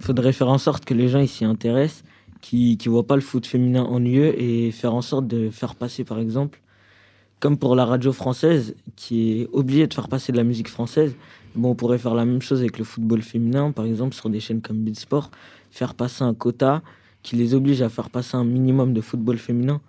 Il 0.00 0.06
faudrait 0.06 0.32
faire 0.32 0.48
en 0.48 0.56
sorte 0.58 0.84
que 0.86 0.94
les 0.94 1.08
gens 1.08 1.24
s'y 1.26 1.44
intéressent, 1.44 2.04
qui 2.44 2.76
ne 2.84 2.90
voient 2.90 3.06
pas 3.06 3.14
le 3.14 3.22
foot 3.22 3.46
féminin 3.46 3.84
ennuyeux 3.84 4.38
et 4.38 4.70
faire 4.70 4.94
en 4.94 5.00
sorte 5.00 5.26
de 5.26 5.48
faire 5.48 5.74
passer, 5.74 6.04
par 6.04 6.18
exemple, 6.18 6.60
comme 7.40 7.56
pour 7.56 7.74
la 7.74 7.86
radio 7.86 8.12
française, 8.12 8.76
qui 8.96 9.40
est 9.40 9.48
obligée 9.54 9.86
de 9.86 9.94
faire 9.94 10.08
passer 10.08 10.30
de 10.30 10.36
la 10.36 10.44
musique 10.44 10.68
française. 10.68 11.16
Bon, 11.54 11.70
on 11.70 11.74
pourrait 11.74 11.96
faire 11.96 12.14
la 12.14 12.26
même 12.26 12.42
chose 12.42 12.60
avec 12.60 12.76
le 12.76 12.84
football 12.84 13.22
féminin, 13.22 13.72
par 13.72 13.86
exemple, 13.86 14.14
sur 14.14 14.28
des 14.28 14.40
chaînes 14.40 14.60
comme 14.60 14.76
Beansport, 14.76 15.30
faire 15.70 15.94
passer 15.94 16.22
un 16.22 16.34
quota 16.34 16.82
qui 17.22 17.36
les 17.36 17.54
oblige 17.54 17.80
à 17.80 17.88
faire 17.88 18.10
passer 18.10 18.36
un 18.36 18.44
minimum 18.44 18.92
de 18.92 19.00
football 19.00 19.38
féminin. 19.38 19.80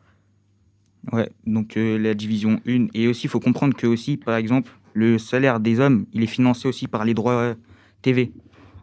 Ouais, 1.11 1.29
donc 1.45 1.75
euh, 1.75 1.97
la 1.97 2.13
division 2.13 2.61
1. 2.65 2.87
Et 2.93 3.09
aussi, 3.09 3.27
il 3.27 3.29
faut 3.29 3.41
comprendre 3.41 3.75
que, 3.75 3.85
aussi, 3.85 4.15
par 4.15 4.37
exemple, 4.37 4.71
le 4.93 5.17
salaire 5.17 5.59
des 5.59 5.81
hommes, 5.81 6.05
il 6.13 6.23
est 6.23 6.27
financé 6.37 6.69
aussi 6.69 6.87
par 6.87 7.03
les 7.03 7.13
droits 7.13 7.33
euh, 7.33 7.55
TV. 8.01 8.31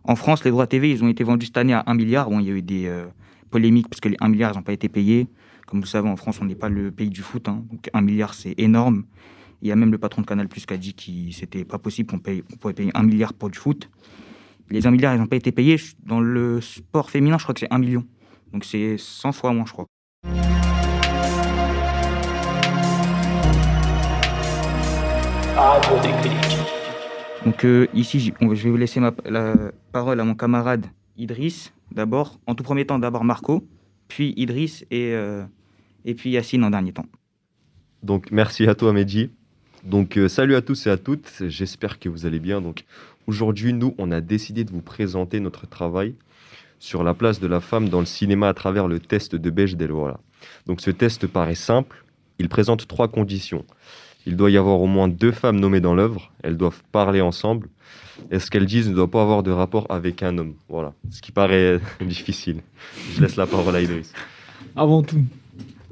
En 0.04 0.14
France, 0.14 0.44
les 0.44 0.50
droits 0.50 0.66
TV, 0.66 0.90
ils 0.90 1.02
ont 1.02 1.08
été 1.08 1.24
vendus 1.24 1.46
cette 1.46 1.56
année 1.56 1.72
à 1.72 1.84
1 1.86 1.94
milliard. 1.94 2.28
Bon, 2.28 2.38
il 2.38 2.46
y 2.46 2.50
a 2.50 2.54
eu 2.54 2.60
des 2.60 2.86
euh, 2.86 3.06
polémiques 3.52 3.88
parce 3.88 4.00
que 4.00 4.08
les 4.08 4.16
1 4.20 4.28
milliard, 4.28 4.50
ils 4.52 4.56
n'ont 4.56 4.62
pas 4.64 4.72
été 4.72 4.88
payés. 4.88 5.28
Comme 5.66 5.80
vous 5.80 5.86
savez, 5.86 6.08
en 6.08 6.16
France, 6.16 6.40
on 6.42 6.44
n'est 6.46 6.56
pas 6.56 6.68
le 6.68 6.90
pays 6.90 7.10
du 7.10 7.22
foot. 7.22 7.48
hein. 7.48 7.64
donc 7.70 7.88
1 7.92 8.00
milliard, 8.00 8.34
c'est 8.34 8.54
énorme. 8.58 9.04
Il 9.62 9.68
y 9.68 9.72
a 9.72 9.76
même 9.76 9.92
le 9.92 9.98
patron 9.98 10.22
de 10.22 10.26
Canal 10.26 10.48
Plus 10.48 10.66
qui 10.66 10.74
a 10.74 10.76
dit 10.76 10.94
que 10.94 11.34
c'était 11.36 11.64
pas 11.64 11.78
possible 11.78 12.10
qu'on 12.10 12.18
paye, 12.18 12.42
pouvait 12.60 12.74
payer 12.74 12.90
1 12.94 13.02
milliard 13.04 13.32
pour 13.32 13.48
du 13.50 13.58
foot. 13.58 13.88
Les 14.70 14.86
1 14.86 14.90
milliard, 14.90 15.14
ils 15.14 15.20
n'ont 15.20 15.26
pas 15.28 15.36
été 15.36 15.52
payés. 15.52 15.76
Dans 16.04 16.20
le 16.20 16.60
sport 16.60 17.10
féminin, 17.10 17.38
je 17.38 17.44
crois 17.44 17.54
que 17.54 17.60
c'est 17.60 17.72
1 17.72 17.78
million. 17.78 18.04
Donc 18.52 18.64
c'est 18.64 18.96
100 18.98 19.32
fois 19.32 19.52
moins, 19.52 19.64
je 19.66 19.72
crois. 19.72 19.86
Donc 27.44 27.64
euh, 27.64 27.86
ici, 27.94 28.20
je 28.20 28.46
vais 28.62 28.70
vous 28.70 28.76
laisser 28.76 29.00
ma- 29.00 29.12
la 29.24 29.54
parole 29.90 30.20
à 30.20 30.24
mon 30.24 30.34
camarade 30.34 30.86
Idriss, 31.22 31.72
d'abord. 31.92 32.40
En 32.46 32.54
tout 32.54 32.64
premier 32.64 32.84
temps, 32.84 32.98
d'abord 32.98 33.24
Marco, 33.24 33.64
puis 34.08 34.34
Idriss 34.36 34.84
et, 34.90 35.12
euh, 35.14 35.44
et 36.04 36.14
puis 36.14 36.30
Yacine 36.30 36.64
en 36.64 36.70
dernier 36.70 36.92
temps. 36.92 37.06
Donc 38.02 38.30
merci 38.32 38.66
à 38.66 38.74
toi 38.74 38.92
Mehdi. 38.92 39.30
Donc 39.84 40.18
euh, 40.18 40.28
salut 40.28 40.56
à 40.56 40.62
tous 40.62 40.86
et 40.86 40.90
à 40.90 40.96
toutes, 40.96 41.30
j'espère 41.46 42.00
que 42.00 42.08
vous 42.08 42.26
allez 42.26 42.40
bien. 42.40 42.60
Donc 42.60 42.84
aujourd'hui 43.28 43.72
nous 43.72 43.94
on 43.98 44.10
a 44.10 44.20
décidé 44.20 44.64
de 44.64 44.72
vous 44.72 44.82
présenter 44.82 45.38
notre 45.38 45.68
travail 45.68 46.14
sur 46.80 47.04
la 47.04 47.14
place 47.14 47.38
de 47.38 47.46
la 47.46 47.60
femme 47.60 47.88
dans 47.88 48.00
le 48.00 48.06
cinéma 48.06 48.48
à 48.48 48.54
travers 48.54 48.88
le 48.88 48.98
test 48.98 49.36
de 49.36 49.50
Bechdel. 49.50 49.92
Voilà. 49.92 50.18
Donc 50.66 50.80
ce 50.80 50.90
test 50.90 51.28
paraît 51.28 51.54
simple, 51.54 52.04
il 52.40 52.48
présente 52.48 52.88
trois 52.88 53.06
conditions. 53.06 53.64
Il 54.26 54.36
doit 54.36 54.50
y 54.50 54.56
avoir 54.56 54.80
au 54.80 54.86
moins 54.86 55.08
deux 55.08 55.32
femmes 55.32 55.58
nommées 55.58 55.80
dans 55.80 55.94
l'œuvre, 55.94 56.30
elles 56.42 56.56
doivent 56.56 56.82
parler 56.92 57.20
ensemble, 57.20 57.68
et 58.30 58.38
ce 58.38 58.50
qu'elles 58.50 58.66
disent 58.66 58.88
ne 58.88 58.94
doit 58.94 59.10
pas 59.10 59.22
avoir 59.22 59.42
de 59.42 59.50
rapport 59.50 59.86
avec 59.90 60.22
un 60.22 60.38
homme. 60.38 60.54
Voilà, 60.68 60.92
ce 61.10 61.20
qui 61.20 61.32
paraît 61.32 61.80
difficile. 62.00 62.58
Je 63.14 63.20
laisse 63.22 63.36
la 63.36 63.46
parole 63.46 63.74
à 63.74 63.80
Idriss. 63.82 64.12
Avant 64.76 65.02
tout, 65.02 65.22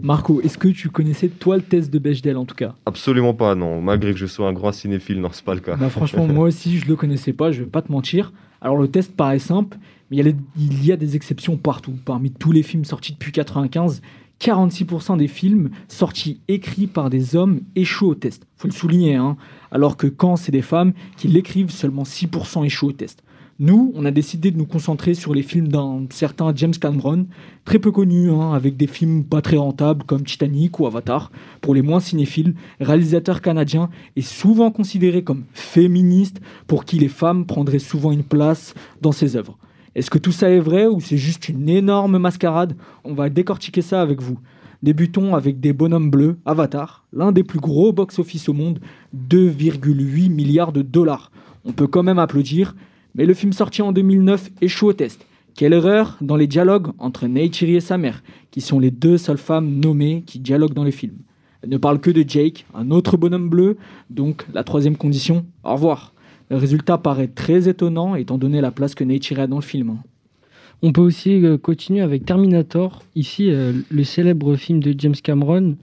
Marco, 0.03 0.41
est-ce 0.41 0.57
que 0.57 0.69
tu 0.69 0.89
connaissais 0.89 1.29
toi 1.29 1.57
le 1.57 1.63
test 1.63 1.93
de 1.93 1.99
Bechdel 1.99 2.37
en 2.37 2.45
tout 2.47 2.55
cas? 2.55 2.75
Absolument 2.87 3.35
pas, 3.35 3.55
non. 3.55 3.81
Malgré 3.83 4.13
que 4.13 4.19
je 4.19 4.27
sois 4.27 4.49
un 4.49 4.53
grand 4.53 4.73
cinéphile, 4.73 5.21
non, 5.21 5.29
c'est 5.33 5.45
pas 5.45 5.55
le 5.55 5.61
cas. 5.61 5.77
Bah, 5.77 5.91
franchement, 5.91 6.27
moi 6.27 6.47
aussi, 6.47 6.79
je 6.79 6.87
le 6.87 6.97
connaissais 6.97 7.33
pas, 7.33 7.53
je 7.53 7.61
vais 7.65 7.69
pas 7.69 7.83
te 7.83 7.93
mentir. 7.93 8.33
Alors, 8.63 8.77
le 8.79 8.89
test 8.89 9.15
paraît 9.15 9.39
simple, 9.39 9.77
mais 10.11 10.17
il 10.17 10.19
y 10.19 10.23
a, 10.23 10.25
les- 10.33 10.37
il 10.57 10.85
y 10.87 10.93
a 10.93 10.97
des 10.97 11.17
exceptions 11.17 11.57
partout. 11.57 11.95
Parmi 12.05 12.31
tous 12.31 12.53
les 12.53 12.63
films 12.63 12.85
sortis 12.85 13.13
depuis 13.13 13.33
95, 13.33 14.01
46% 14.41 15.19
des 15.19 15.29
films 15.29 15.71
sortis 15.89 16.41
écrits 16.49 16.87
par 16.87 17.11
des 17.11 17.37
hommes 17.37 17.61
échouent 17.77 18.09
au 18.09 18.15
test. 18.15 18.47
Faut 18.57 18.69
le 18.69 18.73
souligner, 18.73 19.17
hein. 19.17 19.37
Alors 19.71 19.97
que 19.97 20.07
quand 20.07 20.37
c'est 20.37 20.53
des 20.53 20.63
femmes 20.63 20.95
qui 21.17 21.29
l'écrivent, 21.29 21.71
seulement 21.71 22.05
6% 22.05 22.65
échouent 22.65 22.89
au 22.89 22.93
test. 22.93 23.23
Nous, 23.63 23.93
on 23.95 24.07
a 24.07 24.11
décidé 24.11 24.51
de 24.51 24.57
nous 24.57 24.65
concentrer 24.65 25.13
sur 25.13 25.35
les 25.35 25.43
films 25.43 25.69
d'un 25.69 26.07
certain 26.09 26.51
James 26.57 26.73
Cameron, 26.73 27.27
très 27.67 27.79
peu 27.79 27.93
connu, 27.93 28.31
hein, 28.31 28.55
avec 28.55 28.79
des 28.79 28.87
films 28.87 29.23
pas 29.23 29.43
très 29.43 29.59
rentables 29.59 30.05
comme 30.05 30.25
Titanic 30.25 30.81
ou 30.81 30.87
Avatar. 30.87 31.31
Pour 31.61 31.75
les 31.75 31.83
moins 31.83 32.01
cinéphiles, 32.01 32.55
réalisateur 32.81 33.43
canadien 33.43 33.91
est 34.17 34.23
souvent 34.23 34.71
considéré 34.71 35.23
comme 35.23 35.45
féministe, 35.53 36.41
pour 36.67 36.87
qui 36.87 36.99
les 36.99 37.09
femmes 37.09 37.45
prendraient 37.45 37.79
souvent 37.79 38.13
une 38.13 38.25
place 38.25 38.73
dans 39.03 39.13
ses 39.13 39.37
œuvres. 39.37 39.59
Est-ce 39.95 40.11
que 40.11 40.19
tout 40.19 40.33
ça 40.33 40.51
est 40.51 40.61
vrai 40.61 40.87
ou 40.87 41.01
c'est 41.01 41.17
juste 41.17 41.49
une 41.49 41.69
énorme 41.69 42.19
mascarade? 42.19 42.77
On 43.03 43.15
va 43.15 43.29
décortiquer 43.29 43.83
ça 43.83 44.01
avec 44.01 44.21
vous. 44.21 44.39
Débutons 44.83 45.35
avec 45.35 45.61
des 45.61 45.73
bonhommes 45.73 46.11
bleus, 46.11 46.39
Avatar, 46.47 47.05
l'un 47.13 47.33
des 47.33 47.43
plus 47.43 47.59
gros 47.59 47.93
box-office 47.93 48.49
au 48.49 48.53
monde, 48.53 48.79
2,8 49.29 50.31
milliards 50.31 50.73
de 50.73 50.83
dollars. 50.83 51.33
On 51.65 51.73
peut 51.73 51.89
quand 51.89 52.05
même 52.05 52.21
applaudir, 52.21 52.77
mais 53.15 53.27
le 53.27 53.35
film 53.35 53.53
sorti 53.53 53.83
en 53.83 53.93
2009 53.93 54.51
échoue 54.63 54.87
au 54.87 54.93
test. 54.93 55.27
Quelle 55.55 55.73
erreur 55.73 56.17
dans 56.21 56.37
les 56.37 56.47
dialogues 56.47 56.93
entre 56.99 57.27
Neytiri 57.27 57.77
et 57.77 57.81
sa 57.81 57.99
mère, 57.99 58.23
qui 58.53 58.61
sont 58.61 58.79
les 58.79 58.93
deux 58.93 59.19
seules 59.19 59.39
femmes 59.39 59.81
nommées 59.81 60.23
qui 60.25 60.39
dialoguent 60.39 60.73
dans 60.73 60.85
le 60.85 60.93
film. 60.93 61.17
Elle 61.63 61.71
ne 61.71 61.77
parle 61.77 62.01
que 62.01 62.11
de 62.11 62.25
Jake, 62.27 62.65
un 62.73 62.91
autre 62.91 63.17
bonhomme 63.17 63.51
bleu, 63.51 63.77
donc 64.09 64.47
la 64.55 64.65
troisième 64.65 64.97
condition, 64.97 65.45
au 65.65 65.73
revoir. 65.73 66.15
Le 66.51 66.57
résultat 66.57 66.99
paraît 66.99 67.29
très 67.29 67.69
étonnant 67.69 68.17
étant 68.17 68.37
donné 68.37 68.61
la 68.61 68.73
place 68.73 68.97
que 68.97 69.05
Neytiri 69.05 69.43
a 69.43 69.47
dans 69.47 69.57
le 69.57 69.63
film. 69.63 69.99
On 70.83 70.93
peut 70.93 71.01
aussi 71.01 71.45
euh, 71.45 71.59
continuer 71.59 72.01
avec 72.01 72.25
Terminator. 72.25 73.03
Ici, 73.15 73.51
euh, 73.51 73.73
le 73.89 74.03
célèbre 74.03 74.57
film 74.57 74.81
de 74.81 74.93
James 74.99 75.15
Cameron 75.15 75.77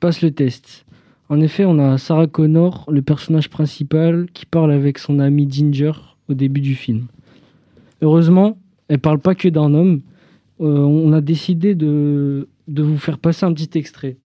passe 0.00 0.20
le 0.20 0.30
test. 0.30 0.84
En 1.30 1.40
effet, 1.40 1.64
on 1.64 1.78
a 1.78 1.96
Sarah 1.96 2.26
Connor, 2.26 2.84
le 2.90 3.00
personnage 3.00 3.48
principal, 3.48 4.26
qui 4.34 4.44
parle 4.44 4.72
avec 4.72 4.98
son 4.98 5.20
ami 5.20 5.48
Ginger 5.50 5.92
au 6.28 6.34
début 6.34 6.60
du 6.60 6.74
film. 6.74 7.06
Heureusement, 8.02 8.58
elle 8.88 8.98
parle 8.98 9.20
pas 9.20 9.34
que 9.34 9.48
d'un 9.48 9.72
homme. 9.72 10.02
Euh, 10.60 10.66
on 10.66 11.12
a 11.14 11.22
décidé 11.22 11.74
de 11.74 12.46
vous 12.68 12.98
faire 12.98 13.18
passer 13.18 13.46
un 13.46 13.54
petit 13.54 13.78
extrait. 13.78 14.18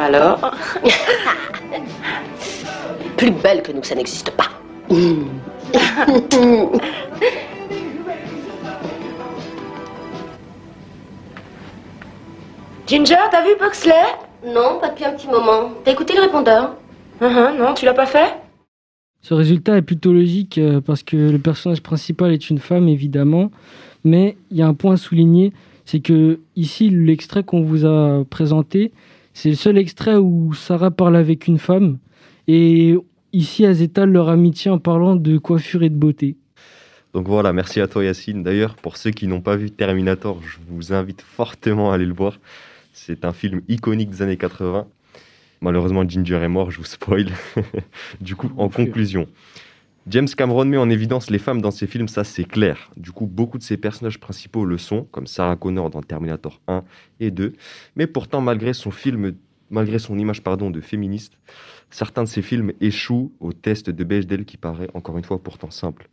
Alors 0.00 0.40
Plus 3.18 3.30
belle 3.30 3.62
que 3.62 3.72
nous, 3.72 3.82
ça 3.82 3.94
n'existe 3.94 4.30
pas. 4.30 4.48
Ginger, 12.86 13.16
t'as 13.30 13.42
vu 13.42 13.50
Buxley 13.60 13.92
Non, 14.46 14.78
pas 14.80 14.88
depuis 14.88 15.04
un 15.04 15.12
petit 15.12 15.28
moment. 15.28 15.72
T'as 15.84 15.92
écouté 15.92 16.14
le 16.14 16.22
répondeur? 16.22 16.74
Uh-huh, 17.20 17.56
Non, 17.58 17.74
tu 17.74 17.84
l'as 17.84 17.92
pas 17.94 18.06
fait? 18.06 18.34
Ce 19.20 19.34
résultat 19.34 19.76
est 19.76 19.82
plutôt 19.82 20.12
logique 20.12 20.56
euh, 20.58 20.80
parce 20.80 21.02
que 21.02 21.16
le 21.16 21.38
personnage 21.38 21.82
principal 21.82 22.32
est 22.32 22.48
une 22.50 22.58
femme, 22.58 22.88
évidemment. 22.88 23.50
Mais 24.04 24.36
il 24.50 24.56
y 24.56 24.62
a 24.62 24.66
un 24.66 24.74
point 24.74 24.94
à 24.94 24.96
souligner, 24.96 25.52
c'est 25.84 26.00
que 26.00 26.40
ici, 26.56 26.90
l'extrait 26.90 27.44
qu'on 27.44 27.62
vous 27.62 27.84
a 27.86 28.24
présenté, 28.28 28.90
c'est 29.34 29.50
le 29.50 29.54
seul 29.54 29.78
extrait 29.78 30.16
où 30.16 30.52
Sarah 30.54 30.90
parle 30.90 31.16
avec 31.16 31.46
une 31.46 31.58
femme. 31.58 31.98
Et 32.48 32.96
ici, 33.32 33.64
elles 33.64 33.82
étalent 33.82 34.12
leur 34.12 34.28
amitié 34.28 34.70
en 34.70 34.78
parlant 34.78 35.16
de 35.16 35.38
coiffure 35.38 35.82
et 35.82 35.90
de 35.90 35.96
beauté. 35.96 36.36
Donc 37.14 37.28
voilà, 37.28 37.52
merci 37.52 37.80
à 37.80 37.88
toi 37.88 38.04
Yacine. 38.04 38.42
D'ailleurs, 38.42 38.74
pour 38.76 38.96
ceux 38.96 39.10
qui 39.10 39.26
n'ont 39.26 39.42
pas 39.42 39.56
vu 39.56 39.70
Terminator, 39.70 40.40
je 40.42 40.56
vous 40.68 40.92
invite 40.92 41.20
fortement 41.20 41.92
à 41.92 41.96
aller 41.96 42.06
le 42.06 42.14
voir. 42.14 42.38
C'est 42.92 43.24
un 43.24 43.32
film 43.32 43.62
iconique 43.68 44.10
des 44.10 44.22
années 44.22 44.36
80. 44.36 44.86
Malheureusement, 45.60 46.08
Ginger 46.08 46.40
est 46.42 46.48
mort, 46.48 46.70
je 46.70 46.78
vous 46.78 46.84
spoil. 46.84 47.26
du 48.20 48.34
coup, 48.34 48.50
en 48.56 48.68
conclusion, 48.68 49.26
James 50.08 50.28
Cameron 50.28 50.64
met 50.64 50.76
en 50.76 50.90
évidence 50.90 51.30
les 51.30 51.38
femmes 51.38 51.60
dans 51.60 51.70
ses 51.70 51.86
films, 51.86 52.08
ça 52.08 52.24
c'est 52.24 52.44
clair. 52.44 52.90
Du 52.96 53.12
coup, 53.12 53.26
beaucoup 53.26 53.56
de 53.58 53.62
ses 53.62 53.76
personnages 53.76 54.18
principaux 54.18 54.64
le 54.64 54.76
sont, 54.78 55.04
comme 55.12 55.26
Sarah 55.28 55.56
Connor 55.56 55.90
dans 55.90 56.02
Terminator 56.02 56.60
1 56.66 56.82
et 57.20 57.30
2. 57.30 57.52
Mais 57.94 58.08
pourtant, 58.08 58.40
malgré 58.40 58.72
son 58.72 58.90
film, 58.90 59.34
malgré 59.70 60.00
son 60.00 60.18
image 60.18 60.42
pardon, 60.42 60.70
de 60.70 60.80
féministe, 60.80 61.38
certains 61.90 62.24
de 62.24 62.28
ses 62.28 62.42
films 62.42 62.72
échouent 62.80 63.32
au 63.38 63.52
test 63.52 63.90
de 63.90 64.04
Bechdel 64.04 64.44
qui 64.44 64.56
paraît 64.56 64.88
encore 64.94 65.18
une 65.18 65.24
fois 65.24 65.40
pourtant 65.40 65.70
simple. 65.70 66.08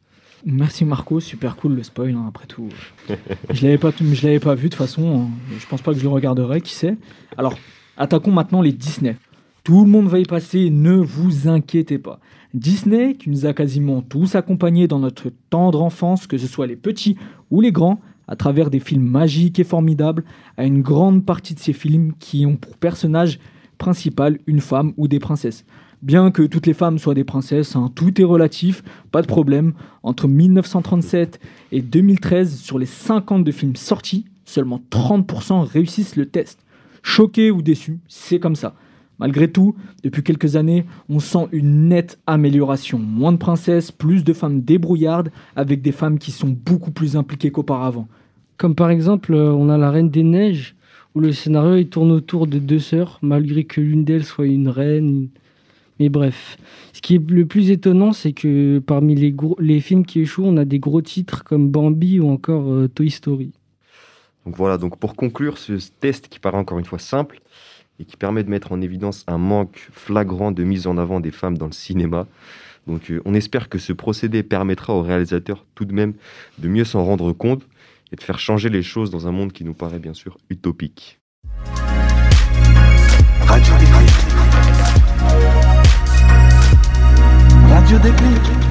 Merci 0.46 0.86
Marco, 0.86 1.20
super 1.20 1.58
cool 1.58 1.76
le 1.76 1.84
spoil 1.84 2.14
hein, 2.16 2.26
après 2.28 2.46
tout. 2.46 2.70
je 3.50 3.64
l'avais 3.66 3.78
pas, 3.78 3.92
je 4.00 4.26
l'avais 4.26 4.40
pas 4.40 4.56
vu 4.56 4.66
de 4.70 4.70
toute 4.70 4.78
façon. 4.78 5.24
hein. 5.24 5.30
Je 5.60 5.66
pense 5.68 5.82
pas 5.82 5.92
que 5.94 5.98
je 5.98 6.04
le 6.04 6.10
regarderai, 6.10 6.62
qui 6.62 6.74
sait. 6.74 6.96
Alors, 7.38 7.58
attaquons 7.98 8.32
maintenant 8.32 8.62
les 8.62 8.72
Disney. 8.72 9.18
Tout 9.64 9.84
le 9.84 9.90
monde 9.90 10.08
va 10.08 10.20
y 10.20 10.24
passer, 10.24 10.70
ne 10.70 10.94
vous 10.94 11.48
inquiétez 11.50 11.98
pas. 12.00 12.20
Disney, 12.54 13.16
qui 13.16 13.30
nous 13.30 13.45
a 13.45 13.54
quasiment 13.54 14.02
tous 14.02 14.36
accompagnés 14.36 14.88
dans 14.88 15.00
notre 15.00 15.32
tendre 15.50 15.82
enfance, 15.82 16.26
que 16.26 16.38
ce 16.38 16.47
soit 16.47 16.68
les 16.68 16.76
petits 16.76 17.16
ou 17.52 17.62
les 17.62 17.72
grands, 17.72 18.00
à 18.28 18.36
travers 18.36 18.70
des 18.70 18.80
films 18.80 19.08
magiques 19.08 19.60
et 19.60 19.64
formidables, 19.64 20.24
a 20.58 20.64
une 20.64 20.82
grande 20.82 21.26
partie 21.26 21.54
de 21.54 21.60
ces 21.60 21.74
films 21.74 22.14
qui 22.20 22.45
ont 22.45 22.56
pour 22.56 22.78
personnage 22.78 23.39
principal 23.78 24.39
une 24.45 24.62
femme 24.62 24.93
ou 24.97 25.08
des 25.08 25.20
princesses. 25.20 25.66
Bien 26.02 26.32
que 26.32 26.43
toutes 26.43 26.66
les 26.66 26.74
femmes 26.74 26.97
soient 26.97 27.14
des 27.14 27.24
princesses, 27.24 27.76
hein, 27.76 27.91
tout 27.93 28.22
est 28.22 28.26
relatif, 28.26 28.84
pas 29.12 29.22
de 29.22 29.28
problème. 29.28 29.74
Entre 30.02 30.28
1937 30.28 31.39
et 31.72 31.82
2013, 31.82 32.56
sur 32.56 32.80
les 32.80 32.86
52 32.86 33.52
films 33.52 33.76
sortis, 33.76 34.26
seulement 34.45 34.82
30% 34.91 35.62
réussissent 35.62 36.16
le 36.16 36.26
test. 36.26 36.60
Choqué 37.02 37.52
ou 37.52 37.62
déçu, 37.62 38.00
c'est 38.08 38.39
comme 38.39 38.56
ça. 38.56 38.76
Malgré 39.20 39.52
tout, 39.52 39.76
depuis 40.04 40.24
quelques 40.24 40.56
années, 40.56 40.86
on 41.10 41.20
sent 41.20 41.48
une 41.52 41.90
nette 41.90 42.20
amélioration. 42.26 43.00
Moins 43.00 43.34
de 43.34 43.38
princesses, 43.38 43.92
plus 43.92 44.24
de 44.24 44.34
femmes 44.34 44.62
débrouillardes, 44.62 45.32
avec 45.56 45.82
des 45.82 45.92
femmes 45.92 46.20
qui 46.20 46.32
sont 46.32 46.50
beaucoup 46.50 46.92
plus 46.92 47.18
impliquées 47.18 47.52
qu'auparavant. 47.52 48.08
Comme 48.58 48.76
par 48.76 48.90
exemple, 48.90 49.34
euh, 49.34 49.52
on 49.52 49.70
a 49.70 49.78
La 49.78 49.92
Reine 49.92 50.10
des 50.10 50.24
Neiges, 50.24 50.76
où 51.16 51.20
le 51.20 51.32
scénario 51.34 51.76
il 51.76 51.90
tourne 51.90 52.12
autour 52.12 52.48
de 52.48 52.60
deux 52.60 52.80
sœurs, 52.80 53.20
malgré 53.22 53.66
que 53.66 53.82
l'une 53.82 54.06
d'elles 54.06 54.24
soit 54.24 54.48
une 54.48 54.70
reine. 54.70 55.30
Mais 56.00 56.08
bref, 56.08 56.58
ce 56.94 57.02
qui 57.02 57.16
est 57.16 57.30
le 57.30 57.46
plus 57.46 57.72
étonnant, 57.72 58.14
c'est 58.14 58.32
que 58.32 58.80
parmi 58.80 59.16
les, 59.16 59.32
gros- 59.34 59.58
les 59.60 59.82
films 59.82 60.06
qui 60.06 60.22
échouent, 60.22 60.46
on 60.46 60.56
a 60.56 60.64
des 60.64 60.80
gros 60.80 61.02
titres 61.02 61.44
comme 61.44 61.70
Bambi 61.70 62.22
ou 62.22 62.30
encore 62.30 62.72
euh, 62.72 62.88
Toy 62.88 63.10
Story. 63.10 63.52
Donc 64.46 64.56
voilà, 64.56 64.78
donc 64.78 64.98
pour 64.98 65.16
conclure 65.16 65.58
ce 65.58 65.74
test 66.00 66.30
qui 66.30 66.40
paraît 66.40 66.58
encore 66.58 66.80
une 66.80 66.86
fois 66.86 67.00
simple 67.00 67.42
et 68.00 68.06
qui 68.06 68.18
permet 68.18 68.43
de 68.43 68.50
mettre 68.50 68.72
en 68.72 68.82
évidence 68.82 69.24
un 69.28 69.38
manque 69.38 69.89
flagrant 69.91 70.52
de 70.52 70.64
mise 70.64 70.88
en 70.88 70.97
avant 70.97 71.20
des 71.20 71.32
femmes 71.32 71.58
dans 71.58 71.66
le 71.66 71.72
cinéma. 71.72 72.28
Donc 72.88 73.12
euh, 73.12 73.22
on 73.26 73.34
espère 73.34 73.70
que 73.70 73.78
ce 73.78 73.93
procédé 73.93 74.41
permettra 74.41 74.93
aux 74.93 75.02
réalisateurs 75.02 75.66
tout 75.76 75.86
de 75.86 75.93
même 75.93 76.14
de 76.58 76.68
mieux 76.68 76.86
s'en 76.86 77.04
rendre 77.04 77.32
compte 77.34 77.64
et 78.12 78.16
de 78.16 78.22
faire 78.22 78.39
changer 78.39 78.70
les 78.70 78.82
choses 78.82 79.12
dans 79.12 79.28
un 79.28 79.32
monde 79.32 79.52
qui 79.52 79.64
nous 79.64 79.74
paraît 79.74 80.00
bien 80.00 80.14
sûr 80.14 80.38
utopique. 80.50 81.20
Radio 83.45 83.74
Déclic. 83.80 84.10
Radio 87.70 87.97
Déclic. 88.00 88.70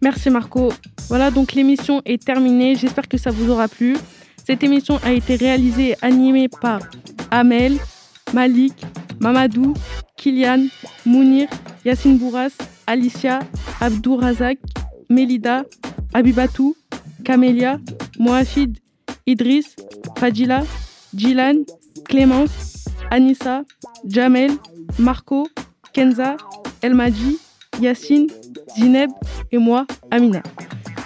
Merci 0.00 0.30
Marco. 0.30 0.72
Voilà, 1.08 1.30
donc 1.30 1.52
l'émission 1.54 2.02
est 2.04 2.22
terminée. 2.22 2.76
J'espère 2.76 3.08
que 3.08 3.18
ça 3.18 3.30
vous 3.30 3.50
aura 3.50 3.66
plu. 3.68 3.96
Cette 4.48 4.62
émission 4.62 4.98
a 5.04 5.12
été 5.12 5.36
réalisée 5.36 5.90
et 5.90 5.96
animée 6.00 6.48
par 6.48 6.80
Amel, 7.30 7.76
Malik, 8.32 8.72
Mamadou, 9.20 9.74
Kylian, 10.16 10.68
Mounir, 11.04 11.50
Yacine 11.84 12.16
Bourras, 12.16 12.56
Alicia, 12.86 13.40
Abdou 13.78 14.16
Razak, 14.16 14.56
Melida, 15.10 15.64
Abibatou, 16.14 16.74
Camélia, 17.26 17.78
Moafid, 18.18 18.78
Idriss, 19.26 19.76
Fadila, 20.18 20.62
Jilan, 21.14 21.64
Clémence, 22.06 22.86
Anissa, 23.10 23.64
Jamel, 24.06 24.52
Marco, 24.98 25.46
Kenza, 25.92 26.38
Elmadji, 26.80 27.36
Yacine, 27.82 28.28
Zineb 28.78 29.10
et 29.52 29.58
moi, 29.58 29.86
Amina. 30.10 30.42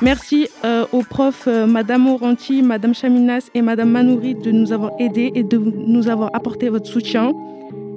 Merci 0.03 0.49
euh, 0.65 0.85
aux 0.91 1.03
profs 1.03 1.47
euh, 1.47 1.65
Madame 1.65 2.09
Oranti, 2.09 2.61
Madame 2.61 2.93
Chaminas 2.93 3.51
et 3.55 3.63
Madame 3.63 3.91
Manouri 3.91 4.35
de 4.35 4.51
nous 4.51 4.73
avoir 4.73 4.91
aidés 4.99 5.31
et 5.37 5.45
de 5.45 5.59
nous 5.59 6.09
avoir 6.09 6.31
apporté 6.35 6.69
votre 6.71 6.89
soutien. 6.89 7.33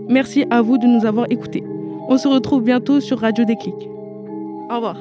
Merci 0.07 0.45
à 0.51 0.61
vous 0.61 0.77
de 0.77 0.85
nous 0.85 1.07
avoir 1.07 1.25
écoutés. 1.31 1.63
On 2.07 2.19
se 2.19 2.27
retrouve 2.27 2.61
bientôt 2.61 2.99
sur 3.01 3.21
Radio 3.21 3.43
Déclic. 3.43 3.73
Au 4.69 4.75
revoir. 4.75 4.97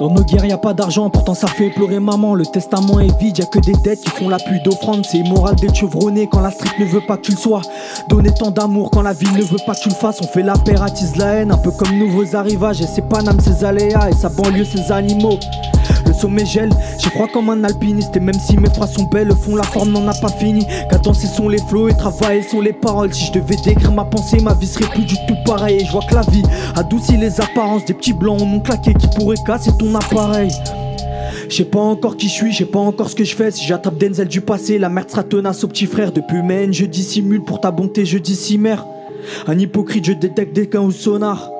Dans 0.00 0.08
nos 0.08 0.22
guerres, 0.22 0.46
y 0.46 0.52
a 0.52 0.56
pas 0.56 0.72
d'argent, 0.72 1.10
pourtant 1.10 1.34
ça 1.34 1.46
fait 1.46 1.68
pleurer 1.68 2.00
maman. 2.00 2.34
Le 2.34 2.46
testament 2.46 3.00
est 3.00 3.14
vide, 3.20 3.36
y 3.36 3.42
a 3.42 3.44
que 3.44 3.58
des 3.58 3.74
dettes 3.84 4.00
qui 4.00 4.08
font 4.08 4.30
la 4.30 4.38
pluie 4.38 4.62
d'offrande. 4.64 5.04
C'est 5.04 5.18
immoral 5.18 5.56
d'être 5.56 5.74
chevronné 5.74 6.26
quand 6.32 6.40
la 6.40 6.50
street 6.50 6.76
ne 6.80 6.86
veut 6.86 7.02
pas 7.06 7.18
que 7.18 7.26
tu 7.26 7.32
le 7.32 7.36
sois. 7.36 7.60
Donner 8.08 8.32
tant 8.32 8.50
d'amour 8.50 8.90
quand 8.90 9.02
la 9.02 9.12
ville 9.12 9.34
ne 9.34 9.42
veut 9.42 9.58
pas 9.66 9.74
que 9.74 9.80
tu 9.80 9.90
le 9.90 9.94
fasses. 9.94 10.22
On 10.22 10.26
fait 10.26 10.42
la 10.42 10.54
paix, 10.54 10.80
attise 10.80 11.16
la 11.16 11.34
haine, 11.34 11.52
un 11.52 11.58
peu 11.58 11.70
comme 11.70 11.94
nouveaux 11.98 12.34
arrivages. 12.34 12.80
Et 12.80 12.86
c'est 12.86 13.06
Paname, 13.06 13.40
ses 13.40 13.62
aléas, 13.62 14.08
et 14.08 14.14
sa 14.14 14.30
banlieue, 14.30 14.64
ses 14.64 14.90
animaux. 14.90 15.38
Le 16.10 16.14
sommet 16.14 16.44
gèle, 16.44 16.70
j'ai 16.98 17.08
froid 17.10 17.28
comme 17.32 17.50
un 17.50 17.62
alpiniste. 17.62 18.16
Et 18.16 18.20
même 18.20 18.34
si 18.34 18.56
mes 18.56 18.68
phrases 18.68 18.94
sont 18.94 19.04
belles, 19.04 19.30
au 19.30 19.36
fond, 19.36 19.54
la 19.54 19.62
forme 19.62 19.92
n'en 19.92 20.08
a 20.08 20.14
pas 20.14 20.28
fini. 20.28 20.66
Cadencer 20.90 21.28
sont 21.28 21.48
les 21.48 21.60
flots 21.68 21.88
et 21.88 21.94
travailler 21.94 22.42
sont 22.42 22.60
les 22.60 22.72
paroles. 22.72 23.14
Si 23.14 23.26
je 23.26 23.32
devais 23.38 23.54
décrire 23.64 23.92
ma 23.92 24.04
pensée, 24.04 24.40
ma 24.40 24.54
vie 24.54 24.66
serait 24.66 24.90
plus 24.90 25.04
du 25.04 25.14
tout 25.28 25.36
pareille. 25.44 25.84
Je 25.86 25.92
vois 25.92 26.02
que 26.02 26.16
la 26.16 26.22
vie 26.22 26.42
adoucit 26.74 27.16
les 27.16 27.40
apparences. 27.40 27.84
Des 27.84 27.94
petits 27.94 28.12
blancs 28.12 28.42
en 28.42 28.44
ont 28.44 28.58
claqué 28.58 28.92
qui 28.92 29.06
pourraient 29.16 29.36
casser 29.46 29.70
ton 29.78 29.94
appareil. 29.94 30.50
Je 31.48 31.54
sais 31.54 31.64
pas 31.64 31.78
encore 31.78 32.16
qui 32.16 32.26
je 32.26 32.32
suis, 32.32 32.52
je 32.52 32.58
sais 32.58 32.64
pas 32.64 32.80
encore 32.80 33.08
ce 33.08 33.14
que 33.14 33.22
je 33.22 33.36
fais. 33.36 33.52
Si 33.52 33.64
j'attrape 33.64 33.96
Denzel 33.96 34.26
du 34.26 34.40
passé, 34.40 34.78
la 34.78 34.88
merde 34.88 35.10
sera 35.10 35.22
tenace 35.22 35.62
au 35.62 35.68
petit 35.68 35.86
frère. 35.86 36.10
Depuis 36.10 36.38
haines, 36.38 36.72
je 36.72 36.86
dissimule 36.86 37.44
pour 37.44 37.60
ta 37.60 37.70
bonté, 37.70 38.04
je 38.04 38.18
dissimère. 38.18 38.84
Un 39.46 39.58
hypocrite, 39.58 40.04
je 40.04 40.12
détecte 40.12 40.54
des 40.54 40.68
cas 40.68 40.80
au 40.80 40.90
sonar. 40.90 41.50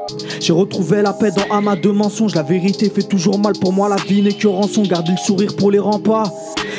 J'ai 0.40 0.52
retrouvé 0.52 1.02
la 1.02 1.12
paix 1.12 1.30
dans 1.30 1.54
amas 1.54 1.76
de 1.76 1.90
mensonges. 1.90 2.34
La 2.34 2.42
vérité 2.42 2.90
fait 2.90 3.02
toujours 3.02 3.38
mal 3.38 3.52
pour 3.60 3.72
moi. 3.72 3.88
La 3.88 3.96
vie 3.96 4.22
n'est 4.22 4.32
que 4.32 4.48
rançon. 4.48 4.82
Garder 4.82 5.12
le 5.12 5.18
sourire 5.18 5.54
pour 5.56 5.70
les 5.70 5.78
remparts. 5.78 6.32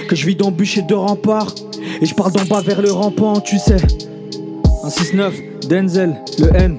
Que 0.09 0.15
je 0.15 0.25
vis 0.25 0.36
d'embûches 0.36 0.77
et 0.77 0.82
de 0.82 0.95
remparts. 0.95 1.53
Et 2.01 2.05
je 2.05 2.15
parle 2.15 2.32
d'en 2.34 2.45
bas 2.45 2.61
vers 2.61 2.82
le 2.82 2.91
rampant, 2.91 3.39
tu 3.39 3.57
sais. 3.57 3.77
Un 4.84 4.89
6-9, 4.89 5.67
Denzel, 5.67 6.15
le 6.39 6.55
N. 6.55 6.77